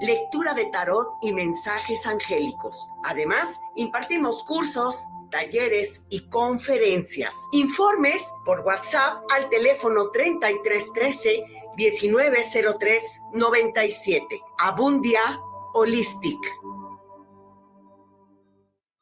lectura 0.00 0.54
de 0.54 0.66
tarot 0.66 1.08
y 1.22 1.32
mensajes 1.32 2.06
angélicos. 2.06 2.90
Además, 3.04 3.60
impartimos 3.76 4.42
cursos, 4.44 5.08
talleres 5.30 6.02
y 6.10 6.28
conferencias. 6.28 7.34
Informes 7.52 8.30
por 8.44 8.60
WhatsApp 8.60 9.22
al 9.34 9.48
teléfono 9.48 10.10
3313 10.10 11.42
1903 11.76 13.20
97. 13.34 14.40
Abundia 14.58 15.40
Holistic. 15.72 16.38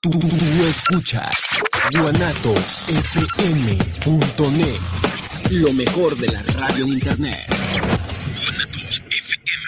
Tú, 0.00 0.10
escuchas 0.66 1.60
guanatosfm.net, 1.92 4.80
lo 5.50 5.72
mejor 5.72 6.16
de 6.16 6.28
la 6.28 6.40
radio 6.42 6.84
en 6.84 6.92
internet. 6.92 7.44
Guanatosfm.net. 7.48 9.67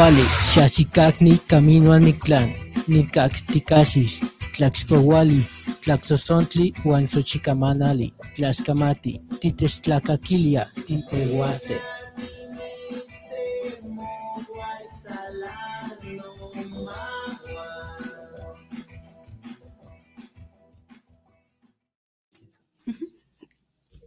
Wali, 0.00 0.22
Shashikakni, 0.54 1.38
Camino 1.46 1.92
al 1.92 2.00
Mictlán, 2.00 2.54
Nikaktikashis, 2.86 4.22
Tlaxpowali, 4.54 5.44
Tlaxosontli, 5.82 6.72
Huanzochicamanali, 6.82 8.14
Tlaxcamati, 8.34 9.20
Titestlacaquilia, 9.40 10.66
Tipehuase. 10.86 11.78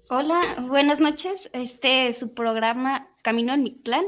Hola, 0.10 0.42
buenas 0.68 1.00
noches. 1.00 1.52
Este 1.54 2.08
es 2.08 2.18
su 2.18 2.34
programa 2.34 3.08
Camino 3.22 3.54
al 3.54 3.62
Mictlán. 3.62 4.06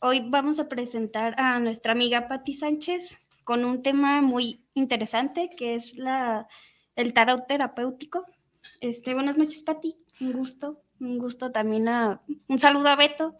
Hoy 0.00 0.22
vamos 0.28 0.60
a 0.60 0.68
presentar 0.68 1.34
a 1.40 1.58
nuestra 1.58 1.90
amiga 1.90 2.28
Patti 2.28 2.54
Sánchez 2.54 3.18
con 3.42 3.64
un 3.64 3.82
tema 3.82 4.22
muy 4.22 4.64
interesante 4.74 5.50
que 5.56 5.74
es 5.74 5.96
la, 5.96 6.46
el 6.94 7.12
tarot 7.12 7.48
terapéutico. 7.48 8.24
Este, 8.80 9.14
buenas 9.14 9.38
noches, 9.38 9.62
Patti. 9.64 9.96
Un 10.20 10.34
gusto. 10.34 10.84
Un 11.00 11.18
gusto 11.18 11.50
también 11.50 11.88
a 11.88 12.22
un 12.46 12.60
saludo 12.60 12.88
a 12.90 12.96
Beto, 12.96 13.36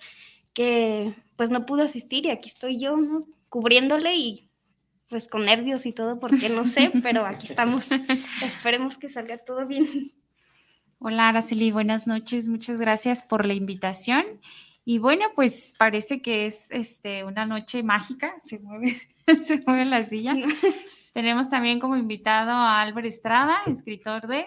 que 0.52 1.14
pues 1.36 1.50
no 1.50 1.64
pudo 1.64 1.84
asistir 1.84 2.26
y 2.26 2.30
aquí 2.30 2.48
estoy 2.48 2.80
yo, 2.80 2.97
¿no? 2.97 3.20
Cubriéndole 3.50 4.16
y 4.16 4.50
pues 5.08 5.28
con 5.28 5.44
nervios 5.44 5.86
y 5.86 5.92
todo, 5.92 6.18
porque 6.18 6.48
no 6.48 6.64
sé, 6.66 6.91
pero 7.04 7.24
aquí 7.24 7.47
estamos. 7.47 7.86
Esperemos 8.42 8.98
que 8.98 9.08
salga 9.08 9.38
todo 9.38 9.64
bien. 9.64 9.86
Hola, 10.98 11.28
Araceli, 11.28 11.70
buenas 11.70 12.08
noches. 12.08 12.48
Muchas 12.48 12.80
gracias 12.80 13.22
por 13.22 13.47
la 13.47 13.54
invitación 13.54 14.24
y 14.91 14.97
bueno, 14.97 15.26
pues 15.34 15.75
parece 15.76 16.22
que 16.22 16.47
es 16.47 16.71
este, 16.71 17.22
una 17.22 17.44
noche 17.44 17.82
mágica, 17.82 18.34
se 18.43 18.59
mueve, 18.59 18.99
se 19.47 19.62
mueve 19.66 19.84
la 19.84 20.03
silla. 20.03 20.34
Tenemos 21.12 21.50
también 21.50 21.78
como 21.78 21.94
invitado 21.94 22.53
a 22.53 22.81
Álvaro 22.81 23.06
Estrada, 23.06 23.59
escritor 23.66 24.27
de... 24.27 24.47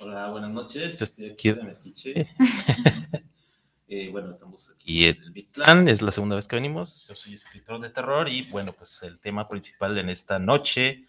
Hola, 0.00 0.30
buenas 0.30 0.52
noches, 0.52 1.02
estoy 1.02 1.26
aquí 1.26 1.52
de 1.52 1.62
Metiche. 1.64 2.28
eh, 3.88 4.08
bueno, 4.10 4.30
estamos 4.30 4.70
aquí 4.70 5.04
en 5.04 5.22
el 5.22 5.32
Bitlán, 5.32 5.86
es 5.86 6.00
la 6.00 6.12
segunda 6.12 6.36
vez 6.36 6.48
que 6.48 6.56
venimos. 6.56 7.06
Yo 7.06 7.14
soy 7.14 7.34
escritor 7.34 7.78
de 7.78 7.90
terror 7.90 8.30
y 8.30 8.40
bueno, 8.44 8.72
pues 8.72 9.02
el 9.02 9.18
tema 9.18 9.46
principal 9.46 9.98
en 9.98 10.08
esta 10.08 10.38
noche 10.38 11.04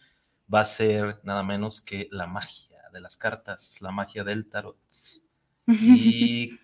va 0.54 0.60
a 0.60 0.66
ser 0.66 1.22
nada 1.24 1.44
menos 1.44 1.80
que 1.80 2.10
la 2.12 2.28
magia 2.28 2.90
de 2.92 3.00
las 3.00 3.16
cartas, 3.16 3.82
la 3.82 3.92
magia 3.92 4.26
del 4.26 4.50
tarot. 4.50 4.76
Y 5.66 6.60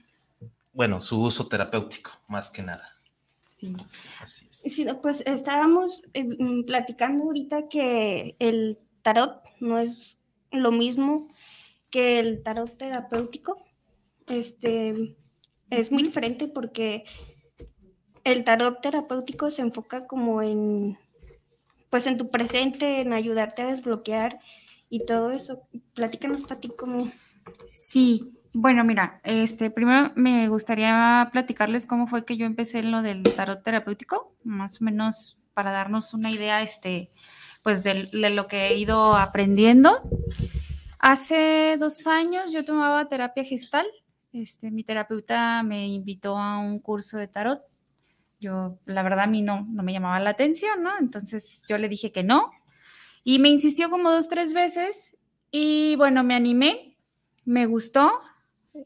bueno, 0.73 1.01
su 1.01 1.22
uso 1.22 1.47
terapéutico, 1.47 2.11
más 2.28 2.50
que 2.50 2.63
nada. 2.63 2.88
Sí. 3.47 3.75
Así 4.19 4.47
es. 4.50 4.57
Sí, 4.57 4.85
pues 5.01 5.23
estábamos 5.25 6.03
eh, 6.13 6.23
mm, 6.25 6.66
platicando 6.66 7.25
ahorita 7.25 7.69
que 7.69 8.35
el 8.39 8.79
tarot 9.03 9.41
no 9.59 9.78
es 9.78 10.23
lo 10.51 10.72
mismo 10.72 11.29
que 11.89 12.19
el 12.19 12.41
tarot 12.41 12.75
terapéutico. 12.75 13.63
Este 14.28 15.16
es 15.69 15.91
muy 15.91 16.03
diferente 16.03 16.47
porque 16.47 17.03
el 18.23 18.44
tarot 18.44 18.81
terapéutico 18.81 19.51
se 19.51 19.61
enfoca 19.61 20.07
como 20.07 20.41
en 20.41 20.97
pues 21.90 22.07
en 22.07 22.17
tu 22.17 22.31
presente, 22.31 23.01
en 23.01 23.13
ayudarte 23.13 23.61
a 23.61 23.67
desbloquear 23.67 24.40
y 24.90 25.05
todo 25.05 25.29
eso. 25.29 25.61
Platícanos, 25.94 26.44
Pati, 26.44 26.69
cómo. 26.69 27.11
Sí, 27.69 28.34
bueno, 28.53 28.84
mira, 28.84 29.19
este, 29.24 29.72
primero 29.72 30.12
me 30.16 30.47
gustaría 30.47 31.28
platicarles 31.31 31.88
cómo 31.88 32.06
fue 32.06 32.24
que 32.24 32.38
yo 32.38 32.46
empecé 32.46 32.80
en 32.80 32.91
lo 32.91 33.02
del 33.02 33.24
tarot 33.24 33.64
terapéutico, 33.64 34.36
más 34.44 34.80
o 34.80 34.86
menos 34.86 35.40
para 35.56 35.72
darnos 35.72 36.14
una 36.14 36.30
idea, 36.31 36.62
este, 36.62 37.09
pues 37.64 37.84
de, 37.84 38.08
lo 38.12 38.47
que 38.47 38.68
he 38.68 38.78
ido 38.78 39.16
aprendiendo. 39.16 40.02
Hace 41.00 41.78
dos 41.80 42.06
años 42.06 42.52
yo 42.52 42.64
tomaba 42.64 43.09
terapia 43.09 43.44
gestal. 43.44 43.88
Este, 44.31 44.70
mi 44.70 44.84
terapeuta 44.84 45.64
me 45.64 45.88
invitó 45.88 46.38
a 46.38 46.59
un 46.59 46.80
curso 46.80 47.18
de 47.18 47.28
tarot. 47.28 47.62
Yo, 48.40 48.78
la 48.85 49.02
verdad, 49.02 49.22
a 49.22 49.28
mí 49.28 49.41
no, 49.41 49.66
no 49.70 49.84
me 49.84 49.94
llamaba 49.94 50.20
la 50.20 50.31
atención, 50.31 50.84
¿no? 50.84 50.91
Entonces 51.00 51.64
yo 51.68 51.78
le 51.78 51.90
dije 51.90 52.12
que 52.12 52.24
no. 52.24 52.52
Y 53.24 53.40
me 53.40 53.50
insistió 53.50 53.90
como 53.90 54.12
dos, 54.12 54.30
tres 54.30 54.53
veces. 54.53 55.18
Y 55.50 55.96
bueno, 55.96 56.24
me 56.24 56.35
animé, 56.35 56.97
me 57.46 57.66
gustó, 57.66 58.12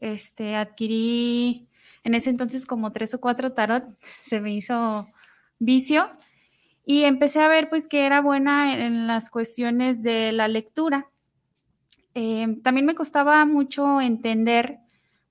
este, 0.00 0.56
adquirí 0.56 1.68
en 2.04 2.14
ese 2.14 2.30
entonces 2.30 2.66
como 2.66 2.92
tres 2.92 3.14
o 3.14 3.20
cuatro 3.20 3.52
tarot, 3.52 3.84
se 3.98 4.40
me 4.40 4.54
hizo 4.54 5.06
vicio 5.58 6.10
y 6.84 7.04
empecé 7.04 7.40
a 7.40 7.48
ver 7.48 7.68
pues 7.68 7.86
que 7.86 8.06
era 8.06 8.20
buena 8.20 8.74
en 8.74 9.06
las 9.06 9.28
cuestiones 9.28 10.02
de 10.02 10.32
la 10.32 10.48
lectura. 10.48 11.10
Em, 12.14 12.62
también 12.62 12.86
me 12.86 12.94
costaba 12.94 13.44
mucho 13.44 14.00
entender 14.00 14.78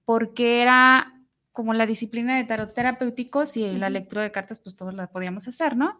por 0.05 0.33
qué 0.35 0.61
era 0.61 1.13
como 1.51 1.73
la 1.73 1.87
disciplina 1.87 2.37
de 2.37 2.43
tarot 2.43 2.73
terapéutico, 2.73 3.47
si 3.47 3.71
la 3.71 3.89
lectura 3.89 4.21
de 4.21 4.31
cartas 4.31 4.59
pues 4.59 4.75
todos 4.75 4.93
la 4.93 5.07
podíamos 5.07 5.47
hacer, 5.47 5.75
¿no? 5.75 5.99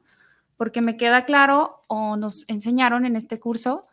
Porque 0.55 0.81
me 0.81 0.95
queda 0.95 1.25
claro 1.25 1.83
o 1.87 2.15
nos 2.15 2.47
enseñaron 2.47 3.05
en 3.07 3.15
este 3.15 3.39
curso 3.39 3.87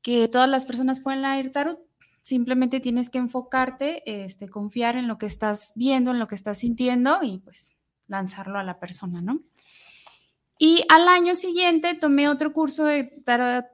que 0.00 0.26
todas 0.28 0.48
las 0.48 0.64
personas 0.64 1.00
pueden 1.00 1.20
leer 1.20 1.52
tarot, 1.52 1.78
Simplemente 2.22 2.80
tienes 2.80 3.10
que 3.10 3.18
enfocarte, 3.18 4.02
este, 4.24 4.48
confiar 4.48 4.96
en 4.96 5.08
lo 5.08 5.18
que 5.18 5.26
estás 5.26 5.72
viendo, 5.74 6.10
en 6.10 6.18
lo 6.18 6.28
que 6.28 6.34
estás 6.34 6.58
sintiendo 6.58 7.18
y 7.22 7.38
pues 7.38 7.76
lanzarlo 8.06 8.58
a 8.58 8.64
la 8.64 8.78
persona, 8.78 9.22
¿no? 9.22 9.40
Y 10.62 10.84
al 10.90 11.08
año 11.08 11.34
siguiente 11.34 11.94
tomé 11.94 12.28
otro 12.28 12.52
curso 12.52 12.84
de 12.84 13.04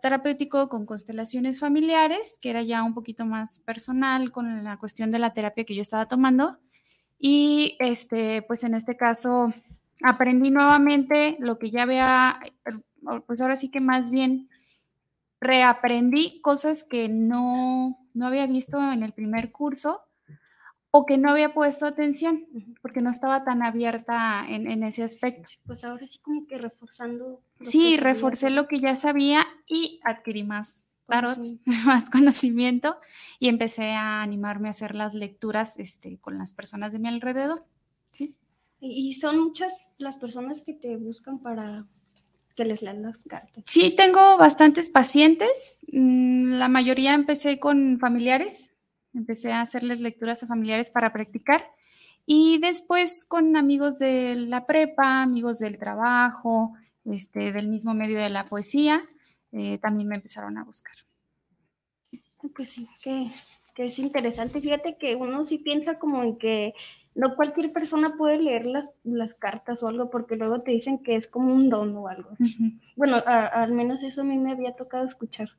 terapéutico 0.00 0.68
con 0.68 0.86
constelaciones 0.86 1.58
familiares, 1.58 2.38
que 2.40 2.50
era 2.50 2.62
ya 2.62 2.84
un 2.84 2.94
poquito 2.94 3.26
más 3.26 3.58
personal 3.58 4.30
con 4.30 4.62
la 4.62 4.76
cuestión 4.76 5.10
de 5.10 5.18
la 5.18 5.32
terapia 5.32 5.64
que 5.64 5.74
yo 5.74 5.80
estaba 5.80 6.06
tomando. 6.06 6.58
Y 7.18 7.76
este, 7.80 8.42
pues 8.42 8.62
en 8.62 8.74
este 8.74 8.96
caso 8.96 9.52
aprendí 10.04 10.52
nuevamente 10.52 11.36
lo 11.40 11.58
que 11.58 11.72
ya 11.72 11.82
había, 11.82 12.38
pues 13.26 13.40
ahora 13.40 13.58
sí 13.58 13.68
que 13.68 13.80
más 13.80 14.12
bien 14.12 14.48
reaprendí 15.40 16.40
cosas 16.40 16.84
que 16.84 17.08
no, 17.08 17.98
no 18.16 18.26
había 18.26 18.46
visto 18.46 18.78
en 18.92 19.02
el 19.02 19.12
primer 19.12 19.52
curso 19.52 20.02
o 20.90 21.04
que 21.04 21.18
no 21.18 21.30
había 21.30 21.52
puesto 21.52 21.86
atención 21.86 22.46
porque 22.80 23.02
no 23.02 23.10
estaba 23.10 23.44
tan 23.44 23.62
abierta 23.62 24.46
en, 24.48 24.82
ese 24.82 25.02
aspecto. 25.02 25.50
Pues 25.66 25.84
ahora 25.84 26.06
sí 26.06 26.18
como 26.20 26.46
que 26.46 26.56
reforzando. 26.56 27.42
Sí, 27.60 27.98
reforcé 27.98 28.48
lo 28.48 28.66
que 28.66 28.80
ya 28.80 28.96
sabía 28.96 29.46
y 29.68 30.00
adquirí 30.04 30.42
más 30.42 30.84
tarot, 31.06 31.38
más 31.84 32.08
conocimiento 32.08 32.96
y 33.38 33.48
empecé 33.48 33.92
a 33.92 34.22
animarme 34.22 34.68
a 34.68 34.70
hacer 34.70 34.94
las 34.94 35.14
lecturas 35.14 35.78
este, 35.78 36.18
con 36.18 36.38
las 36.38 36.54
personas 36.54 36.92
de 36.92 36.98
mi 36.98 37.08
alrededor. 37.08 37.62
¿sí? 38.12 38.32
Y 38.80 39.12
son 39.14 39.38
muchas 39.38 39.88
las 39.98 40.16
personas 40.16 40.62
que 40.62 40.72
te 40.72 40.96
buscan 40.96 41.40
para 41.40 41.86
que 42.56 42.64
les 42.64 42.82
lean 42.82 43.02
las 43.02 43.24
cartas. 43.24 43.62
Sí, 43.66 43.94
tengo 43.94 44.38
bastantes 44.38 44.88
pacientes. 44.88 45.78
Mm, 45.92 46.54
la 46.54 46.68
mayoría 46.68 47.14
empecé 47.14 47.60
con 47.60 47.98
familiares 48.00 48.72
Empecé 49.16 49.50
a 49.50 49.62
hacerles 49.62 50.00
lecturas 50.00 50.42
a 50.42 50.46
familiares 50.46 50.90
para 50.90 51.10
practicar 51.10 51.66
y 52.26 52.58
después 52.58 53.24
con 53.24 53.56
amigos 53.56 53.98
de 53.98 54.34
la 54.36 54.66
prepa, 54.66 55.22
amigos 55.22 55.58
del 55.58 55.78
trabajo, 55.78 56.74
este, 57.06 57.50
del 57.50 57.68
mismo 57.68 57.94
medio 57.94 58.18
de 58.18 58.28
la 58.28 58.46
poesía, 58.46 59.02
eh, 59.52 59.78
también 59.78 60.10
me 60.10 60.16
empezaron 60.16 60.58
a 60.58 60.64
buscar. 60.64 60.94
Pues 62.54 62.70
sí, 62.70 62.86
que, 63.02 63.30
es 63.76 63.98
interesante. 63.98 64.60
Fíjate 64.60 64.98
que 64.98 65.16
uno 65.16 65.46
sí 65.46 65.58
piensa 65.58 65.98
como 65.98 66.22
en 66.22 66.36
que 66.36 66.74
no 67.16 67.34
cualquier 67.34 67.72
persona 67.72 68.16
puede 68.16 68.40
leer 68.40 68.66
las, 68.66 68.94
las 69.02 69.34
cartas 69.34 69.82
o 69.82 69.88
algo 69.88 70.10
porque 70.10 70.36
luego 70.36 70.60
te 70.62 70.70
dicen 70.70 71.02
que 71.02 71.16
es 71.16 71.26
como 71.26 71.52
un 71.52 71.68
don 71.70 71.96
o 71.96 72.08
algo 72.08 72.30
así. 72.32 72.78
Bueno, 72.94 73.22
al 73.26 73.72
menos 73.72 74.02
eso 74.02 74.20
a 74.20 74.24
mí 74.24 74.38
me 74.38 74.52
había 74.52 74.76
tocado 74.76 75.04
escuchar. 75.04 75.50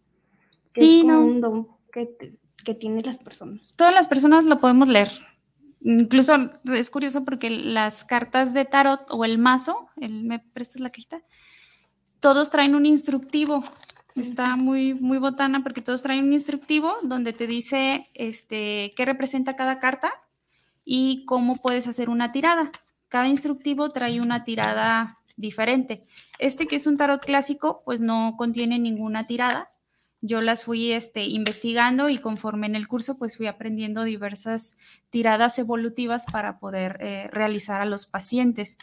sí, 0.71 0.99
es 0.99 1.01
como 1.01 1.19
un 1.19 1.41
don 1.41 1.67
que 1.91 2.37
que 2.63 2.73
tienen 2.73 3.05
las 3.05 3.17
personas. 3.19 3.75
Todas 3.75 3.93
las 3.93 4.07
personas 4.07 4.45
lo 4.45 4.59
podemos 4.59 4.87
leer. 4.87 5.09
Incluso 5.81 6.35
es 6.73 6.89
curioso 6.89 7.23
porque 7.23 7.49
las 7.49 8.03
cartas 8.03 8.53
de 8.53 8.65
tarot 8.65 9.05
o 9.09 9.23
el 9.25 9.37
mazo, 9.37 9.89
el, 9.97 10.23
¿me 10.23 10.39
prestas 10.39 10.81
la 10.81 10.89
cajita? 10.89 11.21
Todos 12.19 12.49
traen 12.49 12.75
un 12.75 12.85
instructivo. 12.85 13.63
Está 14.15 14.55
muy, 14.55 14.95
muy 14.95 15.19
botana 15.19 15.61
porque 15.63 15.81
todos 15.81 16.01
traen 16.01 16.25
un 16.25 16.33
instructivo 16.33 16.93
donde 17.03 17.33
te 17.33 17.45
dice 17.45 18.07
este, 18.15 18.91
qué 18.97 19.05
representa 19.05 19.55
cada 19.55 19.79
carta 19.79 20.11
y 20.89 21.25
cómo 21.25 21.57
puedes 21.57 21.85
hacer 21.85 22.09
una 22.09 22.31
tirada. 22.31 22.71
Cada 23.09 23.27
instructivo 23.27 23.89
trae 23.89 24.21
una 24.21 24.45
tirada 24.45 25.19
diferente. 25.35 26.05
Este 26.39 26.65
que 26.65 26.77
es 26.77 26.87
un 26.87 26.95
tarot 26.95 27.23
clásico, 27.23 27.81
pues 27.83 27.99
no 27.99 28.35
contiene 28.37 28.79
ninguna 28.79 29.27
tirada, 29.27 29.69
yo 30.21 30.41
las 30.41 30.63
fui 30.63 30.93
este, 30.93 31.25
investigando 31.25 32.07
y 32.07 32.19
conforme 32.19 32.67
en 32.67 32.75
el 32.75 32.87
curso 32.87 33.19
pues 33.19 33.35
fui 33.35 33.47
aprendiendo 33.47 34.03
diversas 34.03 34.77
tiradas 35.09 35.59
evolutivas 35.59 36.25
para 36.31 36.57
poder 36.57 36.97
eh, 37.01 37.27
realizar 37.31 37.81
a 37.81 37.85
los 37.85 38.05
pacientes. 38.05 38.77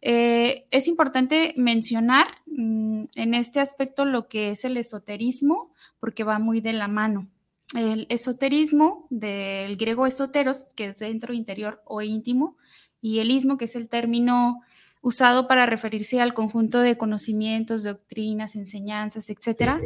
Eh, 0.00 0.66
es 0.70 0.88
importante 0.88 1.52
mencionar 1.58 2.26
mm, 2.46 3.04
en 3.14 3.34
este 3.34 3.60
aspecto 3.60 4.06
lo 4.06 4.26
que 4.26 4.50
es 4.50 4.64
el 4.64 4.78
esoterismo 4.78 5.72
porque 6.00 6.24
va 6.24 6.38
muy 6.38 6.62
de 6.62 6.72
la 6.72 6.88
mano. 6.88 7.28
El 7.74 8.06
esoterismo 8.10 9.06
del 9.10 9.76
griego 9.76 10.06
esoteros, 10.06 10.68
que 10.76 10.86
es 10.86 10.98
dentro, 10.98 11.32
interior 11.32 11.82
o 11.86 12.02
íntimo, 12.02 12.56
y 13.00 13.18
el 13.18 13.30
ismo, 13.30 13.56
que 13.58 13.64
es 13.64 13.76
el 13.76 13.88
término 13.88 14.60
usado 15.00 15.48
para 15.48 15.66
referirse 15.66 16.20
al 16.20 16.34
conjunto 16.34 16.78
de 16.80 16.96
conocimientos, 16.96 17.82
doctrinas, 17.82 18.54
enseñanzas, 18.54 19.30
etcétera, 19.30 19.80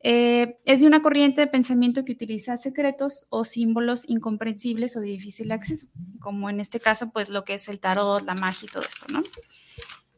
eh, 0.00 0.58
es 0.64 0.80
de 0.80 0.86
una 0.86 1.02
corriente 1.02 1.40
de 1.40 1.46
pensamiento 1.48 2.04
que 2.04 2.12
utiliza 2.12 2.56
secretos 2.56 3.26
o 3.30 3.42
símbolos 3.44 4.08
incomprensibles 4.08 4.96
o 4.96 5.00
de 5.00 5.06
difícil 5.06 5.50
acceso, 5.50 5.88
como 6.20 6.50
en 6.50 6.60
este 6.60 6.78
caso, 6.78 7.10
pues 7.12 7.30
lo 7.30 7.44
que 7.44 7.54
es 7.54 7.68
el 7.68 7.80
tarot, 7.80 8.24
la 8.24 8.34
magia 8.34 8.66
y 8.66 8.70
todo 8.70 8.82
esto, 8.82 9.06
¿no? 9.10 9.22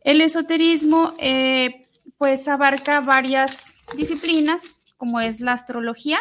El 0.02 0.20
esoterismo, 0.20 1.14
eh, 1.18 1.86
pues 2.18 2.48
abarca 2.48 3.00
varias 3.00 3.74
disciplinas, 3.96 4.82
como 4.96 5.20
es 5.20 5.40
la 5.40 5.52
astrología, 5.52 6.18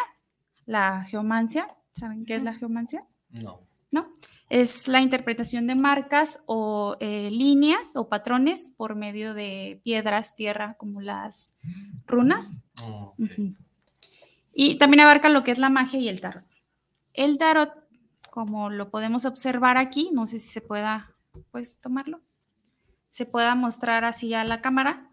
la 0.70 1.02
geomancia. 1.02 1.66
¿Saben 1.92 2.24
qué 2.24 2.36
es 2.36 2.44
la 2.44 2.54
geomancia? 2.54 3.04
No. 3.30 3.60
¿No? 3.90 4.12
Es 4.48 4.86
la 4.86 5.00
interpretación 5.00 5.66
de 5.66 5.74
marcas 5.74 6.44
o 6.46 6.96
eh, 7.00 7.28
líneas 7.30 7.96
o 7.96 8.08
patrones 8.08 8.72
por 8.76 8.94
medio 8.94 9.34
de 9.34 9.80
piedras, 9.82 10.36
tierra, 10.36 10.76
como 10.78 11.00
las 11.00 11.54
runas. 12.06 12.62
Oh, 12.84 13.14
y 14.52 14.78
también 14.78 15.00
abarca 15.00 15.28
lo 15.28 15.42
que 15.42 15.50
es 15.50 15.58
la 15.58 15.70
magia 15.70 15.98
y 15.98 16.08
el 16.08 16.20
tarot. 16.20 16.44
El 17.14 17.36
tarot, 17.36 17.72
como 18.30 18.70
lo 18.70 18.90
podemos 18.90 19.24
observar 19.24 19.76
aquí, 19.76 20.10
no 20.12 20.26
sé 20.26 20.38
si 20.38 20.50
se 20.50 20.60
pueda, 20.60 21.12
pues, 21.50 21.80
tomarlo, 21.80 22.20
se 23.08 23.26
pueda 23.26 23.56
mostrar 23.56 24.04
así 24.04 24.34
a 24.34 24.44
la 24.44 24.60
cámara, 24.60 25.10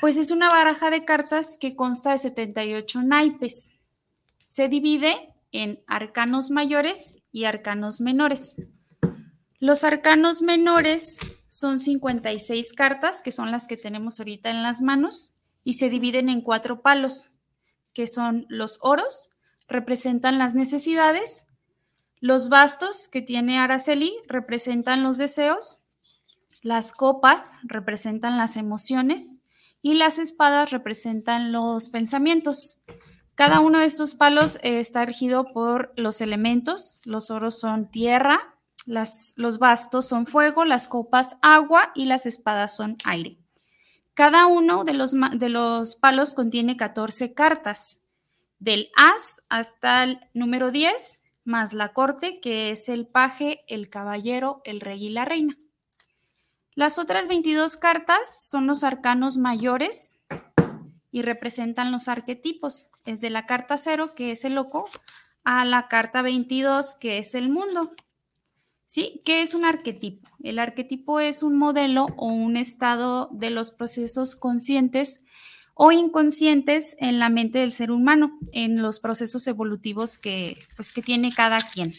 pues 0.00 0.16
es 0.16 0.30
una 0.30 0.48
baraja 0.48 0.90
de 0.90 1.04
cartas 1.04 1.56
que 1.60 1.74
consta 1.74 2.12
de 2.12 2.18
78 2.18 3.02
naipes. 3.02 3.77
Se 4.48 4.68
divide 4.68 5.34
en 5.52 5.82
arcanos 5.86 6.50
mayores 6.50 7.18
y 7.30 7.44
arcanos 7.44 8.00
menores. 8.00 8.56
Los 9.60 9.84
arcanos 9.84 10.42
menores 10.42 11.18
son 11.46 11.78
56 11.78 12.72
cartas, 12.72 13.22
que 13.22 13.30
son 13.30 13.52
las 13.52 13.66
que 13.66 13.76
tenemos 13.76 14.18
ahorita 14.18 14.50
en 14.50 14.62
las 14.62 14.82
manos, 14.82 15.36
y 15.64 15.74
se 15.74 15.88
dividen 15.88 16.28
en 16.28 16.40
cuatro 16.40 16.82
palos, 16.82 17.38
que 17.94 18.06
son 18.06 18.46
los 18.48 18.78
oros, 18.82 19.30
representan 19.68 20.38
las 20.38 20.54
necesidades, 20.54 21.46
los 22.20 22.48
bastos 22.48 23.06
que 23.06 23.22
tiene 23.22 23.58
Araceli 23.58 24.12
representan 24.26 25.04
los 25.04 25.18
deseos, 25.18 25.84
las 26.62 26.92
copas 26.92 27.60
representan 27.62 28.36
las 28.36 28.56
emociones 28.56 29.40
y 29.82 29.94
las 29.94 30.18
espadas 30.18 30.70
representan 30.70 31.52
los 31.52 31.90
pensamientos. 31.90 32.82
Cada 33.38 33.60
uno 33.60 33.78
de 33.78 33.84
estos 33.84 34.16
palos 34.16 34.58
eh, 34.64 34.80
está 34.80 35.04
regido 35.04 35.44
por 35.44 35.92
los 35.94 36.20
elementos. 36.20 37.00
Los 37.04 37.30
oros 37.30 37.56
son 37.56 37.88
tierra, 37.88 38.56
los 38.84 39.60
bastos 39.60 40.08
son 40.08 40.26
fuego, 40.26 40.64
las 40.64 40.88
copas 40.88 41.38
agua 41.40 41.92
y 41.94 42.06
las 42.06 42.26
espadas 42.26 42.74
son 42.74 42.96
aire. 43.04 43.38
Cada 44.14 44.48
uno 44.48 44.82
de 44.82 44.92
los, 44.92 45.12
de 45.12 45.48
los 45.50 45.94
palos 45.94 46.34
contiene 46.34 46.76
14 46.76 47.32
cartas, 47.32 48.02
del 48.58 48.90
as 48.96 49.40
hasta 49.48 50.02
el 50.02 50.18
número 50.34 50.72
10, 50.72 51.22
más 51.44 51.74
la 51.74 51.92
corte, 51.92 52.40
que 52.40 52.72
es 52.72 52.88
el 52.88 53.06
paje, 53.06 53.60
el 53.68 53.88
caballero, 53.88 54.62
el 54.64 54.80
rey 54.80 55.06
y 55.06 55.10
la 55.10 55.24
reina. 55.24 55.56
Las 56.74 56.98
otras 56.98 57.28
22 57.28 57.76
cartas 57.76 58.48
son 58.48 58.66
los 58.66 58.82
arcanos 58.82 59.36
mayores, 59.36 60.24
y 61.18 61.22
representan 61.22 61.90
los 61.90 62.08
arquetipos, 62.08 62.92
desde 63.04 63.28
la 63.28 63.44
carta 63.46 63.76
0, 63.76 64.14
que 64.14 64.30
es 64.30 64.44
el 64.44 64.54
loco, 64.54 64.88
a 65.44 65.64
la 65.64 65.88
carta 65.88 66.22
22, 66.22 66.94
que 66.94 67.18
es 67.18 67.34
el 67.34 67.48
mundo. 67.48 67.92
¿Sí? 68.86 69.20
¿Qué 69.24 69.42
es 69.42 69.52
un 69.52 69.64
arquetipo? 69.64 70.28
El 70.42 70.58
arquetipo 70.58 71.20
es 71.20 71.42
un 71.42 71.58
modelo 71.58 72.06
o 72.16 72.28
un 72.28 72.56
estado 72.56 73.28
de 73.32 73.50
los 73.50 73.70
procesos 73.70 74.36
conscientes 74.36 75.22
o 75.74 75.92
inconscientes 75.92 76.96
en 76.98 77.18
la 77.18 77.28
mente 77.28 77.58
del 77.58 77.72
ser 77.72 77.90
humano, 77.90 78.38
en 78.52 78.80
los 78.80 78.98
procesos 79.00 79.46
evolutivos 79.46 80.18
que, 80.18 80.56
pues, 80.76 80.92
que 80.92 81.02
tiene 81.02 81.32
cada 81.32 81.58
quien. 81.58 81.92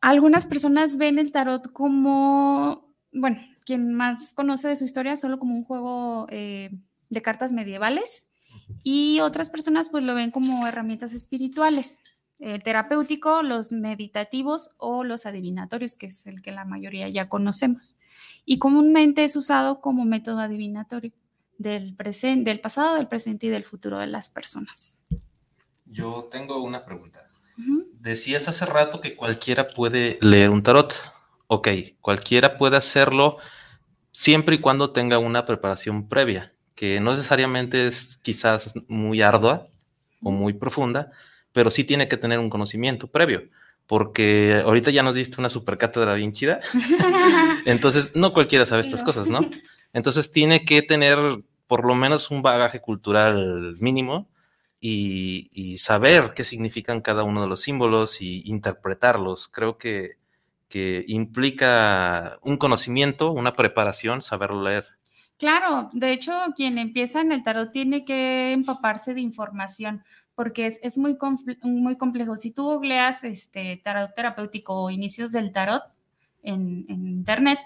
Algunas 0.00 0.46
personas 0.46 0.98
ven 0.98 1.18
el 1.18 1.32
tarot 1.32 1.72
como, 1.72 2.94
bueno, 3.12 3.38
quien 3.64 3.92
más 3.92 4.32
conoce 4.32 4.68
de 4.68 4.76
su 4.76 4.84
historia, 4.84 5.16
solo 5.16 5.38
como 5.38 5.56
un 5.56 5.64
juego 5.64 6.26
eh, 6.30 6.70
de 7.10 7.22
cartas 7.22 7.52
medievales 7.52 8.28
y 8.82 9.20
otras 9.20 9.50
personas 9.50 9.88
pues 9.88 10.04
lo 10.04 10.14
ven 10.14 10.30
como 10.30 10.66
herramientas 10.66 11.12
espirituales, 11.12 12.02
el 12.38 12.62
terapéutico, 12.62 13.42
los 13.42 13.72
meditativos 13.72 14.76
o 14.78 15.04
los 15.04 15.26
adivinatorios, 15.26 15.96
que 15.96 16.06
es 16.06 16.26
el 16.26 16.42
que 16.42 16.52
la 16.52 16.64
mayoría 16.64 17.08
ya 17.08 17.28
conocemos. 17.28 17.98
Y 18.44 18.58
comúnmente 18.58 19.24
es 19.24 19.36
usado 19.36 19.80
como 19.80 20.04
método 20.04 20.40
adivinatorio 20.40 21.12
del, 21.58 21.96
presente, 21.96 22.50
del 22.50 22.60
pasado, 22.60 22.96
del 22.96 23.08
presente 23.08 23.46
y 23.46 23.50
del 23.50 23.64
futuro 23.64 23.98
de 23.98 24.06
las 24.06 24.28
personas. 24.28 25.00
Yo 25.86 26.28
tengo 26.30 26.62
una 26.62 26.84
pregunta. 26.84 27.18
Decías 28.00 28.48
hace 28.48 28.66
rato 28.66 29.00
que 29.00 29.16
cualquiera 29.16 29.68
puede 29.68 30.18
leer 30.20 30.50
un 30.50 30.62
tarot. 30.62 30.94
Ok, 31.46 31.68
cualquiera 32.00 32.58
puede 32.58 32.76
hacerlo 32.76 33.38
siempre 34.12 34.56
y 34.56 34.60
cuando 34.60 34.92
tenga 34.92 35.18
una 35.18 35.46
preparación 35.46 36.08
previa 36.08 36.55
que 36.76 37.00
no 37.00 37.10
necesariamente 37.10 37.88
es 37.88 38.18
quizás 38.18 38.74
muy 38.86 39.22
ardua 39.22 39.66
o 40.22 40.30
muy 40.30 40.52
profunda, 40.52 41.10
pero 41.52 41.70
sí 41.70 41.82
tiene 41.82 42.06
que 42.06 42.18
tener 42.18 42.38
un 42.38 42.50
conocimiento 42.50 43.08
previo, 43.08 43.48
porque 43.88 44.62
ahorita 44.64 44.92
ya 44.92 45.02
nos 45.02 45.16
diste 45.16 45.40
una 45.40 45.50
super 45.50 45.78
cátedra 45.78 46.14
bien 46.14 46.32
chida, 46.32 46.60
entonces 47.64 48.14
no 48.14 48.32
cualquiera 48.32 48.66
sabe 48.66 48.82
estas 48.82 49.02
cosas, 49.02 49.28
¿no? 49.28 49.40
Entonces 49.92 50.30
tiene 50.30 50.66
que 50.66 50.82
tener 50.82 51.18
por 51.66 51.86
lo 51.86 51.94
menos 51.94 52.30
un 52.30 52.42
bagaje 52.42 52.80
cultural 52.80 53.74
mínimo 53.80 54.28
y, 54.78 55.78
saber 55.78 56.32
qué 56.34 56.44
significan 56.44 57.00
cada 57.00 57.22
uno 57.22 57.40
de 57.40 57.48
los 57.48 57.62
símbolos 57.62 58.20
y 58.20 58.42
interpretarlos. 58.44 59.48
Creo 59.48 59.78
que, 59.78 60.18
que 60.68 61.04
implica 61.08 62.38
un 62.42 62.58
conocimiento, 62.58 63.30
una 63.30 63.54
preparación, 63.54 64.20
saberlo 64.20 64.62
leer. 64.62 64.86
Claro, 65.38 65.90
de 65.92 66.12
hecho, 66.12 66.32
quien 66.54 66.78
empieza 66.78 67.20
en 67.20 67.30
el 67.30 67.42
tarot 67.42 67.70
tiene 67.70 68.04
que 68.04 68.52
empaparse 68.52 69.12
de 69.12 69.20
información, 69.20 70.02
porque 70.34 70.66
es, 70.66 70.98
muy, 70.98 71.18
muy 71.62 71.96
complejo. 71.96 72.36
Si 72.36 72.52
tú 72.52 72.64
googleas 72.64 73.22
este, 73.24 73.80
tarot 73.84 74.14
terapéutico 74.14 74.74
o 74.74 74.90
inicios 74.90 75.32
del 75.32 75.52
tarot 75.52 75.82
en, 76.42 76.86
en 76.88 77.06
internet, 77.06 77.58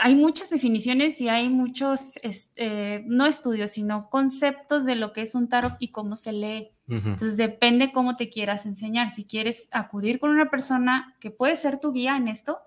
hay 0.00 0.14
muchas 0.14 0.50
definiciones 0.50 1.20
y 1.20 1.28
hay 1.28 1.48
muchos, 1.48 2.16
este, 2.22 3.02
no 3.06 3.26
estudios, 3.26 3.72
sino 3.72 4.08
conceptos 4.08 4.86
de 4.86 4.94
lo 4.94 5.12
que 5.12 5.22
es 5.22 5.34
un 5.34 5.48
tarot 5.48 5.76
y 5.80 5.88
cómo 5.88 6.16
se 6.16 6.32
lee. 6.32 6.70
Entonces 6.88 7.36
depende 7.36 7.92
cómo 7.92 8.16
te 8.16 8.30
quieras 8.30 8.66
enseñar. 8.66 9.10
Si 9.10 9.24
quieres 9.24 9.68
acudir 9.70 10.18
con 10.18 10.30
una 10.30 10.50
persona 10.50 11.14
que 11.20 11.30
puede 11.30 11.54
ser 11.54 11.78
tu 11.78 11.92
guía 11.92 12.16
en 12.16 12.26
esto, 12.26 12.58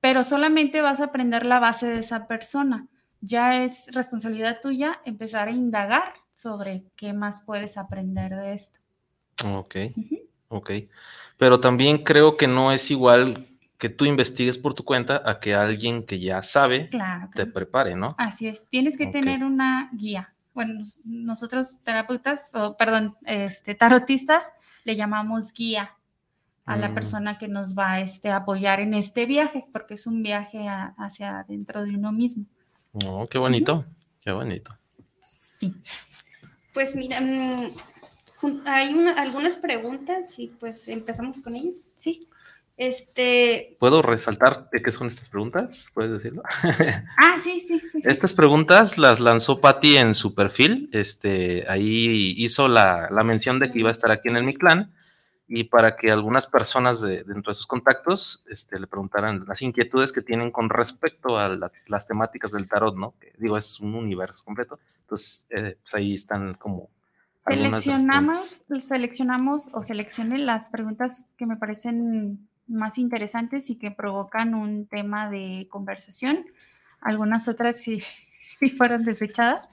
pero 0.00 0.24
solamente 0.24 0.80
vas 0.80 1.00
a 1.00 1.04
aprender 1.04 1.46
la 1.46 1.60
base 1.60 1.86
de 1.86 2.00
esa 2.00 2.26
persona. 2.26 2.88
Ya 3.22 3.62
es 3.64 3.86
responsabilidad 3.92 4.60
tuya 4.60 5.00
empezar 5.04 5.48
a 5.48 5.52
indagar 5.52 6.12
sobre 6.34 6.84
qué 6.96 7.12
más 7.12 7.42
puedes 7.42 7.78
aprender 7.78 8.34
de 8.34 8.52
esto. 8.52 8.80
Ok, 9.46 9.76
ok. 10.48 10.70
Pero 11.38 11.60
también 11.60 11.98
creo 11.98 12.36
que 12.36 12.48
no 12.48 12.72
es 12.72 12.90
igual 12.90 13.48
que 13.78 13.88
tú 13.88 14.04
investigues 14.04 14.58
por 14.58 14.74
tu 14.74 14.84
cuenta 14.84 15.22
a 15.24 15.40
que 15.40 15.54
alguien 15.54 16.04
que 16.04 16.20
ya 16.20 16.42
sabe 16.42 16.90
te 17.34 17.46
prepare, 17.46 17.96
¿no? 17.96 18.14
Así 18.18 18.46
es, 18.46 18.68
tienes 18.68 18.96
que 18.96 19.06
tener 19.06 19.44
una 19.44 19.90
guía. 19.92 20.34
Bueno, 20.54 20.84
nosotros 21.04 21.80
terapeutas, 21.82 22.54
o 22.54 22.76
perdón, 22.76 23.16
este, 23.24 23.74
tarotistas, 23.74 24.52
le 24.84 24.96
llamamos 24.96 25.52
guía 25.52 25.96
a 26.64 26.76
la 26.76 26.90
mm. 26.90 26.94
persona 26.94 27.38
que 27.38 27.48
nos 27.48 27.76
va 27.76 28.00
este, 28.00 28.30
a 28.30 28.36
apoyar 28.36 28.80
en 28.80 28.94
este 28.94 29.26
viaje, 29.26 29.64
porque 29.72 29.94
es 29.94 30.06
un 30.06 30.22
viaje 30.22 30.68
hacia 30.68 31.44
dentro 31.48 31.84
de 31.84 31.96
uno 31.96 32.12
mismo. 32.12 32.46
Oh, 32.92 33.26
qué 33.28 33.38
bonito, 33.38 33.84
qué 34.20 34.32
bonito. 34.32 34.76
Sí. 35.22 35.74
Pues 36.74 36.94
mira, 36.94 37.20
mm, 37.20 37.70
hay 38.66 38.94
una, 38.94 39.12
algunas 39.20 39.56
preguntas 39.56 40.38
y 40.38 40.48
pues 40.48 40.88
empezamos 40.88 41.40
con 41.40 41.56
ellas. 41.56 41.92
Sí. 41.96 42.28
Este. 42.76 43.76
¿Puedo 43.78 44.02
resaltar 44.02 44.68
de 44.70 44.82
qué 44.82 44.90
son 44.90 45.06
estas 45.06 45.28
preguntas? 45.28 45.90
¿Puedes 45.94 46.10
decirlo? 46.10 46.42
ah, 47.18 47.36
sí, 47.42 47.60
sí, 47.60 47.80
sí. 47.80 48.00
Estas 48.02 48.32
preguntas 48.32 48.98
las 48.98 49.20
lanzó 49.20 49.60
Patty 49.60 49.96
en 49.96 50.14
su 50.14 50.34
perfil. 50.34 50.88
Este, 50.92 51.64
ahí 51.68 52.34
hizo 52.36 52.68
la, 52.68 53.08
mención 53.24 53.58
de 53.58 53.70
que 53.70 53.78
iba 53.78 53.90
a 53.90 53.94
estar 53.94 54.10
aquí 54.10 54.28
en 54.28 54.36
el 54.36 54.44
Mictlán 54.44 54.92
y 55.54 55.64
para 55.64 55.98
que 55.98 56.10
algunas 56.10 56.46
personas 56.46 57.02
de, 57.02 57.24
dentro 57.24 57.52
de 57.52 57.56
sus 57.56 57.66
contactos 57.66 58.42
este, 58.48 58.80
le 58.80 58.86
preguntaran 58.86 59.44
las 59.46 59.60
inquietudes 59.60 60.10
que 60.10 60.22
tienen 60.22 60.50
con 60.50 60.70
respecto 60.70 61.38
a 61.38 61.50
las 61.88 62.06
temáticas 62.06 62.52
del 62.52 62.66
tarot, 62.66 62.96
¿no? 62.96 63.12
Que 63.20 63.34
digo, 63.36 63.58
es 63.58 63.78
un 63.78 63.94
universo 63.94 64.42
completo. 64.46 64.78
Entonces, 65.02 65.46
eh, 65.50 65.76
pues 65.82 65.94
ahí 65.94 66.14
están 66.14 66.54
como 66.54 66.88
Seleccionamos, 67.38 68.64
seleccionamos 68.80 69.68
o 69.74 69.84
seleccioné 69.84 70.38
las 70.38 70.70
preguntas 70.70 71.26
que 71.36 71.44
me 71.44 71.56
parecen 71.56 72.48
más 72.66 72.96
interesantes 72.96 73.68
y 73.68 73.78
que 73.78 73.90
provocan 73.90 74.54
un 74.54 74.86
tema 74.86 75.28
de 75.28 75.68
conversación. 75.70 76.46
Algunas 77.02 77.46
otras 77.48 77.78
sí, 77.78 78.00
fueron 78.78 79.04
desechadas, 79.04 79.68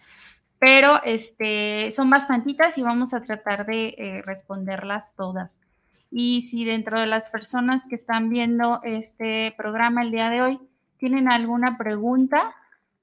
pero 0.59 1.01
este, 1.05 1.89
son 1.91 2.09
bastantitas 2.09 2.77
y 2.77 2.81
vamos 2.81 3.13
a 3.13 3.21
tratar 3.21 3.65
de 3.65 3.95
eh, 3.97 4.23
responderlas 4.25 5.15
todas. 5.15 5.61
Y 6.11 6.41
si 6.41 6.65
dentro 6.65 6.99
de 6.99 7.05
las 7.05 7.29
personas 7.29 7.85
que 7.87 7.95
están 7.95 8.29
viendo 8.29 8.81
este 8.83 9.53
programa 9.57 10.01
el 10.01 10.11
día 10.11 10.29
de 10.29 10.41
hoy 10.41 10.59
tienen 10.97 11.29
alguna 11.29 11.77
pregunta 11.77 12.55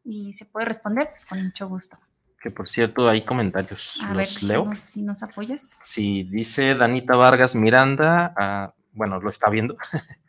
y 0.04 0.32
se 0.32 0.44
puede 0.44 0.66
responder, 0.66 1.08
pues 1.08 1.26
con 1.26 1.42
mucho 1.42 1.68
gusto. 1.68 1.96
Que 2.40 2.50
por 2.50 2.68
cierto, 2.68 3.08
hay 3.08 3.22
comentarios. 3.22 3.98
A 4.02 4.14
¿Los 4.14 4.16
ver, 4.16 4.42
leo? 4.42 4.74
Si 4.74 5.02
nos 5.02 5.22
apoyas. 5.22 5.76
Sí, 5.80 6.24
dice 6.24 6.74
Danita 6.74 7.16
Vargas 7.16 7.54
Miranda, 7.54 8.34
a 8.36 8.74
bueno, 8.92 9.20
lo 9.20 9.28
está 9.28 9.50
viendo. 9.50 9.76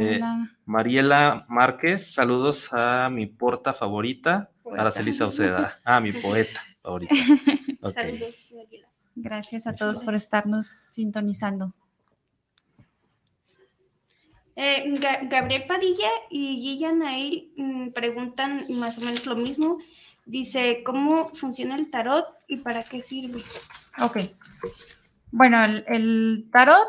Eh, 0.00 0.20
Mariela 0.66 1.46
Márquez, 1.48 2.14
saludos 2.14 2.72
a 2.72 3.10
mi 3.10 3.26
porta 3.26 3.72
favorita, 3.72 4.52
Araceli 4.78 5.12
Sauceda. 5.12 5.80
Ah, 5.84 5.98
mi 5.98 6.12
poeta 6.12 6.60
favorita. 6.80 7.12
Saludos, 7.92 8.52
Mariela. 8.54 8.88
Gracias 9.16 9.66
a 9.66 9.74
todos 9.74 10.04
por 10.04 10.14
estarnos 10.14 10.66
sintonizando. 10.90 11.74
Eh, 14.62 15.00
Gabriel 15.22 15.64
Padilla 15.66 16.10
y 16.28 16.58
Gilla 16.60 16.92
Nail 16.92 17.50
mm, 17.56 17.88
preguntan 17.92 18.66
más 18.74 18.98
o 18.98 19.06
menos 19.06 19.24
lo 19.24 19.34
mismo. 19.34 19.78
Dice, 20.26 20.82
¿cómo 20.84 21.30
funciona 21.30 21.76
el 21.76 21.90
tarot 21.90 22.26
y 22.46 22.58
para 22.58 22.82
qué 22.82 23.00
sirve? 23.00 23.40
Ok. 24.02 24.18
Bueno, 25.30 25.64
el 25.64 26.46
tarot 26.52 26.88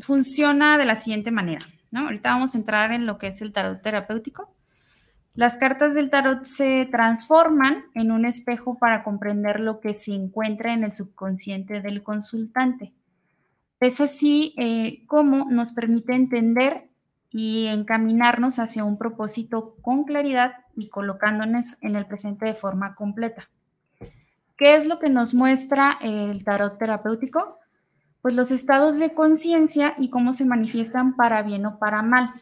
funciona 0.00 0.78
de 0.78 0.86
la 0.86 0.96
siguiente 0.96 1.30
manera, 1.30 1.66
¿no? 1.90 2.06
Ahorita 2.06 2.30
vamos 2.30 2.54
a 2.54 2.58
entrar 2.58 2.90
en 2.90 3.04
lo 3.04 3.18
que 3.18 3.26
es 3.26 3.42
el 3.42 3.52
tarot 3.52 3.82
terapéutico. 3.82 4.50
Las 5.34 5.58
cartas 5.58 5.94
del 5.94 6.08
tarot 6.08 6.44
se 6.44 6.88
transforman 6.90 7.84
en 7.92 8.10
un 8.10 8.24
espejo 8.24 8.78
para 8.78 9.04
comprender 9.04 9.60
lo 9.60 9.80
que 9.80 9.92
se 9.92 10.14
encuentra 10.14 10.72
en 10.72 10.84
el 10.84 10.94
subconsciente 10.94 11.82
del 11.82 12.02
consultante. 12.02 12.94
Es 13.80 14.00
así 14.00 14.54
eh, 14.56 15.04
como 15.06 15.50
nos 15.50 15.72
permite 15.72 16.14
entender 16.14 16.88
y 17.30 17.66
encaminarnos 17.66 18.58
hacia 18.58 18.84
un 18.84 18.96
propósito 18.96 19.76
con 19.82 20.04
claridad 20.04 20.54
y 20.76 20.88
colocándonos 20.88 21.76
en 21.82 21.96
el 21.96 22.06
presente 22.06 22.46
de 22.46 22.54
forma 22.54 22.94
completa. 22.94 23.50
¿Qué 24.56 24.76
es 24.76 24.86
lo 24.86 24.98
que 24.98 25.10
nos 25.10 25.34
muestra 25.34 25.98
el 26.00 26.42
tarot 26.44 26.78
terapéutico? 26.78 27.58
pues 28.26 28.34
los 28.34 28.50
estados 28.50 28.98
de 28.98 29.14
conciencia 29.14 29.94
y 29.98 30.10
cómo 30.10 30.34
se 30.34 30.44
manifiestan 30.44 31.14
para 31.14 31.42
bien 31.42 31.64
o 31.64 31.78
para 31.78 32.02
mal. 32.02 32.32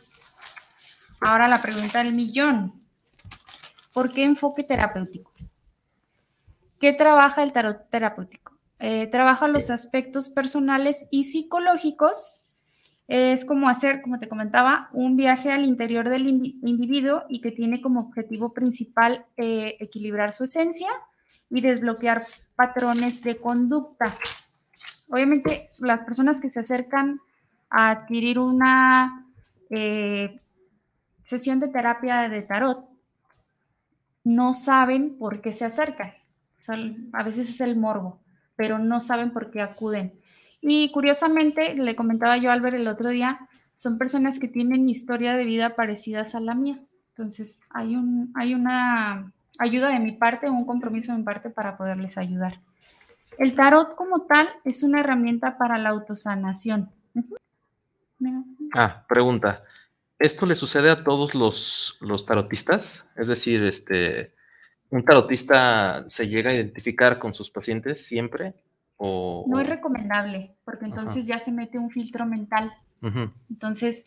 Ahora 1.20 1.46
la 1.46 1.60
pregunta 1.60 2.02
del 2.02 2.14
millón. 2.14 2.72
¿Por 3.92 4.10
qué 4.10 4.24
enfoque 4.24 4.62
terapéutico? 4.62 5.30
¿Qué 6.80 6.94
trabaja 6.94 7.42
el 7.42 7.52
tarot 7.52 7.90
terapéutico? 7.90 8.53
Eh, 8.78 9.06
trabaja 9.06 9.48
los 9.48 9.70
aspectos 9.70 10.28
personales 10.28 11.06
y 11.10 11.24
psicológicos. 11.24 12.40
Es 13.06 13.44
como 13.44 13.68
hacer, 13.68 14.00
como 14.00 14.18
te 14.18 14.28
comentaba, 14.28 14.88
un 14.92 15.16
viaje 15.16 15.52
al 15.52 15.64
interior 15.64 16.08
del 16.08 16.26
individuo 16.26 17.24
y 17.28 17.40
que 17.40 17.50
tiene 17.50 17.80
como 17.80 18.00
objetivo 18.00 18.54
principal 18.54 19.26
eh, 19.36 19.76
equilibrar 19.80 20.32
su 20.32 20.44
esencia 20.44 20.88
y 21.50 21.60
desbloquear 21.60 22.24
patrones 22.56 23.22
de 23.22 23.36
conducta 23.36 24.14
obviamente 25.14 25.68
las 25.80 26.04
personas 26.04 26.40
que 26.40 26.50
se 26.50 26.60
acercan 26.60 27.20
a 27.70 27.90
adquirir 27.90 28.38
una 28.38 29.26
eh, 29.70 30.40
sesión 31.22 31.60
de 31.60 31.68
terapia 31.68 32.28
de 32.28 32.42
tarot 32.42 32.88
no 34.24 34.54
saben 34.54 35.18
por 35.18 35.40
qué 35.40 35.52
se 35.52 35.64
acercan. 35.66 36.14
a 37.12 37.22
veces 37.22 37.48
es 37.48 37.60
el 37.60 37.76
morbo, 37.76 38.20
pero 38.56 38.78
no 38.78 39.00
saben 39.00 39.32
por 39.32 39.50
qué 39.50 39.60
acuden. 39.60 40.14
Y 40.60 40.90
curiosamente, 40.92 41.74
le 41.74 41.96
comentaba 41.96 42.36
yo 42.38 42.50
a 42.50 42.54
Albert 42.54 42.76
el 42.76 42.88
otro 42.88 43.10
día, 43.10 43.48
son 43.74 43.98
personas 43.98 44.38
que 44.38 44.48
tienen 44.48 44.88
historia 44.88 45.34
de 45.34 45.44
vida 45.44 45.76
parecidas 45.76 46.34
a 46.34 46.40
la 46.40 46.54
mía. 46.54 46.80
Entonces, 47.08 47.60
hay, 47.70 47.96
un, 47.96 48.32
hay 48.34 48.54
una 48.54 49.32
ayuda 49.58 49.88
de 49.88 50.00
mi 50.00 50.12
parte, 50.12 50.48
un 50.48 50.66
compromiso 50.66 51.12
de 51.12 51.18
mi 51.18 51.24
parte 51.24 51.50
para 51.50 51.76
poderles 51.76 52.18
ayudar. 52.18 52.60
El 53.38 53.54
tarot 53.54 53.94
como 53.94 54.22
tal 54.22 54.48
es 54.64 54.82
una 54.82 55.00
herramienta 55.00 55.58
para 55.58 55.78
la 55.78 55.90
autosanación. 55.90 56.90
Ah, 58.74 59.04
pregunta. 59.08 59.62
¿Esto 60.18 60.46
le 60.46 60.54
sucede 60.54 60.90
a 60.90 61.02
todos 61.02 61.34
los, 61.34 61.98
los 62.00 62.24
tarotistas? 62.26 63.06
Es 63.16 63.28
decir, 63.28 63.64
este, 63.64 64.34
¿un 64.94 65.04
tarotista 65.04 66.04
se 66.06 66.28
llega 66.28 66.50
a 66.50 66.54
identificar 66.54 67.18
con 67.18 67.34
sus 67.34 67.50
pacientes 67.50 68.06
siempre? 68.06 68.54
O, 68.96 69.44
no 69.48 69.58
es 69.58 69.68
recomendable, 69.68 70.54
porque 70.64 70.84
entonces 70.84 71.26
ya 71.26 71.40
se 71.40 71.50
mete 71.50 71.78
un 71.78 71.90
filtro 71.90 72.26
mental. 72.26 72.72
Entonces, 73.50 74.06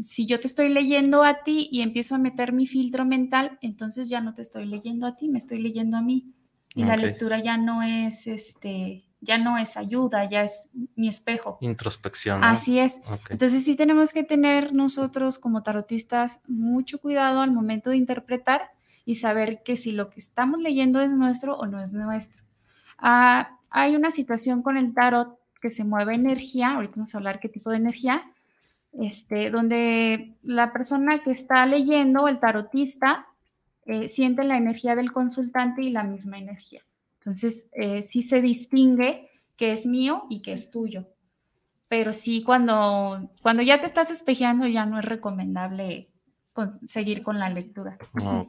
si 0.00 0.26
yo 0.26 0.38
te 0.38 0.46
estoy 0.46 0.68
leyendo 0.68 1.24
a 1.24 1.42
ti 1.42 1.68
y 1.72 1.82
empiezo 1.82 2.14
a 2.14 2.18
meter 2.18 2.52
mi 2.52 2.68
filtro 2.68 3.04
mental, 3.04 3.58
entonces 3.62 4.08
ya 4.08 4.20
no 4.20 4.32
te 4.32 4.42
estoy 4.42 4.64
leyendo 4.66 5.06
a 5.06 5.16
ti, 5.16 5.28
me 5.28 5.38
estoy 5.38 5.60
leyendo 5.60 5.96
a 5.96 6.02
mí 6.02 6.32
y 6.74 6.84
la 6.84 6.96
lectura 6.96 7.42
ya 7.42 7.56
no 7.56 7.82
es 7.82 8.26
este 8.28 9.04
ya 9.20 9.36
no 9.36 9.58
es 9.58 9.76
ayuda, 9.76 10.30
ya 10.30 10.44
es 10.44 10.68
mi 10.94 11.08
espejo. 11.08 11.58
Introspección. 11.60 12.44
Así 12.44 12.78
es. 12.78 13.00
Entonces 13.28 13.64
sí 13.64 13.74
tenemos 13.74 14.12
que 14.12 14.22
tener 14.22 14.72
nosotros 14.72 15.40
como 15.40 15.64
tarotistas 15.64 16.40
mucho 16.46 17.00
cuidado 17.00 17.40
al 17.40 17.50
momento 17.50 17.90
de 17.90 17.96
interpretar 17.96 18.70
y 19.08 19.14
saber 19.14 19.62
que 19.62 19.74
si 19.76 19.92
lo 19.92 20.10
que 20.10 20.20
estamos 20.20 20.60
leyendo 20.60 21.00
es 21.00 21.12
nuestro 21.12 21.56
o 21.56 21.64
no 21.64 21.82
es 21.82 21.94
nuestro. 21.94 22.42
Ah, 22.98 23.56
hay 23.70 23.96
una 23.96 24.12
situación 24.12 24.62
con 24.62 24.76
el 24.76 24.92
tarot 24.92 25.38
que 25.62 25.70
se 25.70 25.82
mueve 25.82 26.14
energía, 26.14 26.74
ahorita 26.74 26.92
vamos 26.96 27.14
a 27.14 27.16
hablar 27.16 27.40
qué 27.40 27.48
tipo 27.48 27.70
de 27.70 27.78
energía, 27.78 28.30
este, 28.92 29.48
donde 29.48 30.34
la 30.42 30.74
persona 30.74 31.22
que 31.22 31.30
está 31.30 31.64
leyendo, 31.64 32.28
el 32.28 32.38
tarotista, 32.38 33.26
eh, 33.86 34.10
siente 34.10 34.44
la 34.44 34.58
energía 34.58 34.94
del 34.94 35.10
consultante 35.10 35.80
y 35.80 35.88
la 35.88 36.02
misma 36.04 36.36
energía. 36.36 36.82
Entonces, 37.20 37.70
eh, 37.72 38.02
sí 38.02 38.22
se 38.22 38.42
distingue 38.42 39.30
que 39.56 39.72
es 39.72 39.86
mío 39.86 40.26
y 40.28 40.42
que 40.42 40.52
es 40.52 40.70
tuyo. 40.70 41.06
Pero 41.88 42.12
sí, 42.12 42.42
cuando, 42.42 43.30
cuando 43.40 43.62
ya 43.62 43.80
te 43.80 43.86
estás 43.86 44.10
espejeando, 44.10 44.66
ya 44.66 44.84
no 44.84 44.98
es 44.98 45.06
recomendable 45.06 46.10
seguir 46.84 47.22
con 47.22 47.38
la 47.38 47.48
lectura. 47.48 47.96
Ah, 48.22 48.44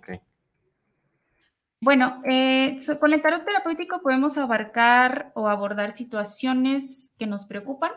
bueno, 1.81 2.21
eh, 2.25 2.77
con 3.00 3.13
el 3.13 3.21
tarot 3.21 3.45
terapéutico 3.45 4.01
podemos 4.01 4.38
abarcar 4.38 5.31
o 5.33 5.48
abordar 5.48 5.91
situaciones 5.91 7.13
que 7.17 7.27
nos 7.27 7.45
preocupan. 7.45 7.91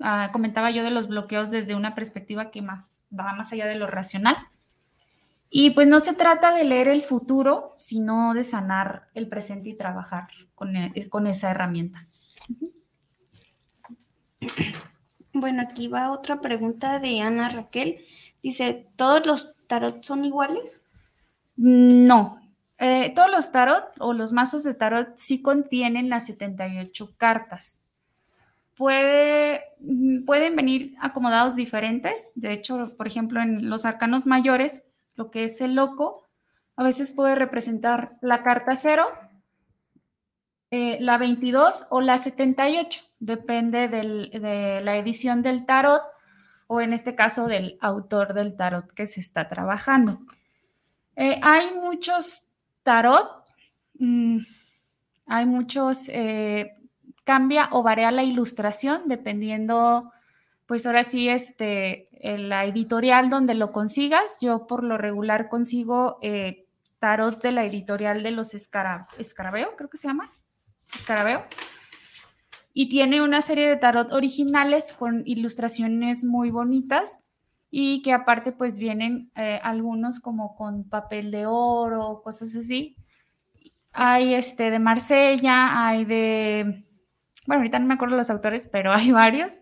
Ah, 0.00 0.28
comentaba 0.32 0.70
yo 0.70 0.82
de 0.82 0.90
los 0.90 1.08
bloqueos 1.08 1.50
desde 1.50 1.74
una 1.74 1.94
perspectiva 1.94 2.50
que 2.50 2.62
más 2.62 3.02
va 3.18 3.32
más 3.34 3.52
allá 3.52 3.66
de 3.66 3.76
lo 3.76 3.86
racional. 3.86 4.36
Y 5.50 5.70
pues 5.70 5.88
no 5.88 6.00
se 6.00 6.14
trata 6.14 6.54
de 6.54 6.64
leer 6.64 6.88
el 6.88 7.02
futuro, 7.02 7.74
sino 7.76 8.34
de 8.34 8.44
sanar 8.44 9.08
el 9.14 9.28
presente 9.28 9.68
y 9.70 9.76
trabajar 9.76 10.28
con, 10.54 10.76
e, 10.76 11.08
con 11.08 11.26
esa 11.26 11.50
herramienta. 11.50 12.04
Bueno, 15.32 15.62
aquí 15.62 15.88
va 15.88 16.12
otra 16.12 16.40
pregunta 16.40 16.98
de 16.98 17.20
Ana 17.20 17.50
Raquel. 17.50 17.98
Dice, 18.42 18.86
¿todos 18.96 19.26
los 19.26 19.54
tarot 19.66 20.02
son 20.02 20.24
iguales? 20.24 20.86
No, 21.56 22.40
eh, 22.78 23.12
todos 23.14 23.30
los 23.30 23.52
tarot 23.52 23.84
o 23.98 24.12
los 24.12 24.32
mazos 24.32 24.62
de 24.64 24.74
tarot 24.74 25.16
sí 25.16 25.40
contienen 25.40 26.10
las 26.10 26.26
78 26.26 27.14
cartas. 27.16 27.80
Puede, 28.76 29.62
mm, 29.80 30.24
pueden 30.24 30.56
venir 30.56 30.94
acomodados 31.00 31.56
diferentes. 31.56 32.32
De 32.34 32.52
hecho, 32.52 32.94
por 32.96 33.06
ejemplo, 33.06 33.40
en 33.40 33.70
los 33.70 33.86
arcanos 33.86 34.26
mayores, 34.26 34.90
lo 35.14 35.30
que 35.30 35.44
es 35.44 35.60
el 35.60 35.74
loco, 35.74 36.26
a 36.76 36.82
veces 36.82 37.12
puede 37.12 37.34
representar 37.34 38.10
la 38.20 38.42
carta 38.42 38.76
0, 38.76 39.06
eh, 40.70 40.98
la 41.00 41.16
22 41.16 41.88
o 41.90 42.02
la 42.02 42.18
78. 42.18 43.04
Depende 43.18 43.88
de 43.88 44.80
la 44.82 44.96
edición 44.96 45.40
del 45.40 45.64
tarot 45.64 46.02
o 46.66 46.80
en 46.80 46.92
este 46.92 47.14
caso 47.14 47.46
del 47.46 47.78
autor 47.80 48.34
del 48.34 48.56
tarot 48.56 48.92
que 48.92 49.06
se 49.06 49.20
está 49.20 49.48
trabajando. 49.48 50.18
Eh, 51.14 51.40
hay 51.42 51.74
muchos 51.74 52.50
tarot, 52.86 53.28
mm, 53.98 54.38
hay 55.26 55.44
muchos, 55.44 56.08
eh, 56.08 56.76
cambia 57.24 57.68
o 57.72 57.82
varía 57.82 58.12
la 58.12 58.22
ilustración 58.22 59.08
dependiendo, 59.08 60.12
pues 60.66 60.86
ahora 60.86 61.02
sí, 61.02 61.28
este, 61.28 62.08
la 62.22 62.64
editorial 62.64 63.28
donde 63.28 63.54
lo 63.54 63.72
consigas. 63.72 64.38
Yo 64.40 64.68
por 64.68 64.84
lo 64.84 64.98
regular 64.98 65.48
consigo 65.48 66.18
eh, 66.22 66.68
tarot 67.00 67.42
de 67.42 67.50
la 67.50 67.64
editorial 67.64 68.22
de 68.22 68.30
los 68.30 68.54
Escarabeo, 68.54 69.74
creo 69.76 69.90
que 69.90 69.98
se 69.98 70.06
llama, 70.06 70.30
Escarabeo. 70.94 71.44
Y 72.72 72.88
tiene 72.88 73.20
una 73.20 73.42
serie 73.42 73.68
de 73.68 73.76
tarot 73.76 74.12
originales 74.12 74.92
con 74.92 75.22
ilustraciones 75.26 76.22
muy 76.22 76.52
bonitas 76.52 77.25
y 77.70 78.02
que 78.02 78.12
aparte 78.12 78.52
pues 78.52 78.78
vienen 78.78 79.30
eh, 79.34 79.60
algunos 79.62 80.20
como 80.20 80.54
con 80.54 80.88
papel 80.88 81.30
de 81.30 81.46
oro, 81.46 82.22
cosas 82.22 82.54
así. 82.54 82.96
Hay 83.92 84.34
este 84.34 84.70
de 84.70 84.78
Marsella, 84.78 85.86
hay 85.86 86.04
de, 86.04 86.84
bueno, 87.46 87.60
ahorita 87.60 87.78
no 87.78 87.86
me 87.86 87.94
acuerdo 87.94 88.16
los 88.16 88.30
autores, 88.30 88.68
pero 88.70 88.92
hay 88.94 89.10
varios 89.12 89.60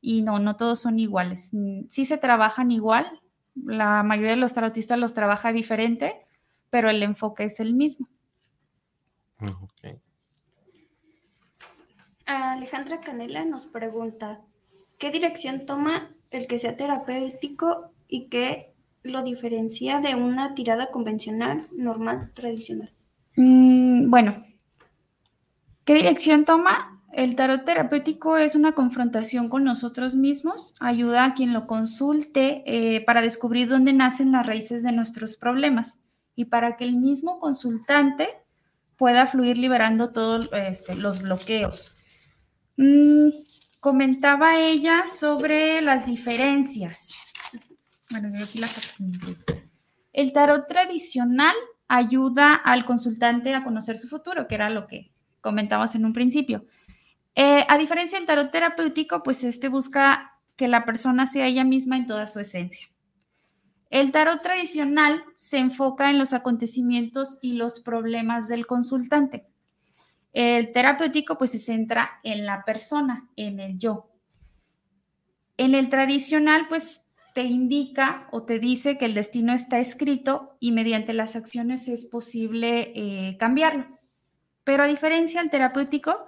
y 0.00 0.22
no, 0.22 0.38
no 0.38 0.56
todos 0.56 0.80
son 0.80 0.98
iguales. 0.98 1.50
Sí 1.88 2.04
se 2.04 2.18
trabajan 2.18 2.70
igual, 2.70 3.20
la 3.54 4.02
mayoría 4.02 4.32
de 4.32 4.36
los 4.36 4.54
tarotistas 4.54 4.98
los 4.98 5.14
trabaja 5.14 5.52
diferente, 5.52 6.26
pero 6.70 6.90
el 6.90 7.02
enfoque 7.02 7.44
es 7.44 7.60
el 7.60 7.74
mismo. 7.74 8.08
Alejandra 12.26 13.00
Canela 13.00 13.44
nos 13.44 13.66
pregunta, 13.66 14.40
¿qué 14.98 15.10
dirección 15.10 15.64
toma 15.64 16.15
el 16.30 16.46
que 16.46 16.58
sea 16.58 16.76
terapéutico 16.76 17.90
y 18.08 18.28
que 18.28 18.72
lo 19.02 19.22
diferencia 19.22 20.00
de 20.00 20.14
una 20.14 20.54
tirada 20.54 20.90
convencional, 20.90 21.68
normal, 21.72 22.32
tradicional? 22.34 22.92
Mm, 23.36 24.10
bueno, 24.10 24.44
¿qué 25.84 25.94
dirección 25.94 26.44
toma? 26.44 26.96
El 27.12 27.34
tarot 27.34 27.64
terapéutico 27.64 28.36
es 28.36 28.56
una 28.56 28.72
confrontación 28.72 29.48
con 29.48 29.64
nosotros 29.64 30.16
mismos, 30.16 30.74
ayuda 30.80 31.24
a 31.24 31.34
quien 31.34 31.54
lo 31.54 31.66
consulte 31.66 32.62
eh, 32.66 33.00
para 33.00 33.22
descubrir 33.22 33.68
dónde 33.68 33.94
nacen 33.94 34.32
las 34.32 34.46
raíces 34.46 34.82
de 34.82 34.92
nuestros 34.92 35.36
problemas 35.36 35.98
y 36.34 36.46
para 36.46 36.76
que 36.76 36.84
el 36.84 36.96
mismo 36.96 37.38
consultante 37.38 38.28
pueda 38.96 39.26
fluir 39.26 39.56
liberando 39.56 40.10
todos 40.10 40.50
este, 40.52 40.94
los 40.94 41.22
bloqueos. 41.22 41.96
Mm, 42.76 43.30
comentaba 43.86 44.58
ella 44.58 45.04
sobre 45.06 45.80
las 45.80 46.06
diferencias. 46.06 47.14
Bueno, 48.10 48.36
yo 48.36 48.44
aquí 48.44 48.58
las 48.58 48.96
El 50.12 50.32
tarot 50.32 50.66
tradicional 50.66 51.54
ayuda 51.86 52.56
al 52.56 52.84
consultante 52.84 53.54
a 53.54 53.62
conocer 53.62 53.96
su 53.96 54.08
futuro, 54.08 54.48
que 54.48 54.56
era 54.56 54.70
lo 54.70 54.88
que 54.88 55.12
comentamos 55.40 55.94
en 55.94 56.04
un 56.04 56.12
principio. 56.12 56.66
Eh, 57.36 57.64
a 57.68 57.78
diferencia 57.78 58.18
del 58.18 58.26
tarot 58.26 58.50
terapéutico, 58.50 59.22
pues 59.22 59.44
este 59.44 59.68
busca 59.68 60.32
que 60.56 60.66
la 60.66 60.84
persona 60.84 61.28
sea 61.28 61.46
ella 61.46 61.62
misma 61.62 61.96
en 61.96 62.06
toda 62.06 62.26
su 62.26 62.40
esencia. 62.40 62.88
El 63.88 64.10
tarot 64.10 64.42
tradicional 64.42 65.22
se 65.36 65.58
enfoca 65.58 66.10
en 66.10 66.18
los 66.18 66.32
acontecimientos 66.32 67.38
y 67.40 67.52
los 67.52 67.78
problemas 67.78 68.48
del 68.48 68.66
consultante. 68.66 69.46
El 70.36 70.70
terapéutico 70.70 71.38
pues 71.38 71.52
se 71.52 71.58
centra 71.58 72.20
en 72.22 72.44
la 72.44 72.62
persona, 72.66 73.26
en 73.36 73.58
el 73.58 73.78
yo. 73.78 74.10
En 75.56 75.74
el 75.74 75.88
tradicional 75.88 76.68
pues 76.68 77.00
te 77.32 77.44
indica 77.44 78.28
o 78.30 78.42
te 78.42 78.58
dice 78.58 78.98
que 78.98 79.06
el 79.06 79.14
destino 79.14 79.54
está 79.54 79.78
escrito 79.78 80.58
y 80.60 80.72
mediante 80.72 81.14
las 81.14 81.36
acciones 81.36 81.88
es 81.88 82.04
posible 82.04 82.92
eh, 82.94 83.38
cambiarlo. 83.38 83.86
Pero 84.62 84.82
a 84.82 84.88
diferencia 84.88 85.40
del 85.40 85.48
terapéutico, 85.48 86.26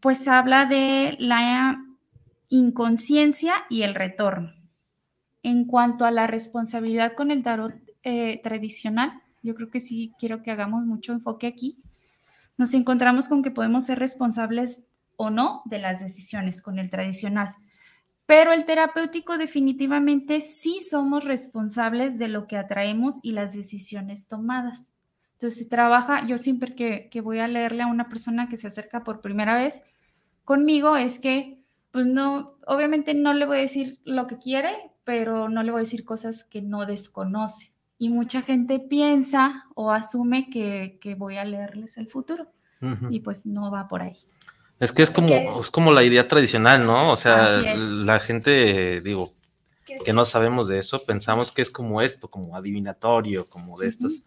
pues 0.00 0.26
habla 0.26 0.64
de 0.64 1.14
la 1.20 1.84
inconsciencia 2.48 3.54
y 3.70 3.82
el 3.82 3.94
retorno. 3.94 4.54
En 5.44 5.66
cuanto 5.66 6.04
a 6.04 6.10
la 6.10 6.26
responsabilidad 6.26 7.12
con 7.12 7.30
el 7.30 7.44
tarot 7.44 7.76
eh, 8.02 8.40
tradicional, 8.42 9.22
yo 9.44 9.54
creo 9.54 9.70
que 9.70 9.78
sí 9.78 10.14
quiero 10.18 10.42
que 10.42 10.50
hagamos 10.50 10.84
mucho 10.84 11.12
enfoque 11.12 11.46
aquí 11.46 11.78
nos 12.56 12.74
encontramos 12.74 13.28
con 13.28 13.42
que 13.42 13.50
podemos 13.50 13.84
ser 13.86 13.98
responsables 13.98 14.82
o 15.16 15.30
no 15.30 15.62
de 15.64 15.78
las 15.78 16.00
decisiones 16.00 16.62
con 16.62 16.78
el 16.78 16.90
tradicional. 16.90 17.54
Pero 18.26 18.52
el 18.52 18.64
terapéutico 18.64 19.36
definitivamente 19.36 20.40
sí 20.40 20.78
somos 20.80 21.24
responsables 21.24 22.18
de 22.18 22.28
lo 22.28 22.46
que 22.46 22.56
atraemos 22.56 23.20
y 23.22 23.32
las 23.32 23.54
decisiones 23.54 24.28
tomadas. 24.28 24.90
Entonces, 25.32 25.58
si 25.58 25.68
trabaja, 25.68 26.26
yo 26.26 26.38
siempre 26.38 26.74
que, 26.74 27.08
que 27.10 27.20
voy 27.20 27.40
a 27.40 27.48
leerle 27.48 27.82
a 27.82 27.86
una 27.86 28.08
persona 28.08 28.48
que 28.48 28.56
se 28.56 28.68
acerca 28.68 29.04
por 29.04 29.20
primera 29.20 29.56
vez 29.56 29.82
conmigo, 30.44 30.96
es 30.96 31.18
que, 31.18 31.62
pues 31.90 32.06
no, 32.06 32.54
obviamente 32.66 33.14
no 33.14 33.34
le 33.34 33.44
voy 33.44 33.58
a 33.58 33.62
decir 33.62 33.98
lo 34.04 34.26
que 34.26 34.38
quiere, 34.38 34.74
pero 35.04 35.50
no 35.50 35.62
le 35.62 35.70
voy 35.70 35.80
a 35.80 35.84
decir 35.84 36.04
cosas 36.04 36.44
que 36.44 36.62
no 36.62 36.86
desconoce 36.86 37.73
y 37.98 38.08
mucha 38.08 38.42
gente 38.42 38.78
piensa 38.78 39.66
o 39.74 39.90
asume 39.90 40.50
que, 40.50 40.98
voy 41.18 41.36
a 41.36 41.44
leerles 41.44 41.96
el 41.96 42.08
futuro 42.08 42.48
y 43.08 43.20
pues 43.20 43.46
no 43.46 43.70
va 43.70 43.88
por 43.88 44.02
ahí. 44.02 44.16
Es 44.78 44.92
que 44.92 45.02
es 45.02 45.10
como, 45.10 45.28
es? 45.28 45.70
como 45.70 45.92
la 45.92 46.02
idea 46.02 46.28
tradicional, 46.28 46.84
¿no? 46.84 47.12
O 47.12 47.16
sea, 47.16 47.58
la 47.76 48.18
gente, 48.18 49.00
digo, 49.00 49.32
que 50.04 50.12
no 50.12 50.24
sabemos 50.24 50.68
de 50.68 50.78
eso, 50.78 51.04
pensamos 51.04 51.52
que 51.52 51.62
es 51.62 51.70
como 51.70 52.02
esto, 52.02 52.28
como 52.28 52.56
adivinatorio, 52.56 53.48
como 53.48 53.78
de 53.78 53.88
estas 53.88 54.24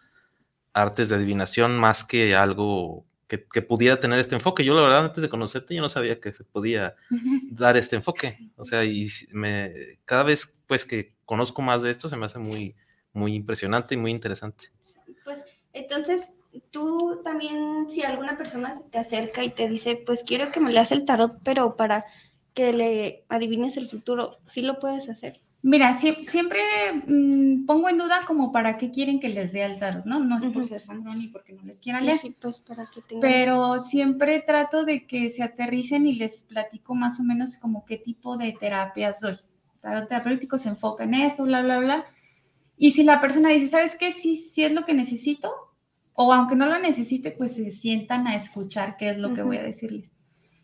artes 0.73 1.10
de 1.10 1.15
adivinación, 1.15 1.77
más 1.77 2.03
que 2.03 2.36
algo 2.36 3.06
que, 3.27 3.38
pudiera 3.62 3.99
tener 3.99 4.19
este 4.19 4.36
enfoque. 4.36 4.63
Yo 4.63 4.73
la 4.73 4.84
verdad, 4.84 5.06
antes 5.06 5.21
de 5.21 5.30
conocerte, 5.30 5.75
yo 5.75 5.82
no 5.82 5.89
sabía 5.89 6.19
que 6.19 6.32
se 6.34 6.43
podía 6.43 6.95
dar 7.51 7.75
este 7.75 7.97
enfoque. 7.97 8.49
O 8.56 8.63
sea, 8.63 8.86
y 8.86 9.10
me, 9.32 9.71
cada 10.06 10.23
vez 10.23 10.58
pues 10.65 10.86
que 10.86 11.13
conozco 11.25 11.62
más 11.62 11.84
de 11.84 11.91
esto, 11.91 12.10
se 12.10 12.15
me 12.15 12.25
hace 12.25 12.39
muy, 12.39 12.75
muy 13.13 13.34
impresionante 13.34 13.96
y 13.96 13.98
muy 13.98 14.12
interesante. 14.12 14.65
Pues 15.24 15.46
entonces, 15.74 16.30
tú 16.72 17.22
también, 17.24 17.89
si 17.89 18.04
alguna 18.04 18.38
persona 18.38 18.74
se 18.74 18.84
te 18.84 18.98
acerca 18.98 19.43
y 19.43 19.50
te 19.50 19.67
dice, 19.67 20.02
pues 20.06 20.24
quiero 20.24 20.52
que 20.52 20.60
me 20.60 20.72
leas 20.72 20.91
el 20.91 21.06
tarot, 21.06 21.39
pero 21.43 21.76
para 21.76 22.02
que 22.54 22.74
le 22.74 23.26
adivines 23.30 23.78
el 23.78 23.88
futuro, 23.88 24.39
¿sí 24.46 24.62
lo 24.62 24.80
puedes 24.80 25.10
hacer? 25.10 25.39
Mira, 25.63 25.93
siempre 25.93 26.60
mm, 27.08 27.65
pongo 27.65 27.89
en 27.89 27.98
duda 27.98 28.22
como 28.26 28.52
para 28.52 28.78
qué 28.78 28.91
quieren 28.91 29.20
que 29.20 29.30
les 29.30 29.54
dé 29.54 29.63
el 29.63 29.80
tarot, 29.80 30.06
¿no? 30.06 30.20
No 30.20 30.38
es 30.38 30.46
por 30.46 30.65
ser 30.65 30.82
sangrón 30.82 31.20
ni 31.20 31.28
porque 31.28 31.54
no 31.54 31.63
les 31.63 31.80
quieran 31.80 32.06
leer. 32.06 32.17
Sí, 32.17 32.36
pues 32.39 32.60
para 32.60 32.86
que 32.86 33.02
tengan... 33.02 33.22
Pero 33.22 33.80
siempre 33.80 34.41
trato 34.41 34.86
de 34.86 35.06
que 35.06 35.30
se 35.30 35.43
aterricen 35.43 36.08
y 36.08 36.15
les 36.15 36.43
platico 36.43 36.96
más 36.96 37.20
o 37.20 37.24
menos 37.24 37.58
como 37.58 37.86
qué 37.86 37.98
tipo 37.98 38.38
de 38.38 38.56
terapias 38.60 39.20
doy. 39.20 39.34
El 39.34 39.82
tarot 39.82 40.08
terapéutico 40.08 40.58
se 40.58 40.70
enfoca 40.70 41.04
en 41.04 41.15
esto, 41.15 41.43
bla, 41.43 41.62
bla, 41.62 41.80
bla. 41.80 42.06
Y 42.78 42.92
si 42.92 43.04
la 43.04 43.20
persona 43.20 43.50
dice, 43.50 43.68
¿sabes 43.68 43.98
qué? 44.00 44.12
Sí, 44.12 44.36
sí 44.36 44.63
es 44.63 44.74
lo 44.74 44.86
que 44.86 44.94
necesito, 44.94 45.52
o 46.13 46.32
aunque 46.32 46.56
no 46.56 46.68
lo 46.68 46.80
necesite, 46.80 47.32
pues 47.32 47.56
se 47.56 47.72
sientan 47.72 48.28
a 48.28 48.36
escuchar 48.36 48.98
qué 48.98 49.10
es 49.10 49.18
lo 49.18 49.34
que 49.34 49.42
voy 49.42 49.58
a 49.58 49.63
decirles. 49.63 50.13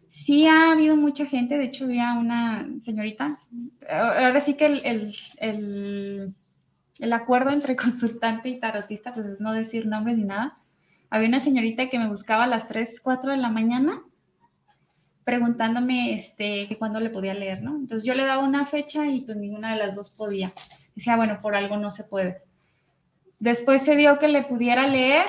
Sí 0.10 0.48
ha 0.48 0.72
habido 0.72 0.96
mucha 0.96 1.26
gente, 1.26 1.58
de 1.58 1.66
hecho 1.66 1.86
había 1.86 2.14
una 2.14 2.68
señorita, 2.80 3.40
ahora 3.90 4.40
sí 4.40 4.54
que 4.54 4.68
el, 4.68 5.14
el, 7.00 7.14
acuerdo 7.14 7.50
entre 7.52 7.76
consultante 7.76 8.50
y 8.50 8.60
tarotista, 8.60 9.14
pues 9.14 9.26
es 9.26 9.42
no 9.42 9.54
decir 9.54 9.88
nombre 9.88 10.14
ni 10.16 10.24
nada. 10.24 10.58
Había 11.10 11.28
una 11.28 11.40
señorita 11.40 11.90
que 11.90 12.00
me 12.00 12.10
buscaba 12.10 12.44
a 12.44 12.48
las 12.48 12.68
3, 12.68 13.00
4 13.02 13.32
de 13.32 13.38
la 13.38 13.50
mañana 13.50 14.04
preguntándome 15.24 16.14
este, 16.14 16.68
que 16.68 16.78
cuándo 16.78 17.00
le 17.00 17.10
podía 17.10 17.34
leer, 17.34 17.64
¿no? 17.64 17.76
Entonces 17.76 18.04
yo 18.06 18.14
le 18.14 18.26
daba 18.26 18.44
una 18.44 18.66
fecha 18.66 19.08
y 19.08 19.22
pues 19.22 19.38
ninguna 19.38 19.72
de 19.72 19.78
las 19.78 19.96
dos 19.96 20.10
podía. 20.12 20.54
Decía, 20.96 21.16
bueno, 21.16 21.40
por 21.42 21.56
algo 21.56 21.78
no 21.78 21.92
se 21.92 22.04
puede. 22.04 22.42
Después 23.40 23.82
se 23.82 23.96
dio 23.96 24.20
que 24.20 24.28
le 24.28 24.44
pudiera 24.44 24.88
leer 24.88 25.26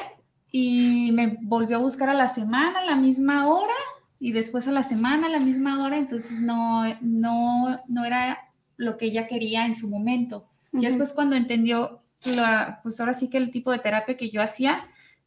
y 0.51 1.11
me 1.13 1.39
volvió 1.43 1.77
a 1.77 1.81
buscar 1.81 2.09
a 2.09 2.15
la 2.15 2.29
semana, 2.29 2.81
a 2.81 2.85
la 2.85 2.97
misma 2.97 3.49
hora, 3.49 3.75
y 4.21 4.33
después 4.33 4.69
a 4.69 4.73
la 4.73 4.83
semana 4.83 5.27
a 5.27 5.31
la 5.31 5.41
misma 5.41 5.85
hora, 5.85 5.97
entonces 5.97 6.41
no, 6.41 6.85
no, 7.01 7.81
no 7.89 8.05
era 8.05 8.39
lo 8.77 8.97
que 8.97 9.07
ella 9.07 9.27
quería 9.27 9.67
en 9.67 9.77
su 9.77 9.91
momento. 9.91 10.47
Y 10.73 10.81
después 10.81 11.13
cuando 11.13 11.37
entendió, 11.37 12.01
la, 12.25 12.81
pues 12.83 12.99
ahora 13.01 13.15
sí 13.15 13.29
que 13.29 13.39
el 13.39 13.51
tipo 13.51 13.71
de 13.71 13.79
terapia 13.79 14.17
que 14.17 14.31
yo 14.31 14.43
hacía, 14.43 14.79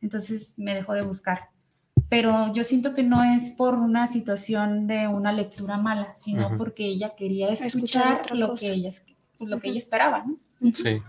entonces 0.01 0.53
me 0.57 0.73
dejó 0.73 0.93
de 0.93 1.03
buscar. 1.03 1.41
Pero 2.09 2.53
yo 2.53 2.63
siento 2.63 2.95
que 2.95 3.03
no 3.03 3.23
es 3.23 3.51
por 3.51 3.75
una 3.75 4.07
situación 4.07 4.87
de 4.87 5.07
una 5.07 5.31
lectura 5.31 5.77
mala, 5.77 6.13
sino 6.17 6.49
porque 6.57 6.85
ella 6.85 7.15
quería 7.15 7.49
escuchar, 7.49 8.31
lo, 8.35 8.55
que 8.55 8.67
ella, 8.67 8.91
lo 9.39 9.59
que 9.59 9.69
ella 9.69 9.77
esperaba, 9.77 10.25
¿no? 10.25 10.73
Sí. 10.73 11.01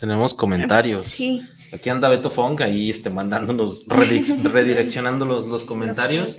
Tenemos 0.00 0.34
comentarios. 0.34 1.02
Sí. 1.16 1.42
Aquí 1.72 1.90
anda 1.90 2.08
Beto 2.08 2.30
Fong 2.30 2.62
ahí 2.62 2.90
este, 2.90 3.10
mandándonos, 3.10 3.86
redireccionando 3.88 5.24
los, 5.26 5.46
los, 5.46 5.64
comentarios. 5.64 6.38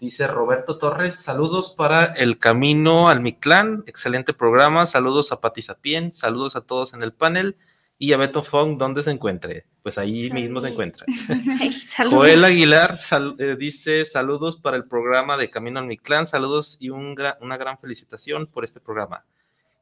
Dice 0.00 0.26
Roberto 0.26 0.78
Torres, 0.78 1.14
saludos 1.14 1.70
para 1.76 2.06
El 2.06 2.38
Camino 2.38 3.08
al 3.08 3.20
Mictlán, 3.20 3.84
excelente 3.86 4.34
programa, 4.34 4.84
saludos 4.86 5.30
a 5.30 5.40
Pati 5.40 5.62
Sapien, 5.62 6.12
saludos 6.12 6.56
a 6.56 6.62
todos 6.62 6.92
en 6.92 7.02
el 7.02 7.12
panel 7.12 7.56
y 7.98 8.12
a 8.12 8.16
Beto 8.16 8.42
Fong, 8.42 8.76
¿dónde 8.76 9.02
se 9.02 9.12
encuentre? 9.12 9.66
Pues 9.82 9.96
ahí 9.96 10.30
mismo 10.30 10.60
se 10.60 10.70
encuentra. 10.70 11.06
Joel 12.10 12.44
Aguilar 12.44 12.94
eh, 13.38 13.56
dice, 13.58 14.04
saludos 14.04 14.56
para 14.56 14.76
el 14.76 14.84
programa 14.84 15.36
de 15.36 15.50
Camino 15.50 15.78
al 15.78 15.86
Mictlán, 15.86 16.26
saludos 16.26 16.78
y 16.80 16.90
un 16.90 17.14
una 17.40 17.56
gran 17.56 17.78
felicitación 17.78 18.46
por 18.46 18.64
este 18.64 18.80
programa. 18.80 19.24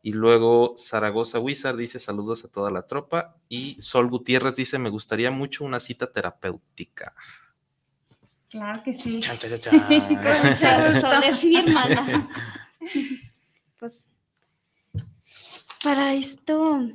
Y 0.02 0.12
luego 0.12 0.74
Zaragoza 0.78 1.38
Wizard 1.38 1.76
dice 1.76 2.00
saludos 2.00 2.44
a 2.44 2.48
toda 2.48 2.70
la 2.70 2.86
tropa. 2.86 3.36
Y 3.48 3.80
Sol 3.80 4.10
Gutiérrez 4.10 4.56
dice, 4.56 4.78
me 4.78 4.90
gustaría 4.90 5.30
mucho 5.30 5.64
una 5.64 5.78
cita 5.78 6.10
terapéutica. 6.10 7.14
Claro 8.48 8.82
que 8.82 8.92
sí. 8.92 9.20
Chan, 9.20 9.38
chan, 9.38 9.58
chan. 9.58 9.80
Sol 11.00 11.22
es 11.24 11.44
mi 11.44 11.56
hermana. 11.56 12.28
Pues 13.78 14.08
para 15.82 16.14
esto 16.14 16.88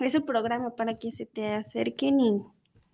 es 0.00 0.14
un 0.14 0.26
programa 0.26 0.76
para 0.76 0.98
que 0.98 1.10
se 1.12 1.24
te 1.24 1.54
acerquen 1.54 2.20
y, 2.20 2.42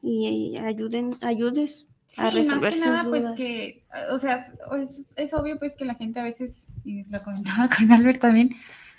y 0.00 0.56
ayuden, 0.58 1.16
ayudes 1.22 1.86
a 2.18 2.30
resolver 2.30 2.72
más 2.72 2.80
que 2.80 2.88
nada, 2.88 3.04
pues 3.08 3.24
que, 3.36 3.84
o 4.10 4.18
sea, 4.18 4.42
es, 4.78 5.06
es, 5.16 5.34
obvio 5.34 5.58
pues 5.58 5.74
que 5.74 5.84
la 5.84 5.94
gente 5.94 6.20
a 6.20 6.24
veces, 6.24 6.66
y 6.84 7.04
lo 7.04 7.22
comentaba 7.22 7.68
con 7.76 7.90
Albert 7.90 8.20
también, 8.20 8.50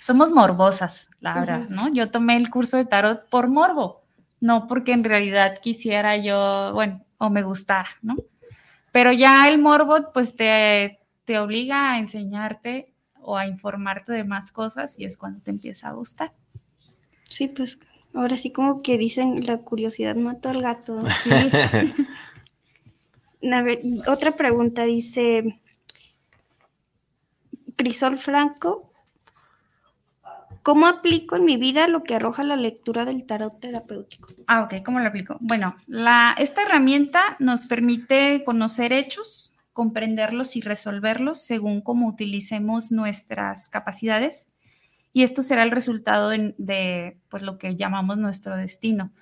somos 0.04 0.32
morbosas, 0.32 1.08
la 1.18 1.32
verdad, 1.40 1.68
¿no? 1.70 1.90
Yo 1.90 2.10
tomé 2.10 2.36
el 2.36 2.50
curso 2.50 2.76
de 2.76 2.84
tarot 2.84 3.26
por 3.30 3.48
morbo, 3.48 4.02
no 4.38 4.66
porque 4.66 4.92
en 4.92 5.02
realidad 5.02 5.60
quisiera 5.62 6.18
yo, 6.18 6.72
bueno, 6.74 7.00
o 7.16 7.30
me 7.30 7.42
gustara, 7.42 7.88
¿no? 8.02 8.14
Pero 8.92 9.12
ya 9.12 9.48
el 9.48 9.56
morbo, 9.56 10.12
pues 10.12 10.36
te, 10.36 10.98
te 11.24 11.38
obliga 11.38 11.92
a 11.92 11.98
enseñarte 11.98 12.92
o 13.22 13.38
a 13.38 13.46
informarte 13.46 14.12
de 14.12 14.24
más 14.24 14.52
cosas 14.52 15.00
y 15.00 15.06
es 15.06 15.16
cuando 15.16 15.40
te 15.40 15.50
empieza 15.50 15.88
a 15.88 15.92
gustar. 15.92 16.34
Sí, 17.26 17.48
pues 17.48 17.78
ahora 18.12 18.36
sí 18.36 18.52
como 18.52 18.82
que 18.82 18.98
dicen 18.98 19.46
la 19.46 19.56
curiosidad 19.56 20.16
mata 20.16 20.50
al 20.50 20.60
gato. 20.60 21.02
Sí. 21.22 21.30
otra 24.06 24.32
pregunta 24.32 24.82
dice 24.82 25.58
Crisol 27.76 28.18
Franco, 28.18 28.90
¿Cómo 30.64 30.86
aplico 30.86 31.36
en 31.36 31.44
mi 31.44 31.58
vida 31.58 31.88
lo 31.88 32.04
que 32.04 32.14
arroja 32.14 32.42
la 32.42 32.56
lectura 32.56 33.04
del 33.04 33.26
tarot 33.26 33.60
terapéutico? 33.60 34.30
Ah, 34.46 34.62
ok, 34.62 34.82
¿cómo 34.82 34.98
lo 34.98 35.06
aplico? 35.06 35.36
Bueno, 35.40 35.76
la, 35.86 36.34
esta 36.38 36.62
herramienta 36.62 37.20
nos 37.38 37.66
permite 37.66 38.42
conocer 38.46 38.94
hechos, 38.94 39.52
comprenderlos 39.74 40.56
y 40.56 40.62
resolverlos 40.62 41.42
según 41.42 41.82
cómo 41.82 42.08
utilicemos 42.08 42.92
nuestras 42.92 43.68
capacidades. 43.68 44.46
Y 45.12 45.22
esto 45.22 45.42
será 45.42 45.64
el 45.64 45.70
resultado 45.70 46.30
de, 46.30 47.18
pues, 47.28 47.42
lo 47.42 47.58
que 47.58 47.76
llamamos 47.76 48.16
nuestro 48.16 48.56
destino. 48.56 49.12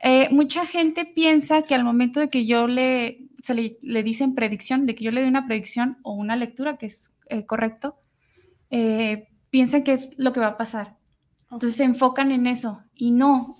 Eh, 0.00 0.28
mucha 0.30 0.64
gente 0.64 1.06
piensa 1.06 1.62
que 1.62 1.74
al 1.74 1.82
momento 1.82 2.20
de 2.20 2.28
que 2.28 2.46
yo 2.46 2.68
le, 2.68 3.18
se 3.42 3.54
le, 3.82 4.02
dicen 4.04 4.36
predicción, 4.36 4.86
de 4.86 4.94
que 4.94 5.02
yo 5.02 5.10
le 5.10 5.22
doy 5.22 5.28
una 5.28 5.48
predicción 5.48 5.98
o 6.04 6.12
una 6.12 6.36
lectura, 6.36 6.76
que 6.76 6.86
es 6.86 7.12
eh, 7.30 7.44
correcto, 7.46 7.96
eh, 8.70 9.26
piensan 9.56 9.84
que 9.84 9.94
es 9.94 10.10
lo 10.18 10.34
que 10.34 10.40
va 10.40 10.48
a 10.48 10.56
pasar. 10.58 10.98
Entonces 11.44 11.76
se 11.76 11.84
enfocan 11.84 12.30
en 12.30 12.46
eso 12.46 12.82
y 12.94 13.10
no. 13.10 13.56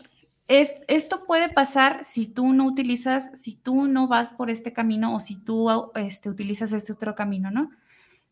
Es, 0.47 0.77
esto 0.89 1.25
puede 1.27 1.49
pasar 1.49 2.05
si 2.05 2.27
tú 2.27 2.53
no 2.53 2.67
utilizas, 2.67 3.31
si 3.33 3.57
tú 3.57 3.87
no 3.87 4.07
vas 4.07 4.35
por 4.35 4.51
este 4.51 4.75
camino 4.75 5.17
o 5.17 5.21
si 5.21 5.43
tú 5.43 5.71
este, 5.95 6.29
utilizas 6.29 6.75
este 6.75 6.93
otro 6.93 7.15
camino, 7.15 7.51
¿no? 7.51 7.71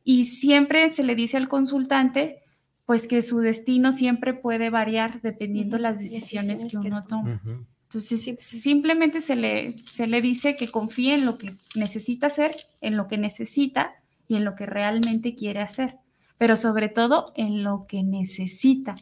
Y 0.05 0.27
siempre 0.27 0.91
se 0.91 1.05
le 1.05 1.15
dice 1.15 1.39
al 1.39 1.49
consultante, 1.49 2.43
pues 2.85 3.09
que 3.09 3.23
su 3.23 3.39
destino 3.39 3.93
siempre 3.93 4.35
puede 4.35 4.69
variar 4.69 5.23
dependiendo 5.23 5.79
de 5.79 5.85
las 5.85 5.99
decisiones, 5.99 6.67
que 6.67 6.89
uno 6.89 7.01
toma. 7.01 7.41
Entonces, 7.85 8.37
simplemente 8.41 9.23
se 9.23 9.37
le, 9.37 9.79
se 9.79 10.07
le 10.07 10.21
dice 10.21 10.55
que 10.55 10.71
confíe 10.71 11.15
en 11.15 11.25
lo 11.25 11.39
que 11.39 11.55
necesita 11.77 12.27
hacer, 12.27 12.51
en 12.83 12.99
lo 12.99 13.09
que 13.09 13.17
necesita 13.17 13.95
y 14.29 14.37
en 14.37 14.45
lo 14.45 14.55
que 14.55 14.67
realmente 14.67 15.35
quiere 15.35 15.61
hacer 15.61 16.04
pero 16.39 16.57
sobre 16.57 16.89
todo 16.89 17.33
en 17.37 17.63
lo 17.63 17.87
que 17.89 18.03
necesita, 18.03 18.95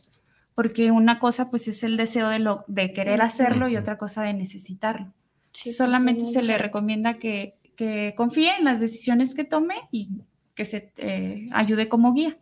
porque 0.54 0.90
una 0.90 1.18
cosa 1.18 1.50
pues 1.50 1.68
es 1.68 1.82
el 1.82 1.96
deseo 1.96 2.28
de, 2.28 2.38
lo, 2.38 2.64
de 2.68 2.92
querer 2.92 3.22
hacerlo 3.22 3.68
y 3.68 3.76
otra 3.76 3.98
cosa 3.98 4.22
de 4.22 4.34
necesitarlo. 4.34 5.12
Solamente 5.52 6.24
se 6.24 6.42
le 6.42 6.56
recomienda 6.56 7.18
que, 7.18 7.56
que, 7.76 8.14
confíe 8.16 8.56
en 8.56 8.64
las 8.64 8.80
decisiones 8.80 9.34
que 9.34 9.44
tome 9.44 9.74
y 9.90 10.08
que 10.54 10.64
se 10.64 10.92
eh, 10.96 11.46
ayude 11.52 11.88
como 11.88 12.14
guía. 12.14 12.38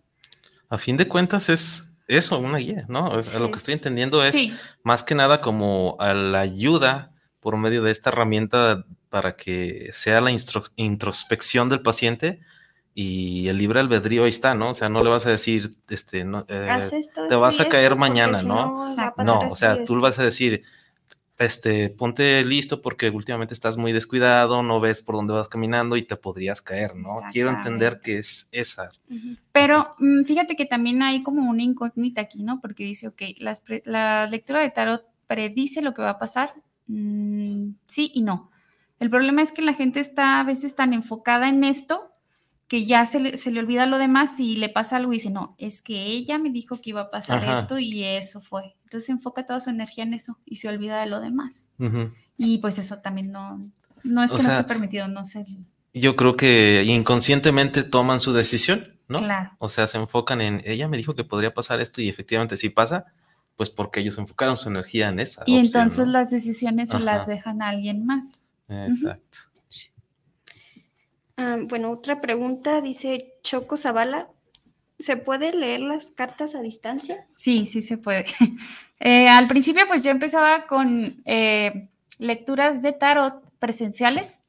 A 0.68 0.78
fin 0.78 0.96
de 0.96 1.08
cuentas 1.08 1.48
es 1.48 1.96
eso, 2.06 2.38
una 2.38 2.58
guía, 2.58 2.84
¿no? 2.88 3.20
Lo 3.38 3.50
que 3.50 3.58
estoy 3.58 3.74
entendiendo 3.74 4.24
es 4.24 4.34
más 4.82 5.02
que 5.02 5.14
nada 5.14 5.40
como 5.40 5.96
a 5.98 6.14
la 6.14 6.40
ayuda 6.40 7.12
por 7.40 7.56
medio 7.56 7.82
de 7.82 7.90
esta 7.90 8.10
herramienta 8.10 8.84
para 9.08 9.36
que 9.36 9.90
sea 9.92 10.20
la 10.20 10.30
introspección 10.76 11.68
del 11.68 11.82
paciente 11.82 12.40
y 12.94 13.48
el 13.48 13.58
libre 13.58 13.80
albedrío 13.80 14.24
ahí 14.24 14.30
está, 14.30 14.54
¿no? 14.54 14.70
O 14.70 14.74
sea, 14.74 14.88
no 14.88 15.02
le 15.02 15.10
vas 15.10 15.26
a 15.26 15.30
decir, 15.30 15.76
este, 15.88 16.24
no, 16.24 16.44
eh, 16.48 16.68
te 17.28 17.34
vas 17.36 17.60
a 17.60 17.68
caer 17.68 17.96
mañana, 17.96 18.42
¿no? 18.42 18.86
No, 19.16 19.38
o 19.48 19.56
sea, 19.56 19.84
tú 19.84 19.96
le 19.96 20.02
vas 20.02 20.18
a 20.18 20.24
decir, 20.24 20.62
este, 21.38 21.88
ponte 21.88 22.44
listo 22.44 22.82
porque 22.82 23.08
últimamente 23.08 23.54
estás 23.54 23.76
muy 23.76 23.92
descuidado, 23.92 24.62
no 24.62 24.80
ves 24.80 25.02
por 25.02 25.14
dónde 25.14 25.32
vas 25.32 25.48
caminando 25.48 25.96
y 25.96 26.02
te 26.02 26.16
podrías 26.16 26.60
caer, 26.60 26.96
¿no? 26.96 27.20
Quiero 27.32 27.50
entender 27.50 28.00
que 28.02 28.18
es 28.18 28.48
esa. 28.52 28.90
Pero 29.52 29.94
mm, 29.98 30.24
fíjate 30.24 30.56
que 30.56 30.66
también 30.66 31.02
hay 31.02 31.22
como 31.22 31.48
una 31.48 31.62
incógnita 31.62 32.20
aquí, 32.20 32.42
¿no? 32.42 32.60
Porque 32.60 32.84
dice, 32.84 33.08
ok, 33.08 33.22
la 33.84 34.26
lectura 34.26 34.60
de 34.60 34.70
tarot 34.70 35.04
predice 35.26 35.80
lo 35.80 35.94
que 35.94 36.02
va 36.02 36.10
a 36.10 36.18
pasar, 36.18 36.54
mm, 36.88 37.70
sí 37.86 38.10
y 38.14 38.22
no. 38.22 38.50
El 38.98 39.08
problema 39.08 39.40
es 39.40 39.52
que 39.52 39.62
la 39.62 39.72
gente 39.72 40.00
está 40.00 40.40
a 40.40 40.44
veces 40.44 40.74
tan 40.74 40.92
enfocada 40.92 41.48
en 41.48 41.64
esto 41.64 42.09
que 42.70 42.86
ya 42.86 43.04
se 43.04 43.18
le, 43.18 43.36
se 43.36 43.50
le, 43.50 43.58
olvida 43.58 43.84
lo 43.84 43.98
demás 43.98 44.38
y 44.38 44.54
le 44.54 44.68
pasa 44.68 44.96
algo 44.96 45.12
y 45.12 45.16
dice, 45.16 45.28
no, 45.28 45.56
es 45.58 45.82
que 45.82 46.04
ella 46.06 46.38
me 46.38 46.50
dijo 46.50 46.80
que 46.80 46.90
iba 46.90 47.00
a 47.00 47.10
pasar 47.10 47.42
esto 47.42 47.80
y 47.80 48.04
eso 48.04 48.40
fue. 48.40 48.76
Entonces 48.84 49.10
enfoca 49.10 49.44
toda 49.44 49.58
su 49.58 49.70
energía 49.70 50.04
en 50.04 50.14
eso 50.14 50.38
y 50.46 50.54
se 50.54 50.68
olvida 50.68 51.00
de 51.00 51.06
lo 51.06 51.20
demás. 51.20 51.64
Y 52.36 52.58
pues 52.58 52.78
eso 52.78 53.00
también 53.00 53.32
no, 53.32 53.60
no 54.04 54.22
es 54.22 54.30
que 54.30 54.40
no 54.40 54.48
esté 54.48 54.62
permitido, 54.62 55.08
no 55.08 55.24
sé. 55.24 55.44
Yo 55.92 56.14
creo 56.14 56.36
que 56.36 56.84
inconscientemente 56.86 57.82
toman 57.82 58.20
su 58.20 58.32
decisión, 58.32 58.86
¿no? 59.08 59.18
Claro. 59.18 59.50
O 59.58 59.68
sea, 59.68 59.88
se 59.88 59.98
enfocan 59.98 60.40
en, 60.40 60.62
ella 60.64 60.86
me 60.86 60.96
dijo 60.96 61.16
que 61.16 61.24
podría 61.24 61.52
pasar 61.52 61.80
esto 61.80 62.00
y 62.00 62.08
efectivamente 62.08 62.56
sí 62.56 62.68
pasa, 62.68 63.06
pues 63.56 63.68
porque 63.68 63.98
ellos 63.98 64.16
enfocaron 64.16 64.56
su 64.56 64.68
energía 64.68 65.08
en 65.08 65.18
esa. 65.18 65.42
Y 65.44 65.58
opción, 65.58 65.66
entonces 65.66 66.06
¿no? 66.06 66.12
las 66.12 66.30
decisiones 66.30 66.90
se 66.90 67.00
las 67.00 67.26
dejan 67.26 67.62
a 67.62 67.70
alguien 67.70 68.06
más. 68.06 68.40
Exacto. 68.68 69.49
Ah, 71.42 71.56
bueno, 71.58 71.90
otra 71.90 72.20
pregunta 72.20 72.82
dice 72.82 73.32
Choco 73.42 73.78
Zavala. 73.78 74.28
¿Se 74.98 75.16
puede 75.16 75.52
leer 75.52 75.80
las 75.80 76.10
cartas 76.10 76.54
a 76.54 76.60
distancia? 76.60 77.26
Sí, 77.34 77.64
sí 77.64 77.82
se 77.82 77.96
puede. 77.96 78.26
Eh, 79.02 79.28
al 79.28 79.48
principio, 79.48 79.86
pues 79.88 80.04
yo 80.04 80.10
empezaba 80.10 80.66
con 80.66 81.22
eh, 81.24 81.88
lecturas 82.18 82.82
de 82.82 82.92
tarot 82.92 83.42
presenciales. 83.58 84.39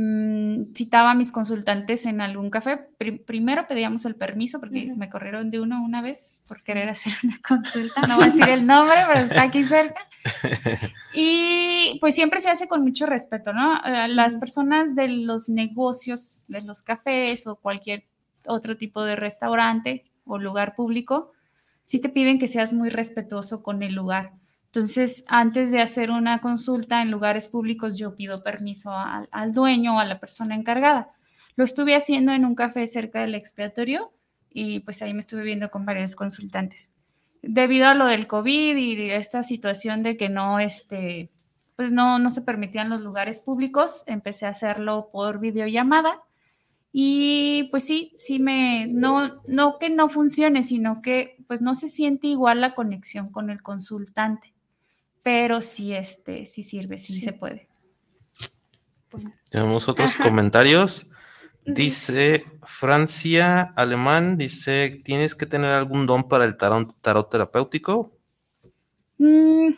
Mm, 0.00 0.74
citaba 0.76 1.10
a 1.10 1.14
mis 1.14 1.32
consultantes 1.32 2.06
en 2.06 2.20
algún 2.20 2.50
café. 2.50 2.78
Pri- 2.98 3.18
primero 3.18 3.66
pedíamos 3.66 4.04
el 4.06 4.14
permiso 4.14 4.60
porque 4.60 4.86
Ujú. 4.86 4.96
me 4.96 5.10
corrieron 5.10 5.50
de 5.50 5.58
uno 5.60 5.82
una 5.82 6.00
vez 6.02 6.44
por 6.46 6.62
querer 6.62 6.88
hacer 6.88 7.12
una 7.24 7.36
consulta. 7.46 8.02
No 8.06 8.14
voy 8.14 8.26
a 8.26 8.30
decir 8.30 8.48
el 8.48 8.64
nombre, 8.64 8.94
pero 9.08 9.20
está 9.26 9.42
aquí 9.42 9.64
cerca. 9.64 10.00
Y 11.14 11.98
pues 12.00 12.14
siempre 12.14 12.38
se 12.38 12.48
hace 12.48 12.68
con 12.68 12.82
mucho 12.82 13.06
respeto, 13.06 13.52
¿no? 13.52 13.78
Eh, 13.84 14.06
Las 14.08 14.36
personas 14.36 14.94
de 14.94 15.08
los 15.08 15.48
negocios, 15.48 16.44
de 16.46 16.60
los 16.62 16.82
cafés 16.82 17.46
o 17.48 17.56
cualquier 17.56 18.04
otro 18.46 18.76
tipo 18.76 19.02
de 19.02 19.16
restaurante 19.16 20.04
o 20.26 20.38
lugar 20.38 20.76
público, 20.76 21.32
sí 21.84 21.98
te 22.00 22.08
piden 22.08 22.38
que 22.38 22.46
seas 22.46 22.72
muy 22.72 22.88
respetuoso 22.90 23.62
con 23.64 23.82
el 23.82 23.94
lugar. 23.94 24.30
Entonces, 24.78 25.24
antes 25.26 25.72
de 25.72 25.80
hacer 25.80 26.12
una 26.12 26.40
consulta 26.40 27.02
en 27.02 27.10
lugares 27.10 27.48
públicos, 27.48 27.98
yo 27.98 28.14
pido 28.14 28.44
permiso 28.44 28.92
al, 28.92 29.52
dueño 29.52 29.96
o 29.96 29.98
a 29.98 30.04
la 30.04 30.20
persona 30.20 30.54
encargada. 30.54 31.10
Lo 31.56 31.64
estuve 31.64 31.96
haciendo 31.96 32.30
en 32.30 32.44
un 32.44 32.54
café 32.54 32.86
cerca 32.86 33.22
del 33.22 33.34
expiatorio 33.34 34.12
y 34.50 34.78
pues 34.78 35.02
ahí 35.02 35.14
me 35.14 35.18
estuve 35.18 35.42
viendo 35.42 35.68
con 35.72 35.84
varios 35.84 36.14
consultantes. 36.14 36.92
Debido 37.42 37.88
a 37.88 37.94
lo 37.94 38.06
del 38.06 38.28
COVID 38.28 38.76
y 38.76 39.10
esta 39.10 39.42
situación 39.42 40.04
de 40.04 40.16
que 40.16 40.28
no, 40.28 40.60
este, 40.60 41.32
pues 41.74 41.90
no, 41.90 42.20
no 42.20 42.30
se 42.30 42.42
permitían 42.42 42.88
los 42.88 43.00
lugares 43.00 43.40
públicos, 43.40 44.04
empecé 44.06 44.46
a 44.46 44.50
hacerlo 44.50 45.08
por 45.10 45.40
videollamada 45.40 46.22
y 46.92 47.64
pues 47.72 47.82
sí, 47.82 48.12
sí 48.16 48.38
me, 48.38 48.86
no, 48.86 49.42
no 49.48 49.80
que 49.80 49.90
no 49.90 50.08
funcione, 50.08 50.62
sino 50.62 51.02
que 51.02 51.36
pues 51.48 51.60
no 51.60 51.74
se 51.74 51.88
siente 51.88 52.28
igual 52.28 52.60
la 52.60 52.76
conexión 52.76 53.32
con 53.32 53.50
el 53.50 53.60
consultante, 53.60 54.54
pero 55.28 55.60
sí, 55.60 55.92
este, 55.92 56.46
sí 56.46 56.62
sirve, 56.62 56.96
sí, 56.96 57.12
Sí. 57.12 57.20
se 57.20 57.34
puede. 57.34 57.68
Bueno, 59.10 59.34
Tenemos 59.50 59.86
otros 59.86 60.12
Ajá. 60.12 60.22
comentarios. 60.22 61.10
Dice 61.66 62.46
Francia 62.62 63.74
Alemán, 63.76 64.38
dice, 64.38 65.02
¿tienes 65.04 65.34
que 65.34 65.44
tener 65.44 65.68
algún 65.72 66.06
don 66.06 66.30
para 66.30 66.46
el 66.46 66.56
tarot, 66.56 66.98
tarot 67.02 67.28
terapéutico? 67.30 68.10
Mm, 69.18 69.74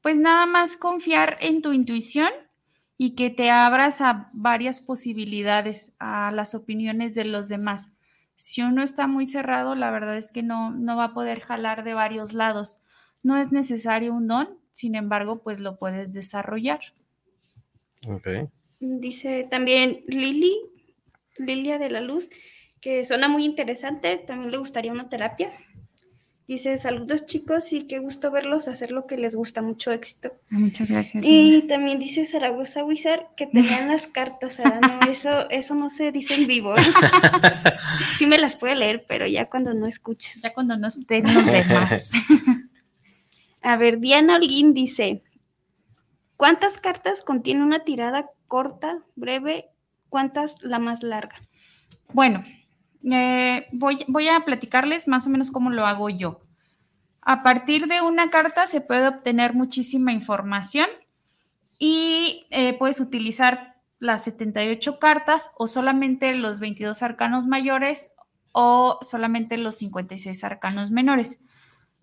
pues 0.00 0.18
nada 0.18 0.46
más 0.46 0.76
confiar 0.76 1.38
en 1.40 1.62
tu 1.62 1.72
intuición 1.72 2.30
y 2.98 3.14
que 3.14 3.30
te 3.30 3.48
abras 3.52 4.00
a 4.00 4.26
varias 4.34 4.80
posibilidades, 4.80 5.92
a 6.00 6.32
las 6.32 6.56
opiniones 6.56 7.14
de 7.14 7.26
los 7.26 7.48
demás. 7.48 7.92
Si 8.34 8.60
uno 8.60 8.82
está 8.82 9.06
muy 9.06 9.24
cerrado, 9.24 9.76
la 9.76 9.92
verdad 9.92 10.16
es 10.16 10.32
que 10.32 10.42
no, 10.42 10.72
no 10.72 10.96
va 10.96 11.04
a 11.04 11.14
poder 11.14 11.42
jalar 11.42 11.84
de 11.84 11.94
varios 11.94 12.32
lados. 12.32 12.80
No 13.22 13.36
es 13.38 13.52
necesario 13.52 14.12
un 14.14 14.26
don, 14.26 14.58
sin 14.72 14.94
embargo, 14.94 15.42
pues 15.42 15.60
lo 15.60 15.76
puedes 15.76 16.12
desarrollar. 16.12 16.80
Ok. 18.08 18.28
Dice 18.80 19.46
también 19.48 20.02
Lili, 20.08 20.56
Lilia 21.38 21.78
de 21.78 21.90
la 21.90 22.00
Luz, 22.00 22.30
que 22.80 23.04
suena 23.04 23.28
muy 23.28 23.44
interesante. 23.44 24.16
También 24.16 24.50
le 24.50 24.58
gustaría 24.58 24.92
una 24.92 25.08
terapia. 25.08 25.52
Dice, 26.48 26.76
saludos 26.76 27.24
chicos 27.26 27.72
y 27.72 27.86
qué 27.86 28.00
gusto 28.00 28.32
verlos 28.32 28.66
hacer 28.66 28.90
lo 28.90 29.06
que 29.06 29.16
les 29.16 29.36
gusta. 29.36 29.62
Mucho 29.62 29.92
éxito. 29.92 30.32
Muchas 30.50 30.90
gracias. 30.90 31.22
Y 31.24 31.62
también 31.68 32.00
dice 32.00 32.26
Zaragoza 32.26 32.84
Wizard 32.84 33.26
que 33.36 33.46
tenían 33.46 33.88
las 33.88 34.06
cartas. 34.08 34.54
Sara. 34.54 34.80
No, 34.80 35.08
eso, 35.08 35.48
eso 35.50 35.74
no 35.76 35.88
se 35.88 36.10
dice 36.12 36.34
en 36.34 36.46
vivo. 36.46 36.74
Sí 38.16 38.26
me 38.26 38.38
las 38.38 38.56
puede 38.56 38.76
leer, 38.76 39.04
pero 39.08 39.26
ya 39.26 39.48
cuando 39.48 39.72
no 39.74 39.86
escuches. 39.86 40.42
Ya 40.42 40.52
cuando 40.52 40.76
no 40.76 40.88
estén 40.88 41.24
los 41.32 41.46
demás. 41.46 42.10
A 43.62 43.76
ver, 43.76 44.00
Diana 44.00 44.36
Holguín 44.36 44.74
dice, 44.74 45.22
¿cuántas 46.36 46.78
cartas 46.78 47.22
contiene 47.22 47.62
una 47.62 47.84
tirada 47.84 48.30
corta, 48.48 48.98
breve? 49.14 49.70
¿Cuántas 50.08 50.62
la 50.62 50.78
más 50.78 51.02
larga? 51.02 51.36
Bueno, 52.12 52.42
eh, 53.10 53.66
voy, 53.72 54.28
a 54.28 54.44
platicarles 54.44 55.08
más 55.08 55.26
o 55.26 55.30
menos 55.30 55.50
cómo 55.50 55.70
lo 55.70 55.86
hago 55.86 56.10
yo. 56.10 56.40
A 57.20 57.42
partir 57.42 57.86
de 57.86 58.00
una 58.00 58.30
carta 58.30 58.66
se 58.66 58.80
puede 58.80 59.06
obtener 59.06 59.54
muchísima 59.54 60.12
información 60.12 60.88
y 61.78 62.46
eh, 62.50 62.76
puedes 62.78 63.00
utilizar 63.00 63.76
las 64.00 64.24
78 64.24 64.98
cartas 64.98 65.52
o 65.56 65.68
solamente 65.68 66.34
los 66.34 66.58
22 66.58 67.02
arcanos 67.02 67.46
mayores 67.46 68.10
o 68.52 68.98
solamente 69.02 69.56
los 69.56 69.76
56 69.76 70.42
arcanos 70.42 70.90
menores. 70.90 71.38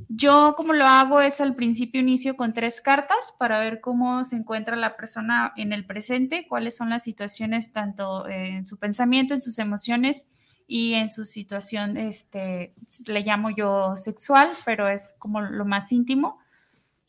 Yo 0.08 0.56
como 0.56 0.74
lo 0.74 0.86
hago 0.86 1.20
es 1.20 1.42
al 1.42 1.56
principio 1.56 2.00
inicio 2.00 2.38
con 2.38 2.54
tres 2.54 2.80
cartas 2.80 3.34
para 3.38 3.60
ver 3.60 3.82
cómo 3.82 4.24
se 4.24 4.38
encuentra 4.38 4.78
la 4.78 4.96
persona 4.96 5.52
en 5.58 5.74
el 5.74 5.86
presente, 5.86 6.48
cuáles 6.48 6.78
son 6.78 6.90
las 6.90 7.04
situaciones 7.04 7.74
tanto 7.74 8.28
en 8.28 8.66
su 8.66 8.80
pensamiento, 8.80 9.34
en 9.34 9.42
sus 9.42 9.60
emociones 9.60 10.30
y 10.68 10.94
en 10.94 11.10
su 11.10 11.26
situación, 11.26 11.98
este, 11.98 12.74
le 13.08 13.22
llamo 13.22 13.50
yo 13.50 13.98
sexual, 13.98 14.50
pero 14.66 14.88
es 14.88 15.16
como 15.20 15.42
lo 15.42 15.66
más 15.66 15.92
íntimo. 15.92 16.40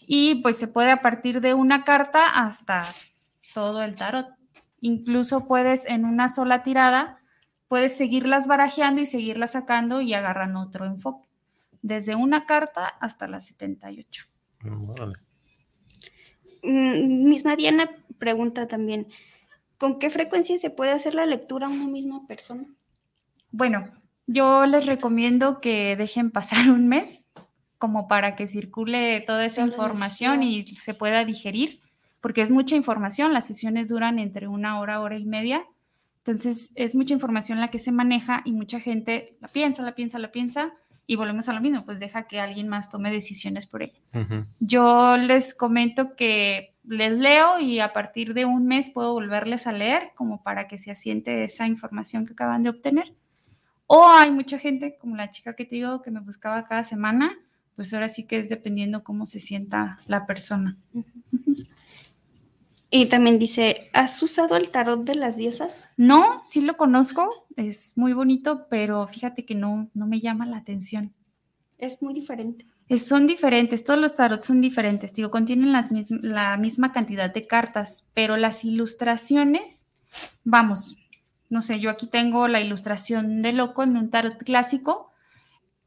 Y 0.07 0.37
pues 0.37 0.57
se 0.57 0.67
puede 0.67 0.91
a 0.91 1.03
partir 1.03 1.41
de 1.41 1.55
una 1.55 1.85
carta 1.85 2.27
hasta 2.27 2.83
todo 3.55 3.83
el 3.83 3.95
tarot. 3.95 4.29
Incluso 4.81 5.47
puedes 5.47 5.85
en 5.87 6.07
una 6.07 6.29
sola 6.29 6.63
tirada, 6.63 7.21
puedes 7.69 7.97
seguirlas 7.97 8.47
barajeando 8.47 9.01
y 9.01 9.07
seguirlas 9.07 9.53
sacando 9.53 10.01
y 10.01 10.15
agarran 10.15 10.57
otro 10.57 10.87
enfoque 10.87 11.30
desde 11.83 12.15
una 12.15 12.47
carta 12.47 12.87
hasta 12.87 13.27
las 13.29 13.47
78. 13.47 14.27
Órale. 14.89 15.15
Mm, 16.63 17.25
Misma 17.29 17.57
Diana 17.57 17.91
pregunta 18.19 18.67
también, 18.67 19.09
¿con 19.79 19.99
qué 19.99 20.11
frecuencia 20.11 20.59
se 20.59 20.71
puede 20.71 20.93
hacer 20.93 21.15
la 21.15 21.27
lectura 21.27 21.67
a 21.67 21.71
una 21.71 21.87
misma 21.87 22.27
persona? 22.27 22.65
Bueno, 23.51 23.91
yo 24.27 24.67
les 24.67 24.87
recomiendo 24.87 25.61
que 25.61 25.97
dejen 25.97 26.31
pasar 26.31 26.71
un 26.71 26.89
mes 26.89 27.27
como 27.79 28.09
para 28.09 28.37
que 28.37 28.47
circule 28.47 29.23
toda 29.27 29.47
esa 29.47 29.63
información 29.63 30.43
y 30.43 30.67
se 30.67 30.93
pueda 30.93 31.25
digerir, 31.25 31.81
porque 32.21 32.43
es 32.43 32.51
mucha 32.51 32.77
información, 32.77 33.33
las 33.33 33.47
sesiones 33.47 33.89
duran 33.89 34.19
entre 34.19 34.49
una 34.49 34.79
hora, 34.79 35.01
hora 35.01 35.19
y 35.19 35.25
media, 35.25 35.65
entonces 36.19 36.73
es 36.77 36.95
mucha 36.95 37.15
información 37.15 37.59
la 37.59 37.69
que 37.69 37.79
se 37.79 37.91
maneja 37.91 38.43
y 38.45 38.53
mucha 38.53 38.81
gente 38.81 39.39
la 39.41 39.49
piensa, 39.49 39.83
la 39.83 39.95
piensa, 39.95 40.19
la 40.19 40.31
piensa 40.31 40.75
y 41.11 41.17
volvemos 41.17 41.49
a 41.49 41.53
lo 41.53 41.61
mismo, 41.61 41.85
pues 41.85 41.99
deja 41.99 42.29
que 42.29 42.39
alguien 42.39 42.69
más 42.69 42.89
tome 42.89 43.11
decisiones 43.11 43.67
por 43.67 43.83
ella. 43.83 43.99
Ujú. 44.15 44.45
Yo 44.61 45.17
les 45.17 45.55
comento 45.55 46.15
que 46.15 46.77
les 46.85 47.19
leo 47.19 47.59
y 47.59 47.81
a 47.81 47.93
partir 47.93 48.33
de 48.33 48.45
un 48.45 48.69
mes 48.69 48.91
puedo 48.91 49.13
volverles 49.13 49.67
a 49.67 49.73
leer 49.73 50.13
como 50.15 50.45
para 50.45 50.69
que 50.69 50.79
se 50.79 50.93
asiente 50.93 51.43
esa 51.43 51.67
información 51.67 52.27
que 52.27 52.35
acaban 52.35 52.63
de 52.63 52.71
obtener. 52.71 53.13
O 53.89 54.09
hay 54.09 54.31
mucha 54.31 54.57
gente, 54.57 54.99
como 55.01 55.17
la 55.17 55.33
chica 55.33 55.57
que 55.57 55.65
te 55.65 55.75
digo, 55.75 56.01
que 56.01 56.13
me 56.13 56.21
buscaba 56.21 56.65
cada 56.65 56.85
semana, 56.85 57.37
pues 57.75 57.93
ahora 57.93 58.09
sí 58.09 58.29
que 58.29 58.39
es 58.39 58.49
dependiendo 58.49 59.03
cómo 59.03 59.27
se 59.27 59.41
sienta 59.41 59.99
la 60.07 60.27
persona. 60.27 60.79
Y 62.93 63.07
también 63.07 63.39
dice, 63.39 63.89
¿has 63.93 64.21
usado 64.23 64.57
el 64.57 64.71
tarot 64.71 65.05
de 65.05 65.15
las 65.15 65.37
diosas? 65.37 65.93
No, 65.97 66.43
sí 66.45 66.61
lo 66.61 66.77
conozco, 66.77 67.47
es 67.57 67.93
muy 67.97 68.13
bonito, 68.13 68.67
pero 68.69 69.07
fíjate 69.07 69.45
que 69.45 69.55
no, 69.55 69.89
no 69.95 70.07
me 70.07 70.21
llama 70.21 70.45
la 70.47 70.57
atención. 70.57 71.15
Es 71.79 72.03
muy 72.03 72.15
diferente. 72.15 72.67
Es- 72.89 73.07
son 73.07 73.29
diferentes, 73.29 73.85
todos 73.85 74.01
los 74.01 74.17
tarots 74.17 74.47
son 74.47 74.61
diferentes, 74.61 75.15
digo, 75.15 75.31
contienen 75.31 75.71
las 75.71 75.91
la 76.11 76.57
misma 76.57 76.91
cantidad 76.91 77.33
de 77.33 77.47
cartas, 77.47 78.07
pero 78.13 78.37
las 78.37 78.65
ilustraciones, 78.65 79.87
vamos, 80.43 80.97
no 81.49 81.63
sé, 81.63 81.79
yo 81.79 81.91
aquí 81.91 82.09
tengo 82.09 82.49
la 82.49 82.61
ilustración 82.61 83.43
de 83.43 83.53
loco 83.53 83.85
en 83.85 83.97
un 83.97 84.11
tarot 84.11 84.37
clásico 84.43 85.13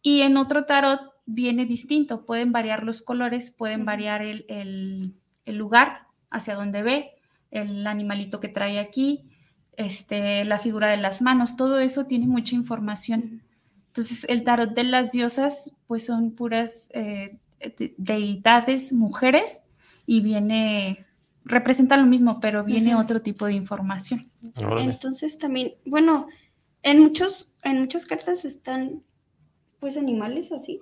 y 0.02 0.22
en 0.22 0.38
otro 0.38 0.66
tarot 0.66 1.02
viene 1.26 1.66
distinto, 1.66 2.26
pueden 2.26 2.52
variar 2.54 2.84
los 2.84 3.02
colores, 3.02 3.52
pueden 3.52 3.84
variar 3.86 4.22
el, 4.22 4.46
el- 4.50 5.14
el 5.46 5.58
lugar 5.58 6.08
hacia 6.34 6.56
donde 6.56 6.84
ve, 6.84 7.12
el 7.52 7.88
animalito 7.88 8.40
que 8.42 8.50
trae 8.50 8.80
aquí, 8.80 9.24
este, 9.78 10.44
la 10.44 10.58
figura 10.60 10.90
de 10.90 10.98
las 10.98 11.22
manos, 11.22 11.56
todo 11.56 11.80
eso 11.80 12.06
tiene 12.06 12.28
mucha 12.28 12.56
información. 12.56 13.42
Entonces, 13.88 14.26
el 14.28 14.44
tarot 14.44 14.74
de 14.74 14.84
las 14.84 15.12
diosas, 15.12 15.76
pues 15.88 16.06
son 16.06 16.32
puras 16.32 16.90
eh, 16.94 17.38
de- 17.60 17.94
deidades 17.98 18.92
mujeres 18.92 19.62
y 20.06 20.22
viene, 20.22 21.06
representa 21.46 21.96
lo 21.98 22.06
mismo, 22.06 22.40
pero 22.40 22.64
viene 22.64 22.96
otro 22.96 23.22
tipo 23.22 23.46
de 23.46 23.54
información. 23.54 24.20
Órale. 24.66 24.92
Entonces 24.92 25.38
también, 25.38 25.74
bueno, 25.86 26.28
En 26.86 27.00
muchos, 27.00 27.54
en 27.64 27.80
muchas 27.80 28.06
cartas 28.06 28.44
están 28.44 29.04
pues 29.80 29.96
animales 29.96 30.52
así. 30.52 30.82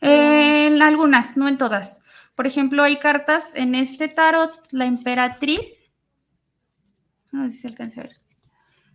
En 0.00 0.80
algunas, 0.82 1.36
no 1.36 1.48
en 1.48 1.58
todas. 1.58 2.00
Por 2.42 2.48
ejemplo, 2.48 2.82
hay 2.82 2.98
cartas 2.98 3.54
en 3.54 3.76
este 3.76 4.08
tarot, 4.08 4.50
la 4.72 4.86
emperatriz. 4.86 5.92
No 7.30 7.44
sé 7.44 7.52
si 7.52 7.68
alcanza 7.68 8.00
a 8.00 8.02
ver. 8.02 8.16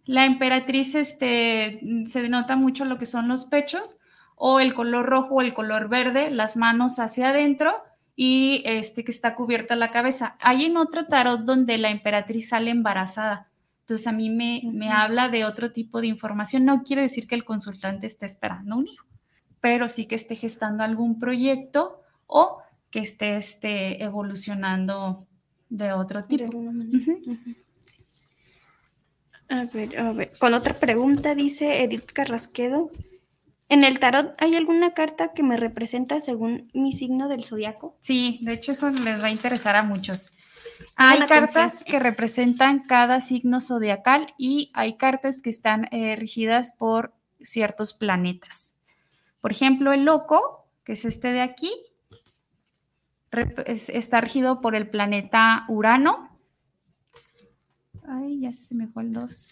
La 0.03 0.25
emperatriz 0.25 0.95
este, 0.95 1.79
se 2.07 2.21
denota 2.21 2.57
mucho 2.57 2.83
lo 2.83 2.97
que 2.97 3.05
son 3.05 3.29
los 3.29 3.45
pechos, 3.45 3.99
o 4.35 4.59
el 4.59 4.73
color 4.73 5.05
rojo 5.05 5.35
o 5.35 5.41
el 5.41 5.53
color 5.53 5.87
verde, 5.87 6.29
las 6.29 6.57
manos 6.57 6.99
hacia 6.99 7.29
adentro 7.29 7.73
y 8.17 8.63
este 8.65 9.05
que 9.05 9.11
está 9.11 9.33
cubierta 9.33 9.77
la 9.77 9.91
cabeza. 9.91 10.35
Hay 10.41 10.65
en 10.65 10.75
otro 10.75 11.05
tarot 11.05 11.45
donde 11.45 11.77
la 11.77 11.89
emperatriz 11.89 12.49
sale 12.49 12.69
embarazada. 12.71 13.49
Entonces 13.79 14.07
a 14.07 14.11
mí 14.11 14.29
me, 14.29 14.63
me 14.73 14.91
habla 14.91 15.29
de 15.29 15.45
otro 15.45 15.71
tipo 15.71 16.01
de 16.01 16.07
información. 16.07 16.65
No 16.65 16.83
quiere 16.83 17.03
decir 17.03 17.27
que 17.29 17.35
el 17.35 17.45
consultante 17.45 18.07
esté 18.07 18.25
esperando 18.25 18.75
un 18.75 18.89
hijo, 18.89 19.07
pero 19.61 19.87
sí 19.87 20.05
que 20.05 20.15
esté 20.15 20.35
gestando 20.35 20.83
algún 20.83 21.17
proyecto 21.17 22.01
o 22.25 22.61
que 22.97 23.03
esté 23.03 23.37
este, 23.37 24.03
evolucionando 24.03 25.27
de 25.69 25.93
otro 25.93 26.23
tipo. 26.23 26.51
A 29.49 29.65
ver, 29.71 29.99
a 29.99 30.13
ver. 30.13 30.31
Con 30.39 30.55
otra 30.55 30.73
pregunta 30.73 31.35
dice 31.35 31.83
Edith 31.83 32.11
Carrasquedo. 32.11 32.89
¿En 33.69 33.83
el 33.83 33.99
tarot 33.99 34.33
hay 34.39 34.55
alguna 34.55 34.95
carta 34.95 35.31
que 35.33 35.43
me 35.43 35.57
representa 35.57 36.21
según 36.21 36.71
mi 36.73 36.91
signo 36.91 37.29
del 37.29 37.43
zodiaco? 37.43 37.95
Sí, 37.99 38.39
de 38.41 38.53
hecho 38.53 38.71
eso 38.71 38.89
les 38.89 39.21
va 39.21 39.27
a 39.27 39.31
interesar 39.31 39.75
a 39.75 39.83
muchos. 39.83 40.33
Hay 40.95 41.19
cartas 41.27 41.83
que 41.85 41.99
representan 41.99 42.79
cada 42.79 43.21
signo 43.21 43.61
zodiacal 43.61 44.33
y 44.39 44.71
hay 44.73 44.97
cartas 44.97 45.43
que 45.43 45.51
están 45.51 45.87
eh, 45.91 46.15
regidas 46.15 46.71
por 46.71 47.13
ciertos 47.41 47.93
planetas. 47.93 48.75
Por 49.39 49.51
ejemplo, 49.51 49.93
el 49.93 50.03
loco, 50.03 50.67
que 50.83 50.93
es 50.93 51.05
este 51.05 51.31
de 51.31 51.41
aquí, 51.41 51.71
está 53.67 54.21
regido 54.21 54.61
por 54.61 54.75
el 54.75 54.89
planeta 54.89 55.65
Urano. 55.67 56.37
Ay, 58.07 58.39
ya 58.41 58.53
se 58.53 58.73
me 58.73 58.87
fue 58.87 59.03
el 59.03 59.13
2. 59.13 59.51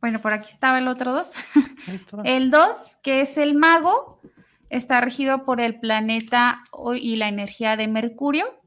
Bueno, 0.00 0.20
por 0.20 0.32
aquí 0.32 0.50
estaba 0.50 0.78
el 0.78 0.88
otro 0.88 1.12
2. 1.12 1.32
el 2.24 2.50
2, 2.50 2.98
que 3.02 3.20
es 3.20 3.38
el 3.38 3.54
mago, 3.54 4.20
está 4.68 5.00
regido 5.00 5.44
por 5.44 5.60
el 5.60 5.78
planeta 5.78 6.64
y 6.96 7.16
la 7.16 7.28
energía 7.28 7.76
de 7.76 7.86
Mercurio. 7.86 8.60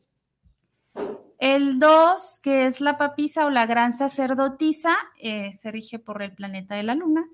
El 1.38 1.80
2, 1.80 2.40
que 2.42 2.66
es 2.66 2.80
la 2.80 2.98
papisa 2.98 3.46
o 3.46 3.50
la 3.50 3.66
gran 3.66 3.92
sacerdotisa, 3.92 4.96
eh, 5.20 5.52
se 5.54 5.72
rige 5.72 6.00
por 6.00 6.22
el 6.22 6.34
planeta 6.34 6.76
de 6.76 6.84
la 6.84 6.96
luna. 6.96 7.26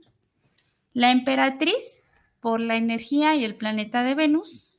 La 0.94 1.12
emperatriz, 1.12 2.08
por 2.40 2.60
la 2.60 2.76
energía 2.76 3.36
y 3.36 3.46
el 3.46 3.56
planeta 3.56 4.04
de 4.04 4.16
Venus. 4.16 4.71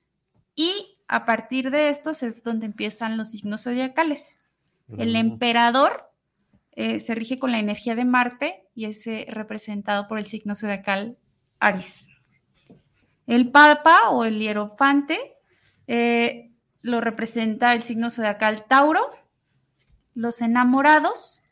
Y 0.54 0.98
a 1.08 1.24
partir 1.24 1.70
de 1.70 1.90
estos 1.90 2.22
es 2.22 2.42
donde 2.42 2.66
empiezan 2.66 3.16
los 3.16 3.30
signos 3.30 3.64
zodiacales. 3.64 4.38
El 4.98 5.16
emperador 5.16 6.10
eh, 6.72 7.00
se 7.00 7.14
rige 7.14 7.38
con 7.38 7.52
la 7.52 7.58
energía 7.58 7.94
de 7.94 8.04
Marte 8.04 8.66
y 8.74 8.86
es 8.86 9.06
eh, 9.06 9.26
representado 9.28 10.08
por 10.08 10.18
el 10.18 10.26
signo 10.26 10.54
zodiacal 10.54 11.18
Aries. 11.60 12.08
El 13.26 13.50
Papa 13.50 14.10
o 14.10 14.24
el 14.24 14.38
Hierofante 14.38 15.36
eh, 15.86 16.50
lo 16.82 17.00
representa 17.00 17.72
el 17.72 17.82
signo 17.82 18.10
zodiacal 18.10 18.64
Tauro. 18.64 19.06
Los 20.14 20.40
enamorados 20.40 21.44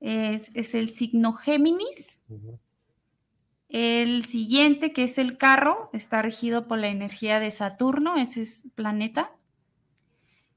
es, 0.00 0.50
es 0.54 0.74
el 0.74 0.88
signo 0.88 1.34
Géminis. 1.34 2.18
El 3.68 4.24
siguiente, 4.24 4.92
que 4.92 5.04
es 5.04 5.18
el 5.18 5.36
carro, 5.36 5.90
está 5.92 6.22
regido 6.22 6.66
por 6.66 6.78
la 6.78 6.88
energía 6.88 7.38
de 7.38 7.50
Saturno, 7.50 8.16
ese 8.16 8.42
es 8.42 8.68
planeta. 8.74 9.32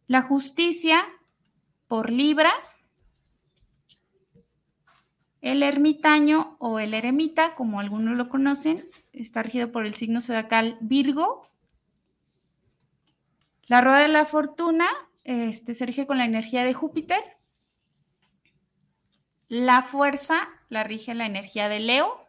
La 0.08 0.22
justicia 0.22 1.04
por 1.88 2.10
Libra. 2.10 2.54
El 5.42 5.64
ermitaño 5.64 6.56
o 6.60 6.80
el 6.80 6.94
eremita, 6.94 7.56
como 7.56 7.80
algunos 7.80 8.16
lo 8.16 8.30
conocen, 8.30 8.88
está 9.12 9.44
regido 9.44 9.72
por 9.72 9.86
el 9.86 9.94
signo 9.96 10.22
zodiacal 10.22 10.78
Virgo. 10.80 11.42
La 13.68 13.82
rueda 13.82 14.00
de 14.00 14.08
la 14.08 14.26
fortuna 14.26 14.88
este, 15.24 15.74
se 15.74 15.86
rige 15.86 16.08
con 16.08 16.18
la 16.18 16.26
energía 16.26 16.64
de 16.64 16.74
Júpiter. 16.74 17.22
La 19.50 19.82
fuerza 19.82 20.48
la 20.70 20.84
rige 20.84 21.14
la 21.14 21.26
energía 21.26 21.68
de 21.68 21.82
Leo. 21.82 22.21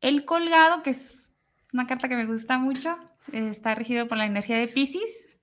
El 0.00 0.24
colgado, 0.24 0.82
que 0.82 0.90
es 0.90 1.32
una 1.72 1.86
carta 1.86 2.08
que 2.08 2.16
me 2.16 2.26
gusta 2.26 2.58
mucho, 2.58 2.96
está 3.32 3.74
regido 3.74 4.08
por 4.08 4.18
la 4.18 4.26
energía 4.26 4.58
de 4.58 4.68
Pisces. 4.68 5.38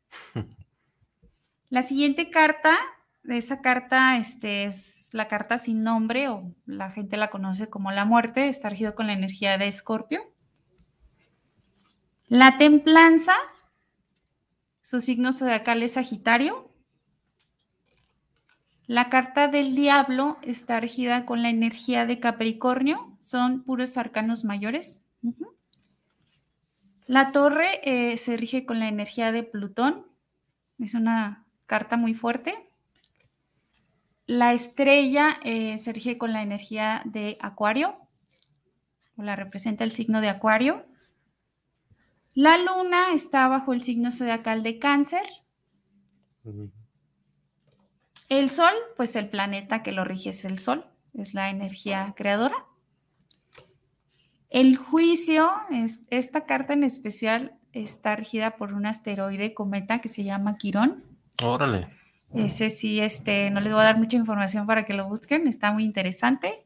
La 1.70 1.84
siguiente 1.84 2.30
carta, 2.30 2.78
esa 3.24 3.62
carta 3.62 4.18
este, 4.18 4.65
es 4.65 5.10
la 5.12 5.28
carta 5.28 5.58
sin 5.58 5.84
nombre 5.84 6.30
o 6.30 6.44
la 6.65 6.91
gente 6.91 7.18
la 7.18 7.30
conoce 7.30 7.70
como 7.70 7.91
la 7.91 8.06
muerte, 8.06 8.48
está 8.48 8.70
regido 8.70 8.96
con 8.96 9.08
la 9.08 9.13
energía 9.13 9.58
de 9.58 9.68
Escorpio. 9.68 10.22
La 12.28 12.58
templanza, 12.58 13.36
su 14.82 15.02
signo 15.02 15.32
zodiacal 15.32 15.84
es 15.84 15.94
Sagitario. 15.94 16.72
La 18.88 19.10
carta 19.10 19.48
del 19.48 19.76
diablo 19.76 20.38
está 20.44 20.80
regida 20.80 21.26
con 21.26 21.41
la 21.41 21.50
energía 21.50 22.06
de 22.06 22.20
Capricornio, 22.20 23.14
son 23.25 23.63
puros 23.63 23.97
arcanos 23.97 24.43
mayores. 24.43 25.03
La 27.07 27.31
torre 27.31 27.81
eh, 27.83 28.17
se 28.17 28.38
rige 28.38 28.67
con 28.67 28.77
la 28.77 28.88
energía 28.88 29.31
de 29.31 29.41
Plutón, 29.41 30.05
es 30.77 30.93
una 30.93 31.43
carta 31.65 31.97
muy 31.97 32.13
fuerte. 32.13 32.53
La 34.27 34.53
estrella 34.53 35.39
eh, 35.43 35.79
se 35.79 35.91
rige 35.91 36.19
con 36.19 36.33
la 36.33 36.43
energía 36.43 37.01
de 37.05 37.39
Acuario, 37.41 37.97
o 39.17 39.23
la 39.23 39.35
representa 39.35 39.83
el 39.83 39.91
signo 39.91 40.21
de 40.21 40.29
Acuario. 40.29 40.85
La 42.35 42.59
luna 42.59 43.11
está 43.13 43.47
bajo 43.47 43.73
el 43.73 43.81
signo 43.81 44.11
zodiacal 44.11 44.61
de 44.61 44.77
Cáncer. 44.77 45.23
El 48.29 48.51
Sol, 48.51 48.73
pues 48.97 49.15
el 49.15 49.29
planeta 49.29 49.81
que 49.81 49.93
lo 49.93 50.03
rige 50.03 50.29
es 50.29 50.45
el 50.45 50.59
Sol, 50.59 50.85
es 51.15 51.33
la 51.33 51.49
energía 51.49 52.13
creadora. 52.15 52.55
El 54.49 54.77
juicio, 54.77 55.51
es, 55.71 56.01
esta 56.10 56.45
carta 56.45 56.73
en 56.73 56.84
especial 56.84 57.53
está 57.73 58.15
regida 58.15 58.55
por 58.58 58.73
un 58.73 58.86
asteroide 58.86 59.53
cometa 59.53 59.99
que 59.99 60.10
se 60.10 60.23
llama 60.23 60.58
Quirón. 60.58 61.03
Órale. 61.43 61.89
Ese 62.34 62.69
sí, 62.69 62.99
este, 62.99 63.49
no 63.49 63.62
les 63.62 63.71
voy 63.71 63.81
a 63.81 63.86
dar 63.86 63.97
mucha 63.97 64.17
información 64.17 64.65
para 64.65 64.84
que 64.84 64.93
lo 64.93 65.08
busquen, 65.08 65.47
está 65.47 65.71
muy 65.71 65.84
interesante. 65.84 66.65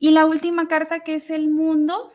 Y 0.00 0.10
la 0.10 0.26
última 0.26 0.66
carta 0.66 1.00
que 1.00 1.14
es 1.14 1.30
el 1.30 1.48
mundo, 1.48 2.12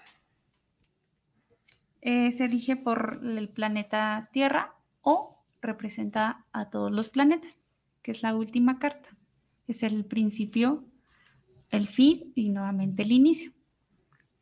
eh, 2.01 2.33
se 2.33 2.47
rige 2.47 2.75
por 2.75 3.21
el 3.23 3.47
planeta 3.47 4.29
Tierra 4.33 4.75
o 5.01 5.37
representa 5.61 6.45
a 6.51 6.69
todos 6.69 6.91
los 6.91 7.07
planetas, 7.07 7.61
que 8.01 8.11
es 8.11 8.23
la 8.23 8.35
última 8.35 8.79
carta. 8.79 9.09
Es 9.67 9.83
el 9.83 10.03
principio, 10.03 10.83
el 11.69 11.87
fin 11.87 12.33
y 12.35 12.49
nuevamente 12.49 13.03
el 13.03 13.13
inicio. 13.13 13.52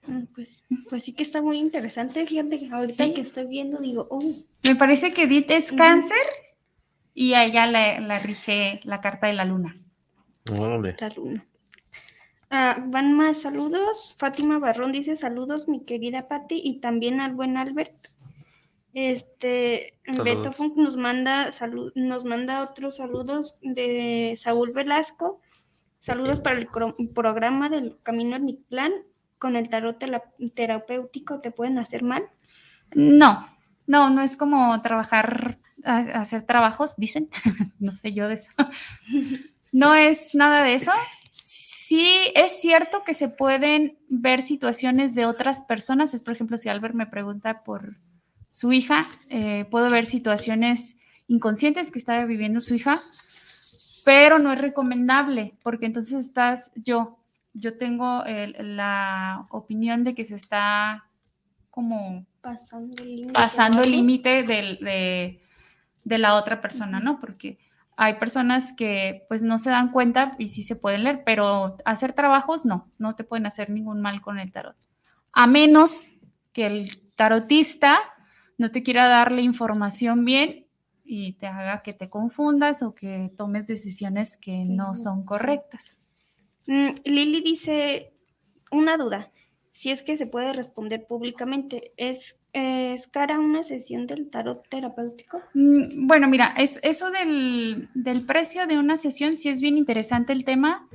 Ah, 0.10 0.22
pues, 0.34 0.66
pues 0.90 1.04
sí 1.04 1.14
que 1.14 1.24
está 1.24 1.42
muy 1.42 1.58
interesante. 1.58 2.26
Fíjate, 2.26 2.68
ahorita 2.72 3.14
que 3.14 3.22
estoy 3.22 3.46
viendo, 3.46 3.80
digo, 3.80 4.08
oh. 4.10 4.34
Me 4.64 4.76
parece 4.76 5.14
que 5.14 5.24
Edith 5.24 5.52
es 5.52 5.72
cáncer 5.72 6.18
y 7.14 7.34
a 7.34 7.46
ella 7.46 7.68
la, 7.68 8.20
rige 8.20 8.80
la 8.84 9.02
carta 9.02 9.28
de 9.28 9.34
la 9.34 9.46
luna. 9.46 9.78
La 10.46 11.10
luna. 11.10 11.46
Ah, 12.50 12.84
van 12.88 13.14
más 13.14 13.42
saludos. 13.42 14.16
Fátima 14.18 14.60
Barrón 14.60 14.92
dice 14.92 15.16
saludos, 15.16 15.70
mi 15.70 15.86
querida 15.86 16.28
Patti, 16.28 16.60
y 16.64 16.80
también 16.80 17.22
al 17.22 17.34
buen 17.34 17.58
Albert. 17.58 18.10
Este 18.94 19.94
Beto 20.22 20.52
Funk 20.52 20.76
nos 20.76 20.98
manda 20.98 21.52
salud, 21.54 21.94
nos 21.96 22.26
manda 22.26 22.62
otros 22.62 22.98
saludos 22.98 23.56
de 23.62 24.34
Saúl 24.36 24.74
Velasco. 24.74 25.40
Saludos 26.00 26.42
para 26.42 26.58
el 26.58 26.68
programa 27.14 27.70
del 27.70 27.98
Camino 28.04 28.36
al 28.36 28.42
Mictlán. 28.42 28.92
Con 29.42 29.56
el 29.56 29.70
tarot 29.70 29.98
terapéutico 30.54 31.40
te 31.40 31.50
pueden 31.50 31.80
hacer 31.80 32.04
mal. 32.04 32.30
No, 32.94 33.48
no, 33.88 34.12
no 34.12 34.22
es 34.22 34.38
como 34.38 34.80
trabajar 34.84 35.58
hacer 35.84 36.44
trabajos, 36.46 36.94
dicen, 36.96 37.28
no 37.80 37.96
sé 37.96 38.14
yo 38.14 38.28
de 38.28 38.36
eso. 38.36 38.52
No 39.74 39.96
es 39.96 40.36
nada 40.36 40.64
de 40.64 40.74
eso. 40.74 40.92
Sí 41.32 42.12
es 42.36 42.60
cierto 42.60 43.06
que 43.06 43.14
se 43.14 43.30
pueden 43.30 43.98
ver 44.10 44.42
situaciones 44.42 45.16
de 45.16 45.26
otras 45.26 45.62
personas. 45.64 46.14
Es, 46.14 46.24
por 46.24 46.34
ejemplo, 46.34 46.58
si 46.58 46.68
Albert 46.68 46.94
me 46.94 47.06
pregunta 47.06 47.64
por 47.64 47.96
su 48.50 48.74
hija, 48.74 49.08
eh, 49.30 49.66
puedo 49.72 49.90
ver 49.90 50.06
situaciones 50.06 50.98
inconscientes 51.30 51.90
que 51.90 52.00
estaba 52.00 52.26
viviendo 52.26 52.60
su 52.60 52.76
hija, 52.76 53.00
pero 54.04 54.40
no 54.40 54.52
es 54.52 54.60
recomendable 54.60 55.54
porque 55.64 55.86
entonces 55.86 56.26
estás, 56.26 56.72
yo, 56.76 57.18
yo 57.54 57.78
tengo 57.78 58.24
la 58.26 59.46
opinión 59.50 60.04
de 60.04 60.16
que 60.16 60.26
se 60.26 60.36
está 60.36 61.06
como 61.70 62.26
pasando 62.42 63.02
el 63.02 63.16
límite, 63.16 63.34
pasando 63.34 63.82
el 63.82 63.92
límite 63.92 64.44
de, 64.44 65.40
de, 66.04 66.18
la 66.18 66.36
otra 66.36 66.62
persona, 66.62 67.00
¿no? 67.00 67.20
Porque 67.20 67.60
hay 67.96 68.16
personas 68.16 68.74
que 68.74 69.26
pues 69.28 69.44
no 69.44 69.58
se 69.58 69.70
dan 69.70 69.92
cuenta 69.92 70.36
y 70.38 70.50
sí 70.50 70.64
se 70.64 70.76
pueden 70.76 71.04
leer, 71.04 71.24
pero 71.26 71.78
hacer 71.86 72.14
trabajos 72.14 72.66
no, 72.66 72.92
no 72.98 73.16
te 73.16 73.24
pueden 73.24 73.46
hacer 73.46 73.70
ningún 73.70 74.02
mal 74.02 74.22
con 74.22 74.40
el 74.40 74.52
tarot. 74.52 74.76
A 75.32 75.48
menos 75.48 76.14
que 76.52 76.66
el 76.66 77.12
tarotista 77.16 78.00
no 78.58 78.70
te 78.70 78.84
quiera 78.84 79.08
dar 79.08 79.32
la 79.32 79.42
información 79.42 80.26
bien 80.26 80.68
y 81.04 81.34
te 81.34 81.48
haga 81.48 81.82
que 81.82 81.94
te 81.94 82.10
confundas 82.10 82.84
o 82.84 82.96
que 82.96 83.32
tomes 83.36 83.68
decisiones 83.68 84.38
que 84.38 84.66
no 84.66 84.96
son 84.96 85.26
correctas. 85.26 86.00
Mm, 86.68 86.90
Lili 87.06 87.42
dice, 87.42 88.14
una 88.72 88.98
duda, 88.98 89.30
si 89.72 89.90
es 89.90 90.04
que 90.04 90.18
se 90.18 90.28
puede 90.28 90.54
responder 90.54 91.06
públicamente, 91.08 91.94
¿es, 91.98 92.40
es 92.54 93.08
cara 93.08 93.40
una 93.40 93.64
sesión 93.64 94.06
del 94.06 94.30
tarot 94.30 94.68
terapéutico? 94.68 95.42
Mm, 95.54 96.08
bueno, 96.08 96.28
mira, 96.28 96.54
es, 96.58 96.80
eso 96.84 97.10
del, 97.12 97.90
del 97.94 98.26
precio 98.26 98.68
de 98.68 98.78
una 98.78 98.98
sesión 98.98 99.36
sí 99.36 99.50
es 99.50 99.62
bien 99.62 99.78
interesante 99.78 100.34
el 100.34 100.46
tema. 100.46 100.88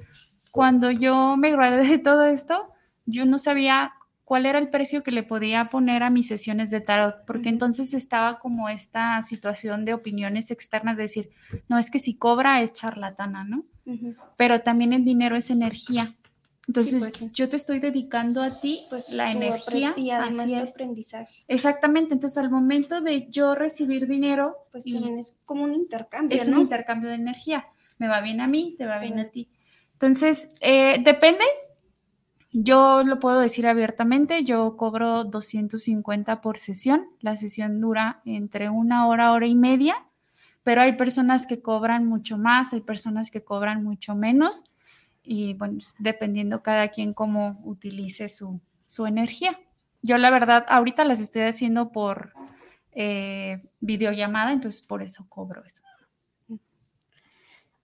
Cuando 0.52 0.90
yo 0.90 1.36
me 1.36 1.50
gradué 1.50 1.86
de 1.86 1.98
todo 1.98 2.24
esto, 2.26 2.72
yo 3.06 3.24
no 3.24 3.38
sabía 3.38 3.94
cuál 4.26 4.44
era 4.44 4.58
el 4.58 4.68
precio 4.68 5.02
que 5.02 5.12
le 5.12 5.22
podía 5.22 5.68
poner 5.68 6.02
a 6.02 6.10
mis 6.10 6.26
sesiones 6.26 6.70
de 6.70 6.80
tarot, 6.80 7.24
porque 7.26 7.48
entonces 7.48 7.94
estaba 7.94 8.40
como 8.40 8.68
esta 8.68 9.22
situación 9.22 9.84
de 9.84 9.94
opiniones 9.94 10.50
externas, 10.50 10.96
de 10.96 11.04
decir, 11.04 11.30
no, 11.68 11.78
es 11.78 11.90
que 11.90 12.00
si 12.00 12.16
cobra 12.16 12.60
es 12.60 12.72
charlatana, 12.72 13.44
¿no? 13.44 13.64
Pero 14.36 14.62
también 14.62 14.92
el 14.92 15.04
dinero 15.04 15.36
es 15.36 15.50
energía. 15.50 16.16
Entonces, 16.68 16.98
pues 16.98 17.32
yo 17.32 17.48
te 17.48 17.56
estoy 17.56 17.78
dedicando 17.78 18.42
a 18.42 18.50
ti 18.50 18.80
pues, 18.90 19.12
la 19.12 19.30
energía 19.30 19.94
y 19.96 20.10
además 20.10 20.50
de 20.50 20.58
aprendizaje. 20.58 21.44
Exactamente, 21.46 22.14
entonces 22.14 22.38
al 22.38 22.50
momento 22.50 23.00
de 23.00 23.30
yo 23.30 23.54
recibir 23.54 24.08
dinero, 24.08 24.56
pues 24.72 24.84
también 24.84 25.18
es 25.18 25.38
como 25.44 25.62
un 25.62 25.74
intercambio. 25.74 26.36
Es 26.36 26.48
un 26.48 26.58
intercambio 26.58 27.08
de 27.08 27.16
energía. 27.16 27.66
Me 27.98 28.08
va 28.08 28.20
bien 28.20 28.40
a 28.40 28.48
mí, 28.48 28.74
te 28.76 28.84
va 28.84 28.98
bien 28.98 29.20
a 29.20 29.30
ti. 29.30 29.48
Entonces, 29.92 30.50
eh, 30.60 31.00
depende, 31.02 31.44
yo 32.52 33.02
lo 33.04 33.20
puedo 33.20 33.40
decir 33.40 33.66
abiertamente, 33.66 34.44
yo 34.44 34.76
cobro 34.76 35.24
250 35.24 36.40
por 36.40 36.58
sesión. 36.58 37.06
La 37.20 37.36
sesión 37.36 37.80
dura 37.80 38.22
entre 38.24 38.70
una 38.70 39.06
hora, 39.06 39.32
hora 39.32 39.46
y 39.46 39.54
media, 39.54 40.05
pero 40.66 40.82
hay 40.82 40.94
personas 40.94 41.46
que 41.46 41.62
cobran 41.62 42.06
mucho 42.06 42.38
más, 42.38 42.72
hay 42.72 42.80
personas 42.80 43.30
que 43.30 43.44
cobran 43.44 43.84
mucho 43.84 44.16
menos 44.16 44.64
y 45.22 45.54
bueno, 45.54 45.78
dependiendo 46.00 46.60
cada 46.60 46.88
quien 46.88 47.14
cómo 47.14 47.60
utilice 47.62 48.28
su, 48.28 48.60
energía. 49.06 49.60
Yo 50.02 50.18
la 50.18 50.28
verdad, 50.28 50.66
ahorita 50.68 51.04
las 51.04 51.20
estoy 51.20 51.42
haciendo 51.42 51.92
por 51.92 52.32
eh, 52.90 53.62
videollamada, 53.78 54.50
entonces 54.50 54.82
por 54.82 55.04
eso 55.04 55.28
cobro 55.28 55.62
eso. 55.64 55.84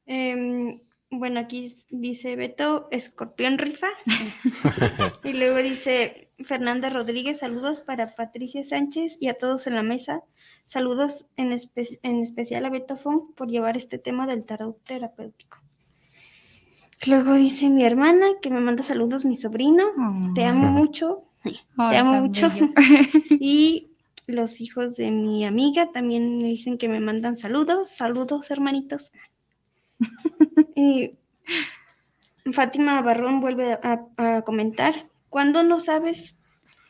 Em, 0.04 0.80
bueno, 1.08 1.38
aquí 1.38 1.72
dice 1.88 2.34
Beto, 2.34 2.88
escorpión 2.90 3.58
rifa. 3.58 3.90
y 5.22 5.34
luego 5.34 5.58
dice 5.58 6.32
Fernanda 6.40 6.90
Rodríguez, 6.90 7.38
saludos 7.38 7.80
para 7.80 8.16
Patricia 8.16 8.64
Sánchez 8.64 9.18
y 9.20 9.28
a 9.28 9.34
todos 9.34 9.68
en 9.68 9.76
la 9.76 9.84
mesa. 9.84 10.24
Saludos 10.64 11.26
en, 11.36 11.52
especial 11.52 12.64
a 12.64 12.70
Beto 12.70 12.96
Fong 12.96 13.34
por 13.34 13.48
llevar 13.48 13.76
este 13.76 13.98
tema 13.98 14.26
del 14.26 14.44
tarot 14.44 14.82
terapéutico. 14.84 15.58
Luego 17.06 17.34
dice 17.34 17.68
mi 17.68 17.84
hermana 17.84 18.26
que 18.40 18.50
me 18.50 18.60
manda 18.60 18.82
saludos, 18.82 19.24
mi 19.24 19.36
sobrino. 19.36 19.84
Te 20.34 20.44
amo 20.44 20.70
mucho. 20.70 21.24
te 21.42 21.96
amo 21.96 22.22
mucho. 22.22 22.48
y 23.40 23.90
los 24.26 24.60
hijos 24.60 24.96
de 24.96 25.10
mi 25.10 25.44
amiga 25.44 25.90
también 25.90 26.38
me 26.38 26.44
dicen 26.44 26.78
que 26.78 26.88
me 26.88 27.00
mandan 27.00 27.36
saludos. 27.36 27.90
Saludos, 27.90 28.50
hermanitos. 28.50 29.12
Y 30.74 31.18
Fátima 32.50 33.00
Barrón 33.02 33.40
vuelve 33.40 33.78
a, 33.82 34.42
comentar, 34.42 34.94
¿cuándo 35.28 35.62
no 35.62 35.78
sabes 35.78 36.38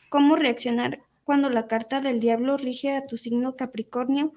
cómo 0.09 0.35
reaccionar 0.35 1.02
cuando 1.23 1.49
la 1.49 1.67
carta 1.67 2.01
del 2.01 2.19
diablo 2.19 2.57
rige 2.57 2.95
a 2.95 3.05
tu 3.05 3.17
signo 3.17 3.55
Capricornio? 3.55 4.33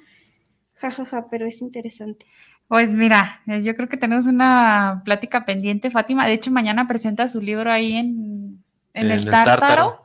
Jajaja, 0.75 1.05
ja, 1.05 1.23
ja, 1.23 1.29
pero 1.31 1.47
es 1.47 1.63
interesante. 1.63 2.27
Pues 2.69 2.95
mira, 2.95 3.43
eh, 3.47 3.63
yo 3.63 3.77
creo 3.77 3.89
que 3.89 3.97
tenemos 3.97 4.27
una 4.27 5.03
plática 5.05 5.45
pendiente, 5.45 5.91
Fátima. 5.91 6.27
De 6.27 6.33
hecho, 6.33 6.51
mañana 6.51 6.89
presenta 6.89 7.29
su 7.29 7.41
libro 7.41 7.71
ahí 7.71 7.95
en, 7.95 8.65
el, 8.93 9.31
tártaro, 9.31 10.05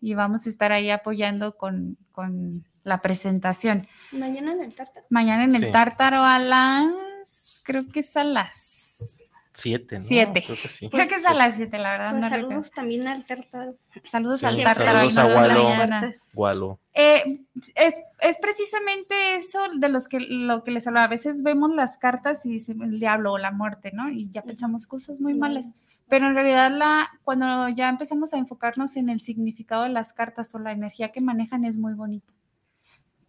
y 0.00 0.14
vamos 0.14 0.46
a 0.46 0.50
estar 0.50 0.72
ahí 0.72 0.90
apoyando 0.90 1.56
con, 1.56 1.96
la 2.84 3.02
presentación. 3.02 3.86
¿Mañana 4.12 4.52
en 4.52 4.62
el 4.62 4.74
tártaro? 4.74 5.06
Mañana 5.10 5.44
en 5.44 5.54
el 5.54 5.70
tártaro 5.72 6.24
a 6.24 6.38
las, 6.38 7.62
creo 7.64 7.86
que 7.88 8.00
es 8.00 8.16
a 8.16 8.24
las 8.24 8.67
siete, 9.58 9.98
¿no? 9.98 10.04
Siete. 10.04 10.42
Creo 10.44 10.56
que, 10.56 10.68
sí. 10.68 10.88
creo 10.88 11.08
que 11.08 11.14
es 11.16 11.26
a 11.26 11.34
las 11.34 11.56
siete, 11.56 11.78
la 11.78 11.92
verdad. 11.92 12.10
Pues 12.18 12.28
saludos 12.28 12.70
también 12.70 13.08
al 13.08 13.24
tártaro. 13.24 13.76
Saludos 14.04 14.44
al 14.44 14.62
tártaro. 14.62 15.10
Saludos 15.10 15.18
a 15.18 16.32
Gualo. 16.34 16.80
Eh, 16.94 17.42
es, 17.74 18.00
es, 18.20 18.38
precisamente 18.40 19.34
eso 19.34 19.58
de 19.74 19.88
los 19.88 20.08
que 20.08 20.20
lo 20.20 20.62
que 20.62 20.70
les 20.70 20.86
hablaba. 20.86 21.06
A 21.06 21.08
veces 21.08 21.42
vemos 21.42 21.74
las 21.74 21.98
cartas 21.98 22.46
y 22.46 22.50
dice 22.50 22.72
el 22.72 23.00
diablo 23.00 23.32
o 23.32 23.38
la 23.38 23.50
muerte, 23.50 23.90
¿no? 23.92 24.10
Y 24.10 24.30
ya 24.30 24.42
pensamos 24.42 24.86
cosas 24.86 25.20
muy 25.20 25.34
malas. 25.34 25.88
Pero 26.08 26.28
en 26.28 26.34
realidad 26.34 26.70
la, 26.70 27.10
cuando 27.24 27.68
ya 27.68 27.88
empezamos 27.88 28.32
a 28.32 28.38
enfocarnos 28.38 28.96
en 28.96 29.08
el 29.08 29.20
significado 29.20 29.82
de 29.82 29.90
las 29.90 30.12
cartas 30.12 30.54
o 30.54 30.58
la 30.58 30.72
energía 30.72 31.10
que 31.10 31.20
manejan 31.20 31.64
es 31.64 31.76
muy 31.76 31.94
bonito. 31.94 32.32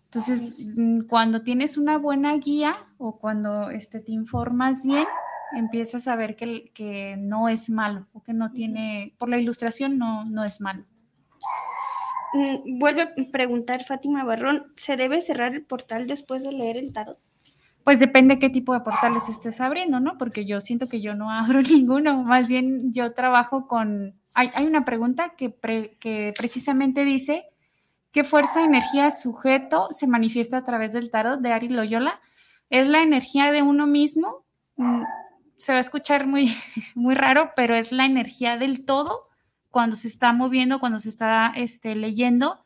Entonces, 0.06 0.68
mm, 0.76 1.02
cuando 1.02 1.44
tienes 1.44 1.78
una 1.78 1.98
buena 1.98 2.36
guía 2.38 2.76
o 2.98 3.20
cuando 3.20 3.70
este, 3.70 4.00
te 4.00 4.12
informas 4.12 4.84
bien, 4.84 5.06
empiezas 5.54 6.08
a 6.08 6.16
ver 6.16 6.36
que, 6.36 6.72
que 6.74 7.16
no 7.18 7.50
es 7.50 7.70
malo 7.70 8.08
o 8.14 8.24
que 8.24 8.34
no 8.34 8.52
tiene, 8.52 9.16
por 9.18 9.30
la 9.30 9.38
ilustración 9.38 9.98
no, 9.98 10.26
no 10.26 10.44
es 10.44 10.62
malo. 10.62 10.86
Mm, 12.34 12.80
vuelve 12.80 13.02
a 13.04 13.14
preguntar 13.32 13.84
Fátima 13.84 14.24
Barrón, 14.24 14.72
¿se 14.76 14.98
debe 14.98 15.22
cerrar 15.22 15.54
el 15.54 15.66
portal 15.66 16.08
después 16.08 16.44
de 16.44 16.52
leer 16.52 16.78
el 16.78 16.94
tarot? 16.94 17.20
Pues 17.84 18.00
depende 18.00 18.40
qué 18.40 18.50
tipo 18.50 18.74
de 18.74 18.82
portales 18.82 19.30
estés 19.30 19.62
abriendo, 19.62 20.00
¿no? 20.00 20.18
Porque 20.18 20.46
yo 20.46 20.62
siento 20.62 20.88
que 20.88 21.02
yo 21.02 21.16
no 21.16 21.32
abro 21.32 21.62
ninguno, 21.62 22.24
más 22.24 22.48
bien 22.48 22.94
yo 22.94 23.14
trabajo 23.14 23.68
con... 23.68 24.16
Hay, 24.36 24.52
hay 24.56 24.68
una 24.68 24.86
pregunta 24.86 25.34
que, 25.36 25.54
que 26.00 26.34
precisamente 26.38 27.04
dice 27.04 27.44
¿Qué 28.12 28.24
fuerza, 28.24 28.64
energía, 28.64 29.12
sujeto 29.12 29.88
se 29.92 30.08
manifiesta 30.08 30.58
a 30.58 30.64
través 30.64 30.94
del 30.94 31.12
tarot 31.12 31.40
de 31.42 31.52
Ari 31.54 31.70
Loyola? 31.70 32.20
Es 32.72 32.88
la 32.88 33.04
energía 33.04 33.52
de 33.52 33.62
uno 33.62 33.86
mismo. 33.86 34.46
Se 35.60 35.74
va 35.74 35.78
a 35.78 35.82
escuchar 35.82 36.26
muy, 36.26 36.52
muy 36.96 37.14
raro, 37.14 37.52
pero 37.56 37.76
es 37.76 37.92
la 37.92 38.06
energía 38.06 38.58
del 38.58 38.86
todo 38.86 39.22
cuando 39.70 39.96
se 39.96 40.08
está 40.08 40.34
moviendo, 40.34 40.80
cuando 40.80 40.98
se 40.98 41.10
está 41.10 41.54
este, 41.56 41.94
leyendo. 41.94 42.66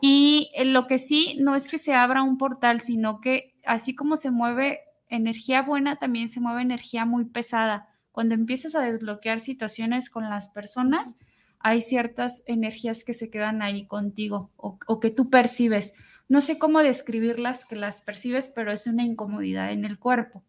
Y 0.00 0.50
eh, 0.54 0.64
lo 0.64 0.86
que 0.86 0.98
sí 0.98 1.36
no 1.40 1.54
es 1.54 1.68
que 1.68 1.78
se 1.78 1.94
abra 1.94 2.22
un 2.22 2.38
portal, 2.38 2.80
sino 2.80 3.20
que 3.20 3.54
así 3.64 3.94
como 3.94 4.16
se 4.16 4.30
mueve 4.30 4.80
energía 5.08 5.62
buena, 5.62 5.96
también 5.96 6.28
se 6.28 6.40
mueve 6.40 6.62
energía 6.62 7.04
muy 7.04 7.26
pesada. 7.26 7.88
Cuando 8.10 8.34
empiezas 8.34 8.74
a 8.74 8.80
desbloquear 8.80 9.40
situaciones 9.40 10.10
con 10.10 10.28
las 10.28 10.48
personas, 10.48 11.16
hay 11.60 11.80
ciertas 11.80 12.42
energías 12.46 13.04
que 13.04 13.14
se 13.14 13.30
quedan 13.30 13.62
ahí 13.62 13.86
contigo 13.86 14.50
o, 14.56 15.00
que 15.00 15.10
tú 15.10 15.30
percibes. 15.30 15.94
No 16.28 16.40
sé 16.40 16.58
cómo 16.58 16.80
describirlas, 16.80 17.64
que 17.64 17.76
las 17.76 18.00
percibes, 18.00 18.52
pero 18.54 18.72
es 18.72 18.86
una 18.86 19.04
incomodidad 19.04 19.70
en 19.70 19.84
el 19.84 19.98
cuerpo. 19.98 20.42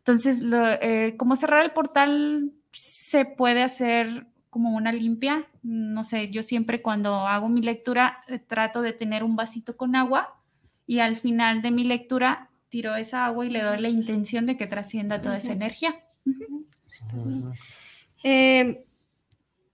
Entonces, 0.00 0.44
eh, 0.52 1.14
como 1.16 1.36
cerrar 1.36 1.64
el 1.64 1.72
portal 1.72 2.52
se 2.72 3.24
puede 3.24 3.62
hacer 3.62 4.26
como 4.48 4.76
una 4.76 4.92
limpia. 4.92 5.46
No 5.62 6.04
sé, 6.04 6.30
yo 6.30 6.42
siempre 6.42 6.82
cuando 6.82 7.14
hago 7.14 7.48
mi 7.48 7.62
lectura 7.62 8.24
eh, 8.28 8.38
trato 8.38 8.82
de 8.82 8.92
tener 8.92 9.22
un 9.22 9.36
vasito 9.36 9.76
con 9.76 9.94
agua 9.94 10.36
y 10.86 10.98
al 10.98 11.16
final 11.16 11.62
de 11.62 11.70
mi 11.70 11.84
lectura 11.84 12.48
tiro 12.68 12.96
esa 12.96 13.26
agua 13.26 13.46
y 13.46 13.50
le 13.50 13.62
doy 13.62 13.80
la 13.80 13.88
intención 13.88 14.46
de 14.46 14.56
que 14.56 14.66
trascienda 14.66 15.20
toda 15.20 15.38
esa 15.38 15.52
energía. 15.52 15.94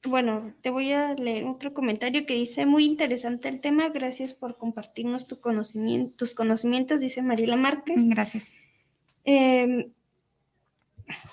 Bueno, 0.07 0.55
te 0.63 0.71
voy 0.71 0.93
a 0.93 1.15
leer 1.15 1.45
otro 1.45 1.75
comentario 1.75 2.27
que 2.27 2.35
dice, 2.35 2.65
muy 2.65 2.85
interesante 2.85 3.49
el 3.49 3.61
tema, 3.61 3.89
gracias 3.89 4.35
por 4.35 4.57
compartirnos 4.57 5.27
tu 5.27 5.41
conocimiento, 5.41 6.17
tus 6.17 6.35
conocimientos, 6.35 7.01
dice 7.01 7.23
Mariela 7.23 7.57
Márquez. 7.57 8.09
Gracias. 8.09 8.53
Em, 9.25 9.93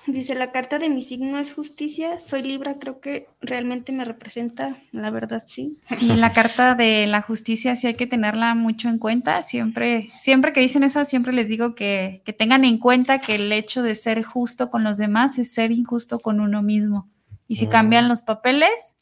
Dice, 0.07 0.35
la 0.35 0.51
carta 0.51 0.79
de 0.79 0.89
mi 0.89 1.01
signo 1.01 1.39
es 1.39 1.53
justicia, 1.53 2.19
soy 2.19 2.43
Libra, 2.43 2.75
creo 2.79 2.99
que 2.99 3.27
realmente 3.41 3.91
me 3.91 4.05
representa, 4.05 4.77
la 4.91 5.09
verdad 5.09 5.43
sí. 5.47 5.79
Sí, 5.81 6.07
la 6.07 6.33
carta 6.33 6.75
de 6.75 7.07
la 7.07 7.21
justicia 7.21 7.75
sí 7.75 7.87
hay 7.87 7.95
que 7.95 8.05
tenerla 8.05 8.53
mucho 8.53 8.89
en 8.89 8.99
cuenta. 8.99 9.41
Siempre, 9.41 10.03
siempre 10.03 10.53
que 10.53 10.59
dicen 10.59 10.83
eso, 10.83 11.03
siempre 11.05 11.33
les 11.33 11.47
digo 11.47 11.73
que, 11.73 12.21
que 12.25 12.33
tengan 12.33 12.65
en 12.65 12.77
cuenta 12.77 13.19
que 13.19 13.35
el 13.35 13.51
hecho 13.51 13.81
de 13.81 13.95
ser 13.95 14.23
justo 14.23 14.69
con 14.69 14.83
los 14.83 14.97
demás 14.97 15.39
es 15.39 15.51
ser 15.51 15.71
injusto 15.71 16.19
con 16.19 16.39
uno 16.39 16.61
mismo. 16.61 17.09
Y 17.47 17.57
si 17.57 17.67
cambian 17.67 18.07
los 18.07 18.21
papeles, 18.21 18.97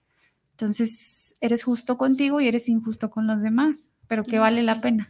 entonces 0.51 1.35
eres 1.41 1.63
justo 1.63 1.97
contigo 1.97 2.41
y 2.41 2.47
eres 2.47 2.69
injusto 2.69 3.09
con 3.09 3.25
los 3.27 3.41
demás, 3.41 3.93
pero 4.07 4.23
que 4.23 4.39
vale 4.39 4.61
la 4.61 4.81
pena. 4.81 5.09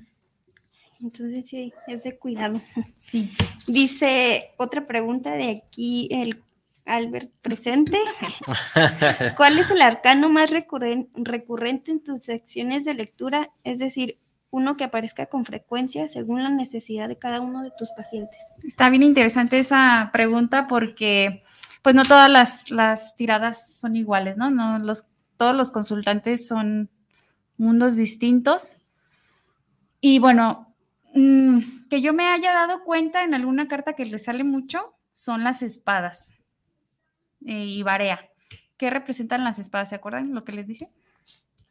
Entonces 1.02 1.48
sí, 1.50 1.74
es 1.88 2.04
de 2.04 2.18
cuidado. 2.18 2.60
Sí. 2.96 3.32
Dice 3.68 4.50
otra 4.58 4.86
pregunta 4.86 5.32
de 5.34 5.50
aquí, 5.66 6.08
el 6.12 6.42
Albert 6.86 7.32
presente. 7.42 7.98
¿Cuál 9.38 9.60
es 9.60 9.72
el 9.72 9.82
arcano 9.82 10.30
más 10.30 10.52
recurren- 10.52 11.10
recurrente 11.16 11.92
en 11.92 12.04
tus 12.04 12.26
secciones 12.26 12.86
de 12.86 12.94
lectura? 12.94 13.52
Es 13.64 13.80
decir, 13.80 14.18
uno 14.50 14.76
que 14.76 14.84
aparezca 14.84 15.28
con 15.28 15.46
frecuencia 15.46 16.08
según 16.08 16.44
la 16.44 16.50
necesidad 16.50 17.08
de 17.08 17.18
cada 17.18 17.40
uno 17.42 17.64
de 17.64 17.72
tus 17.78 17.92
pacientes. 17.92 18.40
Está 18.64 18.90
bien 18.90 19.04
interesante 19.04 19.58
esa 19.60 20.10
pregunta 20.12 20.68
porque 20.68 21.44
pues 21.82 21.96
no 21.96 22.04
todas 22.04 22.30
las, 22.30 22.70
las 22.70 23.16
tiradas 23.16 23.80
son 23.80 23.96
iguales, 23.96 24.38
¿no? 24.38 24.50
no 24.52 24.78
los, 24.78 25.06
todos 25.38 25.56
los 25.56 25.72
consultantes 25.72 26.48
son 26.48 26.90
mundos 27.58 27.96
distintos. 27.96 28.76
Y 30.02 30.20
bueno, 30.20 30.71
mm, 31.14 31.88
que 31.90 32.02
yo 32.02 32.14
me 32.14 32.28
haya 32.28 32.54
dado 32.54 32.84
cuenta 32.84 33.24
en 33.24 33.34
alguna 33.34 33.68
carta 33.68 33.94
que 33.94 34.06
le 34.06 34.20
sale 34.20 34.44
mucho 34.44 34.94
son 35.14 35.44
las 35.44 35.62
espadas 35.62 36.32
eh, 37.46 37.66
y 37.66 37.84
barea. 37.84 38.30
¿Qué 38.78 38.90
representan 38.90 39.44
las 39.44 39.60
espadas? 39.60 39.90
¿Se 39.90 39.96
acuerdan 39.96 40.34
lo 40.34 40.44
que 40.44 40.52
les 40.54 40.68
dije? 40.68 40.90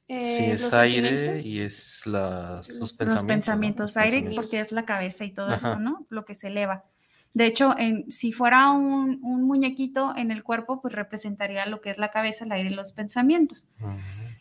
Sí, 0.08 0.14
Eh, 0.16 0.52
es 0.52 0.62
los 0.62 0.74
aire 0.74 1.40
y 1.40 1.60
es 1.60 2.04
las- 2.06 2.68
los, 2.68 2.78
Los 2.78 2.92
pensamientos. 2.96 3.06
Los 3.14 3.22
¿no? 3.22 3.26
pensamientos, 3.28 3.84
Los 3.90 3.96
aire 3.96 4.10
pensamientos. 4.16 4.44
porque 4.46 4.60
es 4.60 4.72
la 4.72 4.84
cabeza 4.84 5.24
y 5.24 5.30
todo 5.32 5.46
Ajá. 5.52 5.56
esto, 5.68 5.78
¿no? 5.80 6.06
Lo 6.08 6.24
que 6.24 6.34
se 6.34 6.48
eleva. 6.48 6.84
De 7.32 7.46
hecho, 7.46 7.76
en, 7.78 8.10
si 8.10 8.32
fuera 8.32 8.70
un, 8.72 9.20
un 9.22 9.44
muñequito 9.44 10.14
en 10.16 10.32
el 10.32 10.42
cuerpo, 10.42 10.80
pues 10.82 10.94
representaría 10.94 11.64
lo 11.66 11.80
que 11.80 11.90
es 11.90 11.98
la 11.98 12.10
cabeza, 12.10 12.44
el 12.44 12.50
aire 12.52 12.70
y 12.70 12.74
los 12.74 12.92
pensamientos. 12.92 13.68
Ujú. 13.80 13.90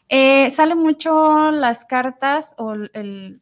Eh, 0.10 0.50
salen 0.50 0.80
mucho 0.80 1.52
las 1.52 1.86
cartas 1.86 2.56
o 2.58 2.74
el- 2.74 3.42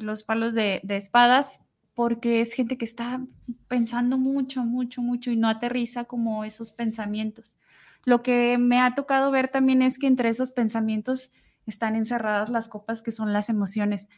los 0.00 0.22
palos 0.22 0.54
de, 0.54 0.80
de 0.84 0.96
espadas 0.96 1.60
porque 1.94 2.40
es 2.40 2.52
gente 2.54 2.76
que 2.76 2.84
está 2.84 3.20
pensando 3.68 4.18
mucho, 4.18 4.64
mucho, 4.64 5.00
mucho 5.00 5.30
y 5.30 5.36
no 5.36 5.48
aterriza 5.48 6.04
como 6.04 6.44
esos 6.44 6.72
pensamientos. 6.72 7.58
Lo 8.04 8.22
que 8.22 8.58
me 8.58 8.80
ha 8.80 8.94
tocado 8.94 9.30
ver 9.30 9.48
también 9.48 9.80
es 9.80 9.98
que 9.98 10.06
entre 10.08 10.28
esos 10.28 10.50
pensamientos 10.52 11.30
están 11.66 11.94
encerradas 11.94 12.50
las 12.50 12.68
copas 12.68 13.00
que 13.00 13.12
son 13.12 13.32
las 13.32 13.48
emociones. 13.48 14.08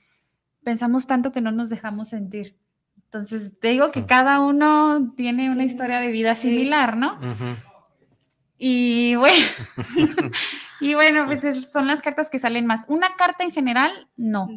Pensamos 0.64 1.07
tanto 1.07 1.33
que 1.33 1.41
no 1.41 1.53
nos 1.53 1.68
dejamos 1.68 2.09
sentir. 2.09 2.57
Entonces, 3.05 3.59
te 3.61 3.68
digo 3.68 3.93
que 3.93 4.05
cada 4.07 4.41
uno 4.41 5.12
tiene 5.16 5.51
una 5.51 5.64
historia 5.64 6.01
de 6.01 6.11
vida 6.11 6.35
similar, 6.35 6.97
¿no? 6.97 7.12
Ujú. 7.14 7.57
Y 8.59 9.14
bueno, 9.16 9.45
y 10.81 10.95
bueno, 10.95 11.27
pues 11.27 11.45
es- 11.45 11.70
son 11.70 11.87
las 11.87 12.03
cartas 12.03 12.31
que 12.31 12.39
salen 12.39 12.66
más. 12.66 12.87
Una 12.89 13.14
carta 13.16 13.45
en 13.45 13.51
general, 13.53 14.09
no. 14.16 14.49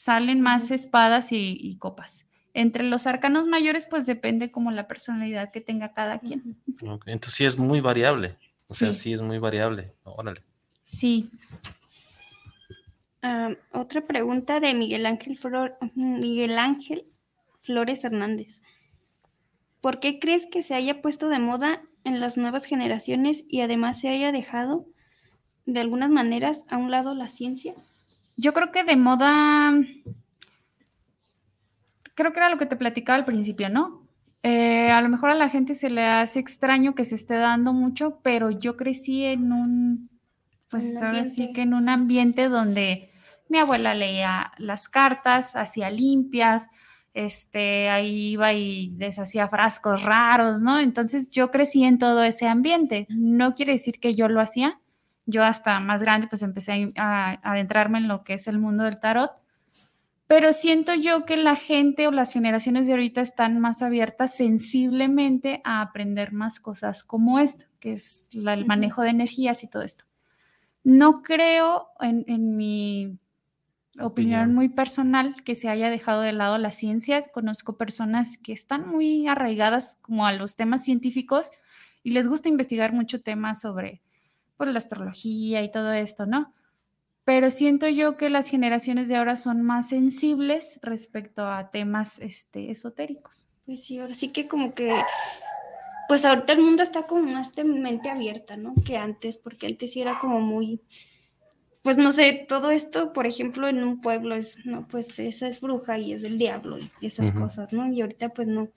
Salen 0.00 0.40
más 0.40 0.70
espadas 0.70 1.32
y, 1.32 1.56
y 1.60 1.76
copas. 1.76 2.24
Entre 2.54 2.84
los 2.84 3.08
arcanos 3.08 3.48
mayores, 3.48 3.88
pues 3.90 4.06
depende 4.06 4.48
como 4.52 4.70
la 4.70 4.86
personalidad 4.86 5.50
que 5.50 5.60
tenga 5.60 5.90
cada 5.90 6.20
quien. 6.20 6.56
Ok, 6.82 7.08
Entonces 7.08 7.34
sí 7.34 7.44
es 7.44 7.58
muy 7.58 7.80
variable. 7.80 8.36
O 8.68 8.74
sea, 8.74 8.92
Sí. 8.92 9.00
sí, 9.00 9.12
es 9.14 9.22
muy 9.22 9.38
variable. 9.38 9.96
Órale. 10.04 10.42
Sí, 10.84 11.28
otra 13.72 14.00
pregunta 14.02 14.60
de 14.60 14.72
Miguel 14.74 15.04
Ángel, 15.04 15.36
Flor- 15.36 15.76
Miguel 15.96 16.56
Ángel 16.58 17.04
Flores 17.62 18.04
Hernández. 18.04 18.62
¿Por 19.80 19.98
qué 20.00 20.18
crees 20.20 20.46
que 20.46 20.62
se 20.62 20.74
haya 20.74 21.02
puesto 21.02 21.28
de 21.28 21.38
moda 21.40 21.82
en 22.04 22.20
las 22.20 22.36
nuevas 22.38 22.64
generaciones 22.66 23.44
y 23.48 23.60
además 23.62 24.00
se 24.00 24.08
haya 24.08 24.30
dejado 24.32 24.86
de 25.66 25.80
algunas 25.80 26.10
maneras 26.10 26.64
a 26.68 26.76
un 26.76 26.90
lado 26.90 27.14
la 27.14 27.26
ciencia? 27.26 27.74
Yo 28.38 28.52
creo 28.52 28.70
que 28.70 28.84
de 28.84 28.96
moda, 28.96 29.72
creo 32.14 32.32
que 32.32 32.38
era 32.38 32.48
lo 32.48 32.56
que 32.56 32.66
te 32.66 32.76
platicaba 32.76 33.16
al 33.16 33.24
principio, 33.24 33.68
¿no? 33.68 34.06
Eh, 34.44 34.90
a 34.90 35.02
lo 35.02 35.08
mejor 35.08 35.30
a 35.30 35.34
la 35.34 35.50
gente 35.50 35.74
se 35.74 35.90
le 35.90 36.06
hace 36.06 36.38
extraño 36.38 36.94
que 36.94 37.04
se 37.04 37.16
esté 37.16 37.34
dando 37.34 37.72
mucho, 37.72 38.20
pero 38.22 38.50
yo 38.50 38.76
crecí 38.76 39.24
en 39.24 39.52
un, 39.52 40.08
pues 40.70 40.96
ahora 40.96 41.24
sí 41.24 41.42
ambiente. 41.42 41.52
que 41.52 41.62
en 41.62 41.74
un 41.74 41.88
ambiente 41.88 42.48
donde 42.48 43.10
mi 43.48 43.58
abuela 43.58 43.92
leía 43.94 44.52
las 44.58 44.88
cartas, 44.88 45.56
hacía 45.56 45.90
limpias, 45.90 46.70
este, 47.14 47.90
ahí 47.90 48.32
iba 48.32 48.52
y 48.52 48.92
deshacía 48.94 49.48
frascos 49.48 50.04
raros, 50.04 50.62
¿no? 50.62 50.78
Entonces 50.78 51.30
yo 51.30 51.50
crecí 51.50 51.82
en 51.82 51.98
todo 51.98 52.22
ese 52.22 52.46
ambiente. 52.46 53.08
No 53.08 53.56
quiere 53.56 53.72
decir 53.72 53.98
que 53.98 54.14
yo 54.14 54.28
lo 54.28 54.40
hacía. 54.40 54.78
Yo 55.30 55.44
hasta 55.44 55.78
más 55.78 56.02
grande 56.02 56.26
pues 56.26 56.40
empecé 56.42 56.92
a, 56.96 57.38
a 57.42 57.52
adentrarme 57.52 57.98
en 57.98 58.08
lo 58.08 58.24
que 58.24 58.32
es 58.32 58.48
el 58.48 58.58
mundo 58.58 58.84
del 58.84 58.98
tarot. 58.98 59.30
Pero 60.26 60.52
siento 60.52 60.94
yo 60.94 61.24
que 61.26 61.36
la 61.36 61.54
gente 61.54 62.06
o 62.06 62.10
las 62.10 62.32
generaciones 62.32 62.86
de 62.86 62.94
ahorita 62.94 63.20
están 63.20 63.60
más 63.60 63.82
abiertas 63.82 64.34
sensiblemente 64.34 65.60
a 65.64 65.80
aprender 65.82 66.32
más 66.32 66.60
cosas 66.60 67.04
como 67.04 67.38
esto, 67.38 67.66
que 67.78 67.92
es 67.92 68.28
la- 68.32 68.54
el 68.54 68.66
manejo 68.66 69.02
de 69.02 69.10
energías 69.10 69.64
y 69.64 69.68
todo 69.68 69.82
esto. 69.82 70.04
No 70.84 71.22
creo 71.22 71.88
en, 72.00 72.24
en 72.26 72.56
mi 72.56 73.18
opinión 73.98 74.06
Opinión. 74.06 74.54
muy 74.54 74.68
personal 74.68 75.34
que 75.44 75.54
se 75.54 75.68
haya 75.68 75.90
dejado 75.90 76.22
de 76.22 76.32
lado 76.32 76.56
la 76.58 76.72
ciencia. 76.72 77.28
Conozco 77.32 77.76
personas 77.76 78.38
que 78.38 78.52
están 78.52 78.88
muy 78.88 79.26
arraigadas 79.26 79.98
como 80.02 80.26
a 80.26 80.32
los 80.32 80.56
temas 80.56 80.84
científicos 80.84 81.50
y 82.04 82.10
les 82.12 82.28
gusta 82.28 82.48
investigar 82.48 82.92
mucho 82.92 83.20
temas 83.22 83.60
sobre 83.60 84.00
pues, 84.58 84.70
la 84.70 84.78
astrología 84.78 85.62
y 85.62 85.70
todo 85.70 85.92
esto, 85.92 86.26
¿no? 86.26 86.52
Pero 87.24 87.50
siento 87.50 87.88
yo 87.88 88.16
que 88.16 88.28
las 88.28 88.48
generaciones 88.48 89.08
de 89.08 89.16
ahora 89.16 89.36
son 89.36 89.62
más 89.62 89.88
sensibles 89.88 90.78
respecto 90.82 91.46
a 91.46 91.70
temas 91.70 92.18
este, 92.18 92.70
esotéricos. 92.70 93.46
Pues 93.64 93.84
sí, 93.84 93.98
ahora 93.98 94.14
sí 94.14 94.32
que 94.32 94.48
como 94.48 94.74
que, 94.74 94.94
pues 96.08 96.24
ahorita 96.24 96.54
el 96.54 96.60
mundo 96.60 96.82
está 96.82 97.02
como 97.02 97.22
más 97.22 97.54
de 97.54 97.64
mente 97.64 98.10
abierta, 98.10 98.56
¿no? 98.56 98.74
Que 98.84 98.96
antes, 98.96 99.36
porque 99.36 99.66
antes 99.66 99.92
sí 99.92 100.00
era 100.00 100.18
como 100.18 100.40
muy, 100.40 100.80
pues 101.82 101.98
no 101.98 102.12
sé, 102.12 102.46
todo 102.48 102.70
esto, 102.70 103.12
por 103.12 103.26
ejemplo, 103.26 103.68
en 103.68 103.84
un 103.84 104.00
pueblo 104.00 104.34
es, 104.34 104.64
no, 104.64 104.88
pues 104.88 105.18
esa 105.18 105.48
es 105.48 105.60
bruja 105.60 105.98
y 105.98 106.12
es 106.14 106.22
del 106.22 106.38
diablo 106.38 106.78
y 106.78 107.06
esas 107.06 107.30
cosas, 107.32 107.72
¿no? 107.72 107.90
Y 107.92 108.00
ahorita 108.00 108.30
pues 108.30 108.48
no. 108.48 108.70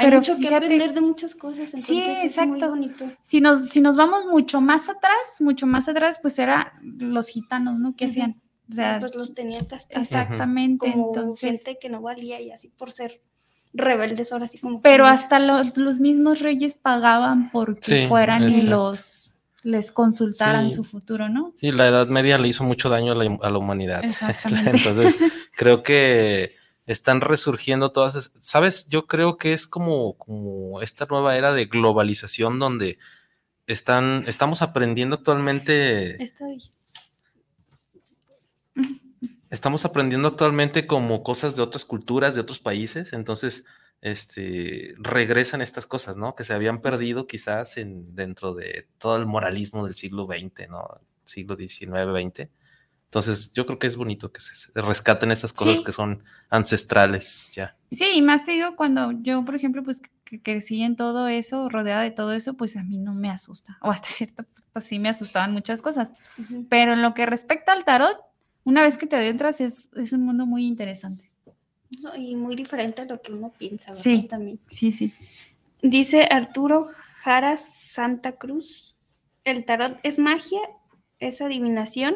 Hay 0.00 0.06
Pero 0.06 0.16
mucho 0.18 0.38
que 0.38 0.54
aprender 0.54 0.94
de 0.94 1.00
muchas 1.02 1.34
cosas, 1.34 1.74
entonces 1.74 1.86
Sí, 1.86 2.00
es 2.00 2.06
muy 2.08 2.26
exacto. 2.26 2.70
bonito. 2.70 3.12
Si 3.22 3.40
nos, 3.40 3.68
si 3.68 3.80
nos 3.80 3.96
vamos 3.96 4.24
mucho 4.26 4.60
más 4.60 4.88
atrás, 4.88 5.14
mucho 5.40 5.66
más 5.66 5.88
atrás, 5.88 6.18
pues 6.22 6.38
era 6.38 6.72
los 6.82 7.28
gitanos, 7.28 7.78
¿no? 7.78 7.94
Que 7.94 8.04
Ujú. 8.06 8.10
hacían. 8.12 8.40
O 8.70 8.74
sea, 8.74 8.98
pues 9.00 9.14
los 9.16 9.34
tenían 9.34 9.66
exactamente. 9.90 10.90
como 10.92 11.08
Entonces, 11.08 11.40
gente 11.40 11.78
que 11.80 11.88
no 11.88 12.00
valía 12.00 12.40
y 12.40 12.50
así 12.50 12.68
por 12.70 12.90
ser 12.92 13.20
rebeldes 13.72 14.32
ahora 14.32 14.46
sí 14.48 14.58
como 14.58 14.80
pero 14.82 15.06
hasta 15.06 15.38
los, 15.38 15.76
los 15.76 16.00
mismos 16.00 16.40
reyes 16.40 16.76
pagaban 16.76 17.50
porque 17.52 18.02
Sí, 18.02 18.06
fueran 18.08 18.50
y 18.50 18.62
los 18.62 19.34
les 19.62 19.92
consultaran 19.92 20.70
Sí. 20.70 20.76
su 20.76 20.84
futuro, 20.84 21.28
¿no? 21.28 21.52
Sí, 21.56 21.70
la 21.72 21.86
Edad 21.88 22.06
Media 22.08 22.38
le 22.38 22.48
hizo 22.48 22.64
mucho 22.64 22.88
daño 22.88 23.12
a 23.12 23.14
la, 23.14 23.36
a 23.42 23.50
la 23.50 23.58
humanidad. 23.58 24.02
Exactamente. 24.04 24.70
Entonces, 24.76 25.16
creo 25.54 25.82
que 25.82 26.52
están 26.90 27.20
resurgiendo 27.20 27.92
todas 27.92 28.14
esas, 28.16 28.32
¿sabes? 28.40 28.88
Yo 28.88 29.06
creo 29.06 29.36
que 29.36 29.52
es 29.52 29.66
como, 29.66 30.14
como 30.18 30.80
esta 30.82 31.06
nueva 31.06 31.36
era 31.36 31.52
de 31.52 31.66
globalización 31.66 32.58
donde 32.58 32.98
están, 33.66 34.24
estamos 34.26 34.62
aprendiendo 34.62 35.16
actualmente, 35.16 36.16
dije- 36.18 36.70
estamos 39.50 39.84
aprendiendo 39.84 40.28
actualmente 40.28 40.86
como 40.86 41.22
cosas 41.22 41.56
de 41.56 41.62
otras 41.62 41.84
culturas, 41.84 42.34
de 42.34 42.40
otros 42.40 42.58
países, 42.60 43.12
entonces, 43.12 43.64
este, 44.00 44.94
regresan 44.98 45.60
estas 45.60 45.86
cosas, 45.86 46.16
¿no? 46.16 46.34
Que 46.34 46.44
se 46.44 46.54
habían 46.54 46.80
perdido 46.80 47.26
quizás 47.26 47.76
en, 47.76 48.14
dentro 48.14 48.54
de 48.54 48.88
todo 48.98 49.16
el 49.16 49.26
moralismo 49.26 49.84
del 49.84 49.94
siglo 49.94 50.26
XX, 50.26 50.68
¿no? 50.70 51.00
Siglo 51.24 51.56
XIX, 51.56 52.10
XX. 52.12 52.48
Entonces, 53.10 53.52
yo 53.54 53.66
creo 53.66 53.80
que 53.80 53.88
es 53.88 53.96
bonito 53.96 54.30
que 54.30 54.40
se 54.40 54.70
rescaten 54.80 55.32
estas 55.32 55.52
cosas 55.52 55.78
Sí. 55.78 55.84
que 55.84 55.90
son 55.90 56.22
ancestrales 56.48 57.50
ya. 57.52 57.76
Sí, 57.90 58.04
y 58.14 58.22
más 58.22 58.44
te 58.44 58.52
digo, 58.52 58.76
cuando 58.76 59.10
yo, 59.22 59.44
por 59.44 59.56
ejemplo, 59.56 59.82
pues 59.82 60.00
que 60.24 60.40
crecí 60.40 60.80
en 60.84 60.94
todo 60.94 61.26
eso, 61.26 61.68
rodeada 61.68 62.02
de 62.02 62.12
todo 62.12 62.32
eso, 62.32 62.54
pues 62.54 62.76
a 62.76 62.84
mí 62.84 62.98
no 62.98 63.12
me 63.12 63.28
asusta. 63.28 63.78
O 63.82 63.90
hasta 63.90 64.06
cierto 64.08 64.44
punto 64.44 64.80
sí 64.80 65.00
me 65.00 65.08
asustaban 65.08 65.52
muchas 65.52 65.82
cosas. 65.82 66.12
Ujú. 66.38 66.66
Pero 66.68 66.92
en 66.92 67.02
lo 67.02 67.12
que 67.14 67.26
respecta 67.26 67.72
al 67.72 67.84
tarot, 67.84 68.16
una 68.62 68.82
vez 68.84 68.96
que 68.96 69.08
te 69.08 69.16
adentras, 69.16 69.60
es, 69.60 69.90
es 69.96 70.12
un 70.12 70.22
mundo 70.22 70.46
muy 70.46 70.64
interesante. 70.64 71.28
Y 72.16 72.36
muy 72.36 72.54
diferente 72.54 73.02
a 73.02 73.06
lo 73.06 73.20
que 73.20 73.32
uno 73.32 73.52
piensa, 73.58 73.90
¿verdad? 73.90 74.04
Sí. 74.04 74.22
También. 74.28 74.60
Sí, 74.68 74.92
sí. 74.92 75.12
Dice 75.82 76.28
Arturo 76.30 76.86
Jara 77.24 77.56
Santa 77.56 78.32
Cruz, 78.38 78.94
¿el 79.42 79.64
tarot 79.64 79.98
es 80.04 80.20
magia? 80.20 80.60
¿Es 81.18 81.40
adivinación? 81.40 82.14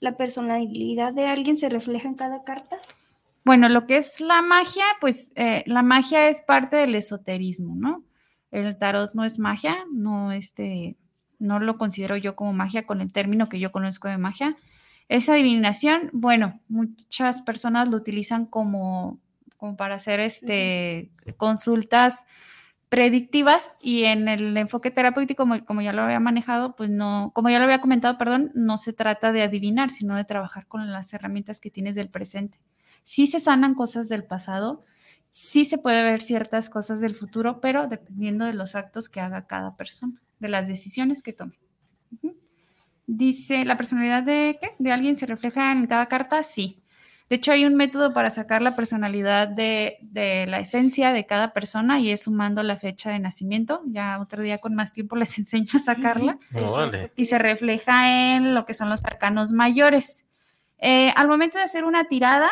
¿La 0.00 0.16
personalidad 0.16 1.12
de 1.12 1.26
alguien 1.26 1.56
se 1.56 1.68
refleja 1.68 2.08
en 2.08 2.14
cada 2.14 2.44
carta? 2.44 2.76
Bueno, 3.44 3.68
lo 3.68 3.86
que 3.86 3.96
es 3.96 4.20
la 4.20 4.42
magia, 4.42 4.84
pues 5.00 5.32
eh, 5.34 5.64
la 5.66 5.82
magia 5.82 6.28
es 6.28 6.42
parte 6.42 6.76
del 6.76 6.94
esoterismo, 6.94 7.74
¿no? 7.76 8.04
El 8.50 8.76
tarot 8.78 9.14
no 9.14 9.24
es 9.24 9.38
magia, 9.38 9.76
no, 9.92 10.32
este, 10.32 10.96
no 11.38 11.58
lo 11.58 11.78
considero 11.78 12.16
yo 12.16 12.36
como 12.36 12.52
magia 12.52 12.86
con 12.86 13.00
el 13.00 13.12
término 13.12 13.48
que 13.48 13.58
yo 13.58 13.72
conozco 13.72 14.08
de 14.08 14.18
magia. 14.18 14.56
Esa 15.08 15.32
adivinación, 15.32 16.10
bueno, 16.12 16.60
muchas 16.68 17.42
personas 17.42 17.88
lo 17.88 17.96
utilizan 17.96 18.46
como, 18.46 19.18
como 19.56 19.76
para 19.76 19.94
hacer 19.94 20.20
este, 20.20 21.10
consultas 21.36 22.24
predictivas 22.88 23.76
y 23.80 24.04
en 24.04 24.28
el 24.28 24.56
enfoque 24.56 24.90
terapéutico, 24.90 25.42
como, 25.42 25.64
como, 25.64 25.82
ya 25.82 25.92
lo 25.92 26.02
había 26.02 26.20
manejado, 26.20 26.74
pues 26.74 26.90
no, 26.90 27.32
como 27.34 27.50
ya 27.50 27.58
lo 27.58 27.64
había 27.64 27.80
comentado, 27.80 28.16
perdón, 28.18 28.50
no 28.54 28.78
se 28.78 28.92
trata 28.92 29.32
de 29.32 29.42
adivinar, 29.42 29.90
sino 29.90 30.16
de 30.16 30.24
trabajar 30.24 30.66
con 30.66 30.90
las 30.90 31.12
herramientas 31.12 31.60
que 31.60 31.70
tienes 31.70 31.94
del 31.94 32.08
presente. 32.08 32.60
Sí 33.02 33.26
se 33.26 33.40
sanan 33.40 33.74
cosas 33.74 34.08
del 34.08 34.24
pasado, 34.24 34.84
sí 35.30 35.64
se 35.64 35.78
puede 35.78 36.02
ver 36.02 36.20
ciertas 36.20 36.70
cosas 36.70 37.00
del 37.00 37.14
futuro, 37.14 37.60
pero 37.60 37.86
dependiendo 37.88 38.46
de 38.46 38.54
los 38.54 38.74
actos 38.74 39.08
que 39.08 39.20
haga 39.20 39.46
cada 39.46 39.76
persona, 39.76 40.20
de 40.38 40.48
las 40.48 40.66
decisiones 40.66 41.22
que 41.22 41.32
tome. 41.32 41.58
Dice, 43.06 43.64
¿la 43.64 43.76
personalidad 43.76 44.22
de 44.22 44.58
qué? 44.60 44.72
¿De 44.78 44.92
alguien 44.92 45.16
se 45.16 45.26
refleja 45.26 45.72
en 45.72 45.86
cada 45.86 46.06
carta? 46.06 46.42
Sí. 46.42 46.82
De 47.28 47.36
hecho, 47.36 47.52
hay 47.52 47.66
un 47.66 47.74
método 47.74 48.14
para 48.14 48.30
sacar 48.30 48.62
la 48.62 48.74
personalidad 48.74 49.48
de, 49.48 49.98
la 50.48 50.60
esencia 50.60 51.12
de 51.12 51.26
cada 51.26 51.52
persona 51.52 52.00
y 52.00 52.10
es 52.10 52.22
sumando 52.22 52.62
la 52.62 52.78
fecha 52.78 53.10
de 53.10 53.18
nacimiento. 53.18 53.82
Ya 53.86 54.18
otro 54.18 54.40
día 54.40 54.58
con 54.58 54.74
más 54.74 54.92
tiempo 54.92 55.14
les 55.16 55.38
enseño 55.38 55.68
a 55.74 55.78
sacarla. 55.78 56.38
Y 57.16 57.26
se 57.26 57.38
refleja 57.38 58.36
en 58.36 58.54
lo 58.54 58.64
que 58.64 58.72
son 58.72 58.88
los 58.88 59.04
arcanos 59.04 59.52
mayores. 59.52 60.26
Eh, 60.78 61.12
al 61.16 61.28
momento 61.28 61.58
de 61.58 61.64
hacer 61.64 61.84
una 61.84 62.04
tirada, 62.04 62.48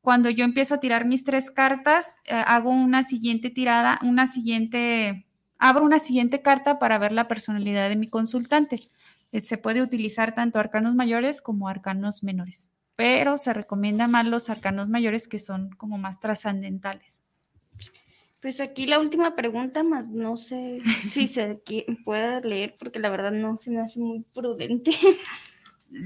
cuando 0.00 0.28
yo 0.28 0.44
empiezo 0.44 0.74
a 0.74 0.80
tirar 0.80 1.04
mis 1.04 1.22
tres 1.22 1.52
cartas, 1.52 2.16
eh, 2.24 2.34
hago 2.34 2.70
una 2.70 3.04
siguiente 3.04 3.50
tirada, 3.50 4.00
una 4.02 4.26
siguiente, 4.26 5.26
abro 5.58 5.84
una 5.84 6.00
siguiente 6.00 6.42
carta 6.42 6.80
para 6.80 6.98
ver 6.98 7.12
la 7.12 7.28
personalidad 7.28 7.88
de 7.88 7.94
mi 7.94 8.08
consultante. 8.08 8.80
Eh, 9.30 9.44
se 9.44 9.56
puede 9.56 9.82
utilizar 9.82 10.34
tanto 10.34 10.58
arcanos 10.58 10.96
mayores 10.96 11.40
como 11.40 11.68
arcanos 11.68 12.24
menores 12.24 12.72
pero 12.96 13.38
se 13.38 13.52
recomienda 13.52 14.06
más 14.06 14.26
los 14.26 14.50
arcanos 14.50 14.88
mayores 14.88 15.28
que 15.28 15.38
son 15.38 15.70
como 15.70 15.98
más 15.98 16.20
trascendentales. 16.20 17.20
Pues 18.40 18.60
aquí 18.60 18.86
la 18.86 18.98
última 18.98 19.36
pregunta, 19.36 19.84
más 19.84 20.10
no 20.10 20.36
sé 20.36 20.80
si 21.04 21.26
se 21.26 21.62
pueda 22.04 22.40
leer 22.40 22.76
porque 22.78 22.98
la 22.98 23.08
verdad 23.08 23.30
no 23.30 23.56
se 23.56 23.70
me 23.70 23.80
hace 23.80 24.00
muy 24.00 24.24
prudente. 24.34 24.92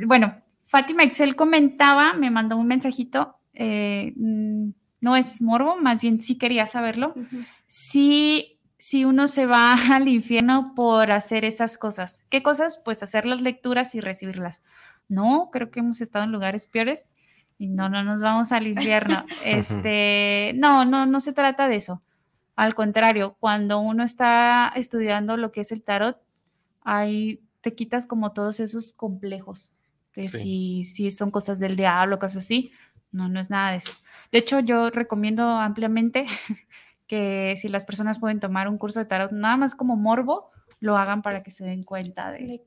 Bueno, 0.05 0.35
Fátima 0.67 1.05
Excel 1.05 1.37
comentaba, 1.37 2.13
me 2.15 2.29
mandó 2.29 2.57
un 2.57 2.67
mensajito, 2.67 3.37
eh, 3.55 4.13
mm, 4.17 4.71
no 5.01 5.17
es 5.17 5.41
morbo, 5.41 5.77
más 5.77 6.03
bien 6.03 6.21
sí 6.21 6.39
quería 6.39 6.67
saberlo, 6.67 7.15
si, 7.69 8.59
si 8.77 9.05
uno 9.05 9.29
se 9.29 9.47
va 9.47 9.75
al 9.95 10.09
infierno 10.09 10.73
por 10.75 11.13
hacer 11.13 11.45
esas 11.45 11.79
cosas. 11.79 12.25
¿Qué 12.31 12.43
cosas? 12.43 12.83
Pues 12.85 13.03
hacer 13.03 13.27
las 13.27 13.43
lecturas 13.43 13.95
y 13.95 14.01
recibirlas. 14.01 14.61
No, 15.09 15.51
creo 15.53 15.71
que 15.71 15.81
hemos 15.81 16.01
estado 16.01 16.25
en 16.25 16.33
lugares 16.33 16.67
peores 16.67 17.11
y 17.59 17.69
no, 17.69 17.89
no 17.89 18.03
nos 18.03 18.21
vamos 18.21 18.53
al 18.53 18.67
infierno. 18.67 19.25
Este, 19.45 20.53
no, 20.57 20.85
no, 20.85 21.07
no 21.07 21.21
se 21.21 21.33
trata 21.33 21.69
de 21.69 21.77
eso. 21.77 22.03
Al 22.57 22.75
contrario, 22.75 23.37
cuando 23.39 23.79
uno 23.79 24.03
está 24.03 24.73
estudiando 24.75 25.37
lo 25.37 25.53
que 25.53 25.61
es 25.61 25.73
el 25.73 25.83
tarot, 25.83 26.19
ahí 26.83 27.43
te 27.61 27.75
quitas 27.75 28.07
como 28.07 28.33
todos 28.33 28.61
esos 28.61 28.93
complejos. 28.93 29.77
De 30.15 30.27
si, 30.27 30.87
si 30.87 31.11
son 31.11 31.31
cosas 31.31 31.59
del 31.59 31.77
diablo, 31.77 32.19
cosas 32.19 32.45
así. 32.45 32.73
No, 33.13 33.29
no 33.29 33.39
es 33.39 33.51
nada 33.51 33.73
de 33.73 33.77
eso. 33.79 33.93
De 34.33 34.39
hecho, 34.39 34.61
yo 34.61 34.91
recomiendo 34.91 35.43
ampliamente 35.43 36.27
que 37.07 37.55
si 37.57 37.69
las 37.69 37.85
personas 37.85 38.19
pueden 38.19 38.41
tomar 38.41 38.69
un 38.69 38.79
curso 38.79 39.01
de 39.01 39.07
tarot, 39.07 39.33
nada 39.33 39.57
más 39.59 39.75
como 39.75 39.97
morbo, 39.97 40.51
lo 40.87 40.97
hagan 40.97 41.21
para 41.21 41.43
que 41.43 41.51
se 41.51 41.65
den 41.65 41.83
cuenta 41.83 42.31
de, 42.31 42.63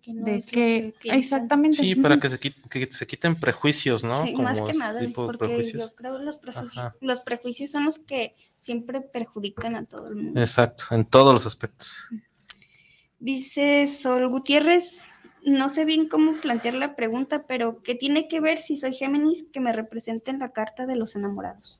que, 0.51 0.93
exactamente. 1.03 1.77
Sí 1.77 1.95
para 1.95 2.19
que 2.19 2.29
se, 2.29 2.37
que 2.37 2.91
se 2.91 3.07
quiten 3.07 3.35
prejuicios 3.37 4.03
no 4.03 4.23
sí, 4.23 4.35
más 4.35 4.61
que 4.61 4.73
nada 4.73 5.01
porque 5.15 5.63
yo 5.71 5.95
creo 5.95 6.17
que 6.17 6.25
los 6.25 6.37
prejuicios, 6.37 6.93
los 6.99 7.21
prejuicios 7.21 7.71
son 7.71 7.85
los 7.85 7.97
que 7.97 8.35
siempre 8.59 8.99
perjudican 8.99 9.77
a 9.77 9.85
todo 9.85 10.09
el 10.09 10.15
mundo. 10.15 10.39
Exacto 10.39 10.83
en 10.91 11.05
todos 11.05 11.33
los 11.33 11.45
aspectos. 11.45 12.09
Dice 13.19 13.87
Sol 13.87 14.27
Gutiérrez 14.27 15.05
no 15.45 15.69
sé 15.69 15.85
bien 15.85 16.09
cómo 16.09 16.33
plantear 16.33 16.73
la 16.73 16.97
pregunta 16.97 17.45
pero 17.47 17.81
¿qué 17.81 17.95
tiene 17.95 18.27
que 18.27 18.41
ver 18.41 18.59
si 18.59 18.75
soy 18.75 18.93
Géminis 18.93 19.45
que 19.53 19.61
me 19.61 19.71
represente 19.71 20.29
en 20.31 20.39
la 20.39 20.51
carta 20.51 20.85
de 20.85 20.97
los 20.97 21.15
enamorados 21.15 21.79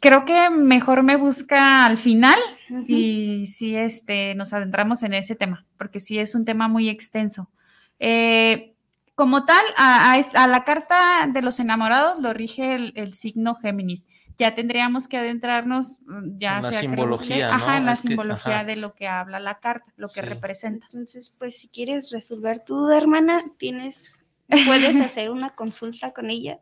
creo 0.00 0.24
que 0.24 0.50
mejor 0.50 1.02
me 1.02 1.16
busca 1.16 1.84
al 1.84 1.98
final 1.98 2.38
y 2.86 3.46
sí 3.46 3.76
este, 3.76 4.34
nos 4.34 4.52
adentramos 4.52 5.02
en 5.02 5.14
ese 5.14 5.34
tema, 5.34 5.66
porque 5.76 6.00
sí 6.00 6.18
es 6.18 6.34
un 6.34 6.44
tema 6.44 6.68
muy 6.68 6.88
extenso. 6.88 7.50
Eh, 7.98 8.74
como 9.14 9.44
tal, 9.44 9.64
a, 9.76 10.16
la 10.46 10.62
carta 10.62 11.26
de 11.26 11.42
los 11.42 11.58
enamorados 11.58 12.20
lo 12.20 12.32
rige 12.32 12.74
el, 12.74 13.14
signo 13.14 13.56
Géminis. 13.56 14.06
Ya 14.36 14.54
tendríamos 14.54 15.08
que 15.08 15.16
adentrarnos 15.16 15.96
mm, 16.06 16.38
ya 16.38 16.58
en 16.58 16.62
la 16.62 16.72
simbología, 16.72 17.76
en 17.76 17.84
la 17.84 17.96
simbología 17.96 18.62
de 18.62 18.76
lo 18.76 18.94
que 18.94 19.08
habla 19.08 19.40
la 19.40 19.58
carta, 19.58 19.92
lo 19.96 20.06
que 20.06 20.22
representa. 20.22 20.86
Entonces, 20.92 21.34
pues 21.36 21.58
si 21.58 21.68
quieres 21.68 22.12
resolver 22.12 22.62
tu 22.64 22.76
duda, 22.76 22.96
hermana, 22.96 23.42
tienes, 23.56 24.22
puedes 24.66 25.00
hacer 25.00 25.30
una 25.30 25.50
consulta 25.50 26.12
con 26.12 26.30
ella. 26.30 26.60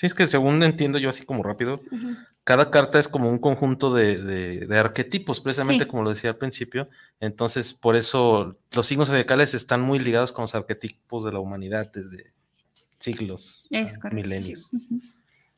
Sí, 0.00 0.06
es 0.06 0.14
que 0.14 0.26
según 0.26 0.62
entiendo 0.62 0.96
yo 0.96 1.10
así 1.10 1.26
como 1.26 1.42
rápido, 1.42 1.78
cada 2.42 2.70
carta 2.70 2.98
es 2.98 3.06
como 3.06 3.28
un 3.28 3.38
conjunto 3.38 3.92
de, 3.92 4.66
arquetipos, 4.74 5.40
precisamente 5.40 5.86
como 5.86 6.02
lo 6.02 6.08
decía 6.08 6.30
al 6.30 6.38
principio. 6.38 6.88
Entonces, 7.20 7.74
por 7.74 7.96
eso 7.96 8.56
los 8.72 8.86
signos 8.86 9.08
zodiacales 9.08 9.52
están 9.52 9.82
muy 9.82 9.98
ligados 9.98 10.32
con 10.32 10.44
los 10.44 10.54
arquetipos 10.54 11.22
de 11.22 11.32
la 11.32 11.40
humanidad 11.40 11.92
desde 11.92 12.32
siglos, 12.98 13.68
milenios. 14.10 14.70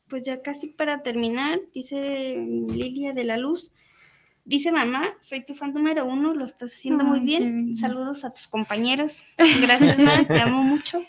Pues 0.09 0.23
ya 0.25 0.43
casi 0.43 0.71
para 0.71 1.05
terminar, 1.05 1.61
dice 1.73 2.37
Lilia 2.69 3.13
de 3.13 3.23
la 3.23 3.37
Luz. 3.37 3.71
Dice 4.45 4.73
mamá, 4.73 5.15
soy 5.21 5.47
tu 5.47 5.55
fan 5.55 5.73
número 5.73 6.05
uno, 6.05 6.35
lo 6.35 6.45
estás 6.45 6.75
haciendo 6.75 7.05
muy 7.05 7.21
bien. 7.21 7.77
Saludos 7.77 8.25
a 8.25 8.35
tus 8.35 8.49
compañeros. 8.49 9.23
Gracias, 9.63 9.97
mamá, 9.97 10.27
te 10.27 10.41
amo 10.41 10.65
mucho. 10.65 11.01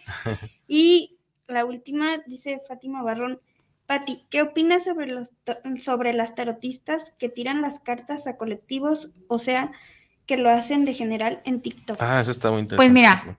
Y 0.68 1.10
la 1.48 1.66
última 1.66 2.18
dice 2.28 2.60
Fátima 2.68 3.04
Barrón. 3.04 3.40
Pati, 3.86 4.26
¿qué 4.30 4.42
opinas 4.42 4.86
sobre, 4.86 5.08
los, 5.08 5.32
sobre 5.80 6.14
las 6.14 6.36
tarotistas 6.36 7.14
que 7.20 7.30
tiran 7.30 7.62
las 7.62 7.80
cartas 7.80 8.28
a 8.28 8.38
colectivos, 8.38 9.14
o 9.28 9.40
sea, 9.40 9.72
que 10.26 10.38
lo 10.38 10.50
hacen 10.50 10.86
de 10.86 10.94
general 10.94 11.42
en 11.44 11.62
TikTok? 11.62 11.98
Ah, 12.00 12.22
eso 12.22 12.32
está 12.32 12.50
muy 12.50 12.62
interesante. 12.62 12.78
Pues 12.78 12.92
mira, 12.92 13.38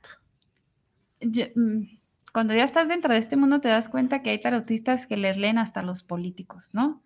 mm, 1.55 1.97
cuando 2.33 2.55
ya 2.55 2.65
estás 2.65 2.89
dentro 2.89 3.13
de 3.13 3.21
este 3.21 3.37
mundo 3.37 3.61
te 3.61 3.69
das 3.69 3.89
cuenta 3.89 4.23
que 4.23 4.31
hay 4.31 4.41
tarotistas 4.41 5.07
que 5.07 5.17
les 5.17 5.39
leen 5.39 5.57
hasta 5.57 5.83
los 5.83 6.03
políticos, 6.03 6.71
¿no? 6.75 7.03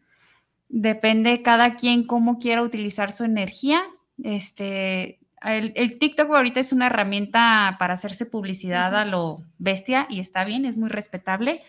Depende 0.69 1.43
cada 1.43 1.77
quien 1.77 2.05
cómo 2.05 2.39
quiera 2.39 2.63
utilizar 2.63 3.13
su 3.13 3.25
energía. 3.25 3.81
Este, 4.23 5.21
el, 5.43 5.99
TikTok 5.99 6.31
ahorita 6.31 6.61
es 6.61 6.73
una 6.73 6.87
herramienta 6.87 7.77
para 7.79 7.95
hacerse 7.95 8.27
publicidad 8.27 8.95
a 8.97 9.05
lo 9.05 9.43
bestia 9.59 10.07
y 10.09 10.21
está 10.21 10.45
bien, 10.45 10.65
es 10.65 10.77
muy 10.77 10.89
respetable. 10.89 11.61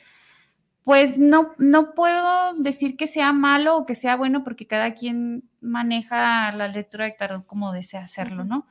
Pues 0.84 1.20
no, 1.20 1.52
no 1.58 1.94
puedo 1.94 2.54
decir 2.56 2.98
que 2.98 3.06
sea 3.06 3.32
malo 3.32 3.78
o 3.78 3.86
que 3.86 3.96
sea 3.96 4.16
bueno 4.16 4.44
porque 4.44 4.66
cada 4.66 4.94
quien 4.94 5.44
maneja 5.62 6.52
la 6.52 6.68
lectura 6.68 7.06
de 7.06 7.12
tarot 7.12 7.46
como 7.46 7.72
desea 7.74 8.02
hacerlo, 8.02 8.44
¿no? 8.44 8.66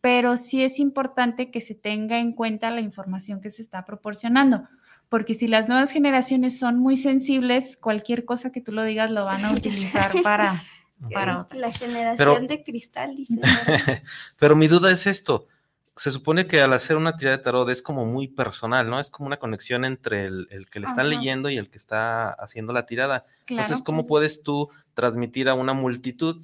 Pero 0.00 0.36
sí 0.36 0.62
es 0.62 0.78
importante 0.78 1.50
que 1.50 1.60
se 1.60 1.74
tenga 1.74 2.18
en 2.18 2.32
cuenta 2.32 2.70
la 2.70 2.80
información 2.80 3.40
que 3.40 3.50
se 3.50 3.62
está 3.62 3.84
proporcionando, 3.84 4.64
porque 5.08 5.34
si 5.34 5.46
las 5.46 5.68
nuevas 5.68 5.92
generaciones 5.92 6.58
son 6.58 6.78
muy 6.78 6.96
sensibles, 6.96 7.76
cualquier 7.76 8.24
cosa 8.24 8.50
que 8.50 8.60
tú 8.60 8.72
lo 8.72 8.82
digas 8.84 9.10
lo 9.10 9.24
van 9.24 9.44
a 9.44 9.52
utilizar 9.52 10.10
para, 10.22 10.62
la 11.10 11.72
generación 11.72 12.46
de 12.46 12.62
cristal, 12.62 13.16
dice. 13.16 13.40
pero 14.38 14.56
mi 14.56 14.68
duda 14.68 14.90
es 14.90 15.06
esto. 15.06 15.46
Se 15.96 16.10
supone 16.10 16.46
que 16.46 16.60
al 16.62 16.72
hacer 16.72 16.96
una 16.96 17.16
tirada 17.16 17.36
de 17.36 17.42
tarot 17.42 17.68
es 17.68 17.82
como 17.82 18.06
muy 18.06 18.28
personal, 18.28 18.88
¿no? 18.88 18.98
Es 18.98 19.10
como 19.10 19.26
una 19.26 19.38
conexión 19.38 19.84
entre 19.84 20.26
el, 20.26 20.66
que 20.70 20.80
le 20.80 20.86
están 20.86 21.10
leyendo 21.10 21.50
y 21.50 21.58
el 21.58 21.68
que 21.68 21.76
está 21.76 22.30
haciendo 22.30 22.72
la 22.72 22.86
tirada. 22.86 23.26
Entonces, 23.46 23.82
¿cómo 23.82 24.06
puedes 24.06 24.42
tú 24.42 24.70
transmitir 24.94 25.48
a 25.50 25.54
una 25.54 25.74
multitud? 25.74 26.42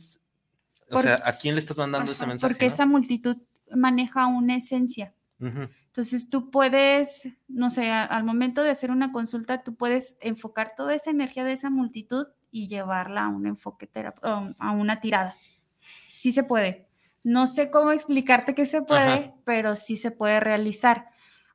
O 0.90 1.00
sea, 1.00 1.18
¿a 1.24 1.32
quién 1.40 1.54
le 1.54 1.60
estás 1.60 1.78
mandando 1.78 2.12
ese 2.12 2.26
mensaje? 2.26 2.52
Porque 2.52 2.66
esa 2.66 2.84
multitud 2.84 3.38
maneja 3.74 4.26
una 4.26 4.56
esencia. 4.56 5.14
Entonces 5.40 6.30
tú 6.30 6.50
puedes, 6.50 7.28
no 7.46 7.70
sé, 7.70 7.90
al 7.90 8.24
momento 8.24 8.62
de 8.62 8.70
hacer 8.70 8.90
una 8.90 9.12
consulta, 9.12 9.62
tú 9.62 9.76
puedes 9.76 10.16
enfocar 10.20 10.74
toda 10.76 10.94
esa 10.94 11.10
energía 11.10 11.44
de 11.44 11.52
esa 11.52 11.70
multitud 11.70 12.26
y 12.50 12.68
llevarla 12.68 13.24
a 13.24 13.28
un 13.28 13.46
enfoque 13.46 13.88
a 14.22 14.70
una 14.70 15.00
tirada. 15.00 15.36
Sí 15.78 16.32
se 16.32 16.44
puede. 16.44 16.88
No 17.22 17.46
sé 17.46 17.70
cómo 17.70 17.92
explicarte 17.92 18.54
que 18.54 18.66
se 18.66 18.82
puede, 18.82 19.34
pero 19.44 19.76
sí 19.76 19.96
se 19.96 20.10
puede 20.10 20.40
realizar. 20.40 21.08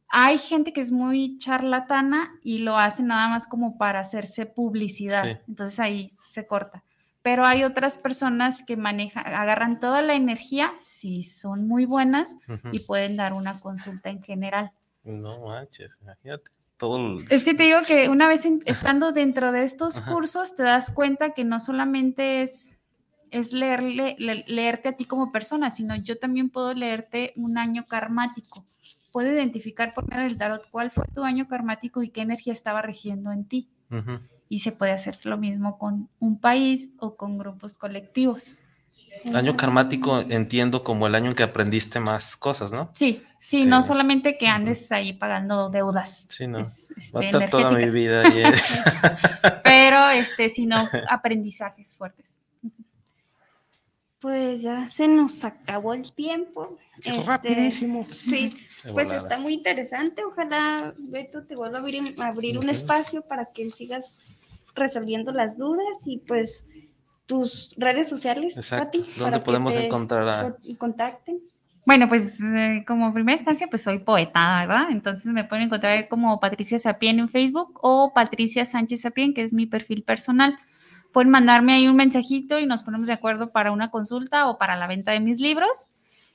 Hay 0.07 0.37
gente 0.37 0.73
que 0.73 0.81
es 0.81 0.91
muy 0.91 1.37
charlatana 1.39 2.39
y 2.43 2.59
lo 2.59 2.77
hace 2.77 3.01
nada 3.01 3.27
más 3.27 3.47
como 3.47 3.77
para 3.77 3.99
hacerse 3.99 4.45
publicidad. 4.45 5.41
Entonces 5.47 5.79
ahí 5.79 6.11
se 6.19 6.45
corta. 6.45 6.83
Pero 7.23 7.45
hay 7.45 7.63
otras 7.63 7.97
personas 7.97 8.63
que 8.63 8.75
manejan, 8.77 9.25
agarran 9.25 9.79
toda 9.79 10.01
la 10.01 10.13
energía, 10.13 10.73
si 10.83 11.23
son 11.23 11.67
muy 11.67 11.85
buenas, 11.85 12.29
y 12.71 12.81
pueden 12.81 13.15
dar 13.15 13.33
una 13.33 13.59
consulta 13.59 14.09
en 14.09 14.21
general. 14.21 14.71
No 15.03 15.45
manches, 15.45 15.99
imagínate. 16.01 16.51
Todo 16.83 17.17
Es 17.29 17.45
que 17.45 17.53
te 17.53 17.63
digo 17.63 17.79
que 17.87 18.09
una 18.09 18.27
vez 18.27 18.45
estando 18.65 19.13
dentro 19.13 19.53
de 19.53 19.63
estos 19.63 20.01
cursos 20.01 20.57
te 20.57 20.63
das 20.63 20.91
cuenta 20.91 21.33
que 21.33 21.45
no 21.45 21.61
solamente 21.61 22.41
es 22.41 22.71
es 23.31 23.53
leerle, 23.53 24.17
leerte 24.19 24.89
a 24.89 24.91
ti 24.91 25.05
como 25.05 25.31
persona, 25.31 25.71
sino 25.71 25.95
yo 25.95 26.19
también 26.19 26.49
puedo 26.49 26.73
leerte 26.73 27.31
un 27.37 27.57
año 27.57 27.85
karmático. 27.87 28.65
Puedo 29.13 29.31
identificar 29.31 29.93
por 29.93 30.09
medio 30.09 30.23
del 30.23 30.37
tarot 30.37 30.69
cuál 30.69 30.91
fue 30.91 31.05
tu 31.15 31.23
año 31.23 31.47
karmático 31.47 32.03
y 32.03 32.09
qué 32.09 32.21
energía 32.21 32.51
estaba 32.51 32.81
regiendo 32.81 33.31
en 33.31 33.45
ti. 33.45 33.69
Y 34.49 34.59
se 34.59 34.73
puede 34.73 34.91
hacer 34.91 35.17
lo 35.23 35.37
mismo 35.37 35.77
con 35.77 36.09
un 36.19 36.37
país 36.37 36.89
o 36.99 37.15
con 37.15 37.37
grupos 37.37 37.77
colectivos. 37.77 38.57
Año 39.33 39.55
karmático 39.55 40.19
entiendo 40.19 40.83
como 40.83 41.07
el 41.07 41.15
año 41.15 41.29
en 41.29 41.35
que 41.35 41.43
aprendiste 41.43 42.01
más 42.01 42.35
cosas, 42.35 42.73
¿no? 42.73 42.91
Sí, 42.93 43.23
sí, 43.43 43.65
no 43.65 43.83
solamente 43.83 44.37
que 44.37 44.47
andes 44.47 44.91
ahí 44.91 45.13
pagando 45.13 45.69
deudas. 45.69 46.25
Sí, 46.29 46.47
no. 46.47 46.59
Este, 46.59 46.93
Va 47.15 47.21
a 47.21 47.23
estar 47.23 47.49
toda 47.49 47.71
mi 47.71 47.89
vida. 47.89 48.23
Pero, 49.63 50.09
este, 50.09 50.49
sino 50.49 50.77
aprendizajes 51.09 51.95
fuertes. 51.95 52.33
Pues 54.19 54.61
ya 54.61 54.87
se 54.87 55.07
nos 55.07 55.43
acabó 55.43 55.93
el 55.93 56.13
tiempo. 56.13 56.77
Este, 57.03 57.21
rapidísimo. 57.23 58.05
Sí, 58.05 58.55
pues 58.93 59.11
está 59.11 59.37
muy 59.37 59.55
interesante. 59.55 60.23
Ojalá 60.23 60.93
Beto 60.97 61.43
te 61.43 61.55
vuelva 61.55 61.79
a 61.79 62.27
abrir, 62.27 62.57
un 62.57 62.69
espacio 62.69 63.21
para 63.21 63.47
que 63.51 63.69
sigas 63.69 64.19
resolviendo 64.75 65.33
las 65.33 65.57
dudas 65.57 66.05
y 66.05 66.19
pues 66.19 66.69
tus 67.25 67.75
redes 67.77 68.07
sociales, 68.07 68.55
Pati, 68.69 69.05
¿Dónde 69.17 69.39
podemos 69.39 69.75
encontrar 69.75 70.27
a... 70.29 70.55
contacten? 70.77 71.41
Bueno, 71.85 72.07
pues 72.07 72.41
eh, 72.41 72.83
como 72.87 73.13
primera 73.13 73.35
instancia, 73.35 73.67
pues 73.67 73.83
soy 73.83 73.99
poeta, 73.99 74.65
¿verdad? 74.65 74.87
Entonces 74.89 75.25
me 75.33 75.43
pueden 75.43 75.65
encontrar 75.65 76.07
como 76.07 76.39
Patricia 76.39 76.79
Sapien 76.79 77.19
en 77.19 77.29
Facebook 77.29 77.79
o 77.81 78.13
Patricia 78.13 78.65
Sánchez 78.65 79.01
Sapien, 79.01 79.33
que 79.33 79.43
es 79.43 79.53
mi 79.53 79.65
perfil 79.65 80.03
personal 80.03 80.57
pueden 81.13 81.29
mandarme 81.29 81.73
ahí 81.73 81.87
un 81.87 81.95
mensajito 81.95 82.59
y 82.59 82.65
nos 82.65 82.83
ponemos 82.83 83.07
de 83.07 83.13
acuerdo 83.13 83.51
para 83.51 83.71
una 83.71 83.91
consulta 83.91 84.49
o 84.49 84.57
para 84.57 84.75
la 84.75 84.87
venta 84.87 85.11
de 85.11 85.21
mis 85.21 85.39
libros. 85.39 85.87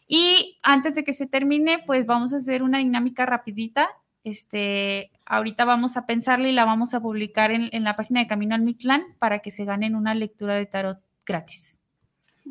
Y 0.06 0.58
antes 0.62 0.94
de 0.94 1.04
que 1.04 1.12
se 1.12 1.26
termine, 1.26 1.80
pues 1.84 2.06
vamos 2.06 2.32
a 2.32 2.36
hacer 2.36 2.62
una 2.62 2.78
dinámica 2.78 3.26
rapidita. 3.26 3.90
Este, 4.24 5.10
ahorita 5.26 5.64
vamos 5.66 5.96
a 5.96 6.06
pensarla 6.06 6.48
y 6.48 6.52
la 6.52 6.64
vamos 6.64 6.94
a 6.94 7.00
publicar 7.00 7.50
en, 7.50 7.84
la 7.84 7.96
página 7.96 8.20
de 8.20 8.26
Camino 8.26 8.54
al 8.54 8.62
Mictlán 8.62 9.02
para 9.18 9.40
que 9.40 9.50
se 9.50 9.64
ganen 9.64 9.94
una 9.94 10.14
lectura 10.14 10.54
de 10.54 10.64
tarot 10.64 11.00
gratis 11.26 11.78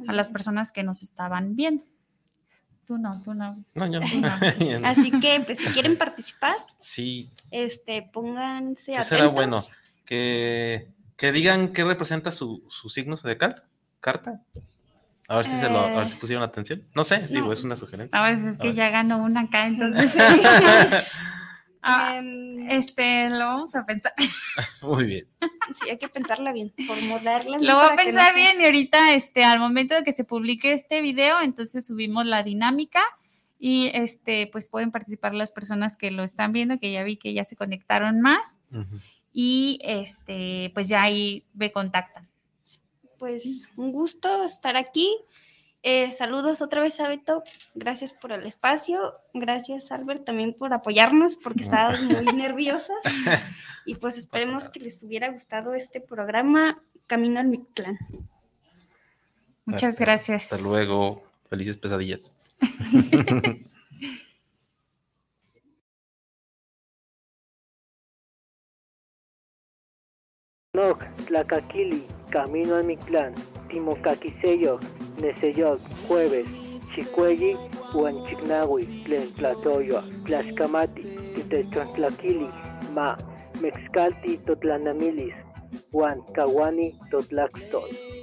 a 0.07 0.13
las 0.13 0.29
personas 0.29 0.71
que 0.71 0.83
nos 0.83 1.01
estaban 1.01 1.55
viendo. 1.55 1.83
Tú 2.87 2.97
no, 2.97 3.21
tú 3.21 3.33
no. 3.33 3.63
No, 3.75 3.85
yo 3.91 3.99
no. 3.99 4.87
Así 4.87 5.11
que, 5.19 5.41
pues, 5.45 5.59
si 5.59 5.65
quieren 5.67 5.97
participar, 5.97 6.55
sí. 6.79 7.29
este, 7.51 8.09
pónganse 8.13 8.93
atentos. 8.93 9.07
será 9.09 9.27
bueno 9.27 9.63
que 10.05 10.87
que 11.17 11.31
digan 11.31 11.69
qué 11.69 11.83
representa 11.83 12.31
su, 12.31 12.63
su 12.69 12.89
signo 12.89 13.17
zodiacal, 13.17 13.63
carta. 13.99 14.39
A 15.27 15.35
ver 15.35 15.45
si 15.45 15.57
se 15.57 15.67
lo, 15.69 15.79
a 15.79 15.97
ver 15.97 16.07
si 16.07 16.15
eh. 16.15 16.19
pusieron 16.21 16.43
atención. 16.43 16.83
No 16.95 17.03
sé, 17.03 17.27
digo, 17.27 17.51
es 17.51 17.63
una 17.63 17.75
sugerencia. 17.75 18.17
A 18.17 18.31
veces 18.31 18.53
es 18.53 18.59
que 18.59 18.73
ya 18.73 18.89
ganó 18.89 19.17
una 19.17 19.41
acá, 19.41 19.65
entonces. 19.65 20.15
Ah, 21.81 22.17
em, 22.17 22.69
este, 22.69 23.29
lo 23.29 23.45
vamos 23.45 23.75
a 23.75 23.85
pensar. 23.85 24.13
Muy 24.81 25.05
bien. 25.05 25.27
Sí, 25.73 25.89
hay 25.89 25.97
que 25.97 26.09
pensarla 26.09 26.51
bien, 26.51 26.73
formularla. 26.85 27.57
Lo 27.59 27.75
voy 27.75 27.85
a 27.91 27.95
pensar 27.95 28.35
bien 28.35 28.59
y 28.61 28.65
ahorita, 28.65 29.13
este, 29.13 29.43
al 29.43 29.59
momento 29.59 29.95
de 29.95 30.03
que 30.03 30.11
se 30.11 30.23
publique 30.23 30.73
este 30.73 31.01
video, 31.01 31.41
entonces 31.41 31.87
subimos 31.87 32.25
la 32.25 32.43
dinámica 32.43 33.01
y 33.59 33.89
este, 33.93 34.47
pues 34.47 34.69
pueden 34.69 34.91
participar 34.91 35.33
las 35.33 35.51
personas 35.51 35.97
que 35.97 36.11
lo 36.11 36.23
están 36.23 36.51
viendo, 36.51 36.79
que 36.79 36.91
ya 36.91 37.03
vi 37.03 37.17
que 37.17 37.33
ya 37.33 37.43
se 37.43 37.55
conectaron 37.55 38.21
más 38.21 38.59
y 39.33 39.79
este, 39.83 40.71
pues 40.73 40.87
ya 40.87 41.03
ahí 41.03 41.45
me 41.53 41.71
contactan. 41.71 42.27
Pues 43.17 43.69
un 43.77 43.91
gusto 43.91 44.43
estar 44.43 44.77
aquí. 44.77 45.15
Eh, 45.83 46.11
saludos 46.11 46.61
otra 46.61 46.81
vez 46.81 46.99
a 46.99 47.07
Beto. 47.07 47.43
Gracias 47.75 48.13
por 48.13 48.31
el 48.31 48.45
espacio. 48.45 49.15
Gracias, 49.33 49.91
Albert, 49.91 50.25
también 50.25 50.53
por 50.53 50.73
apoyarnos, 50.73 51.37
porque 51.37 51.63
estaba 51.63 51.95
muy 51.97 52.25
nerviosa. 52.35 52.93
Y 53.89 53.95
pues 53.95 54.17
esperemos 54.17 54.67
que 54.67 54.81
les 54.81 55.01
hubiera 55.01 55.31
gustado 55.31 55.73
este 55.73 56.01
programa 56.01 56.83
Camino 57.07 57.39
al 57.39 57.47
Mictlán. 57.47 57.97
Muchas 59.63 59.97
gracias. 59.97 60.51
Hasta 60.51 60.61
luego. 60.61 61.23
Felices 61.49 61.77
pesadillas. 61.77 62.35
Noc, 70.73 71.05
Tlacaquili, 71.25 72.05
Camino 72.29 72.75
al 72.75 72.83
Mictlán, 72.83 73.33
Timocaquiseyo, 73.69 74.79
Neseyoc, 75.21 75.79
Jueves, 76.07 76.47
Chicuelli, 76.93 77.57
Huanchignahui, 77.93 78.85
Tlen 79.03 79.27
Tlatoyo, 79.35 80.03
Tlaxcamati, 80.25 81.03
Titechontlakili, 81.33 82.49
Ma, 82.93 83.17
Mexcalti, 83.61 84.37
Totlanamilis, 84.45 85.33
Huan, 85.91 86.21
Kawani, 86.35 86.95
Totlaxtol. 87.11 88.16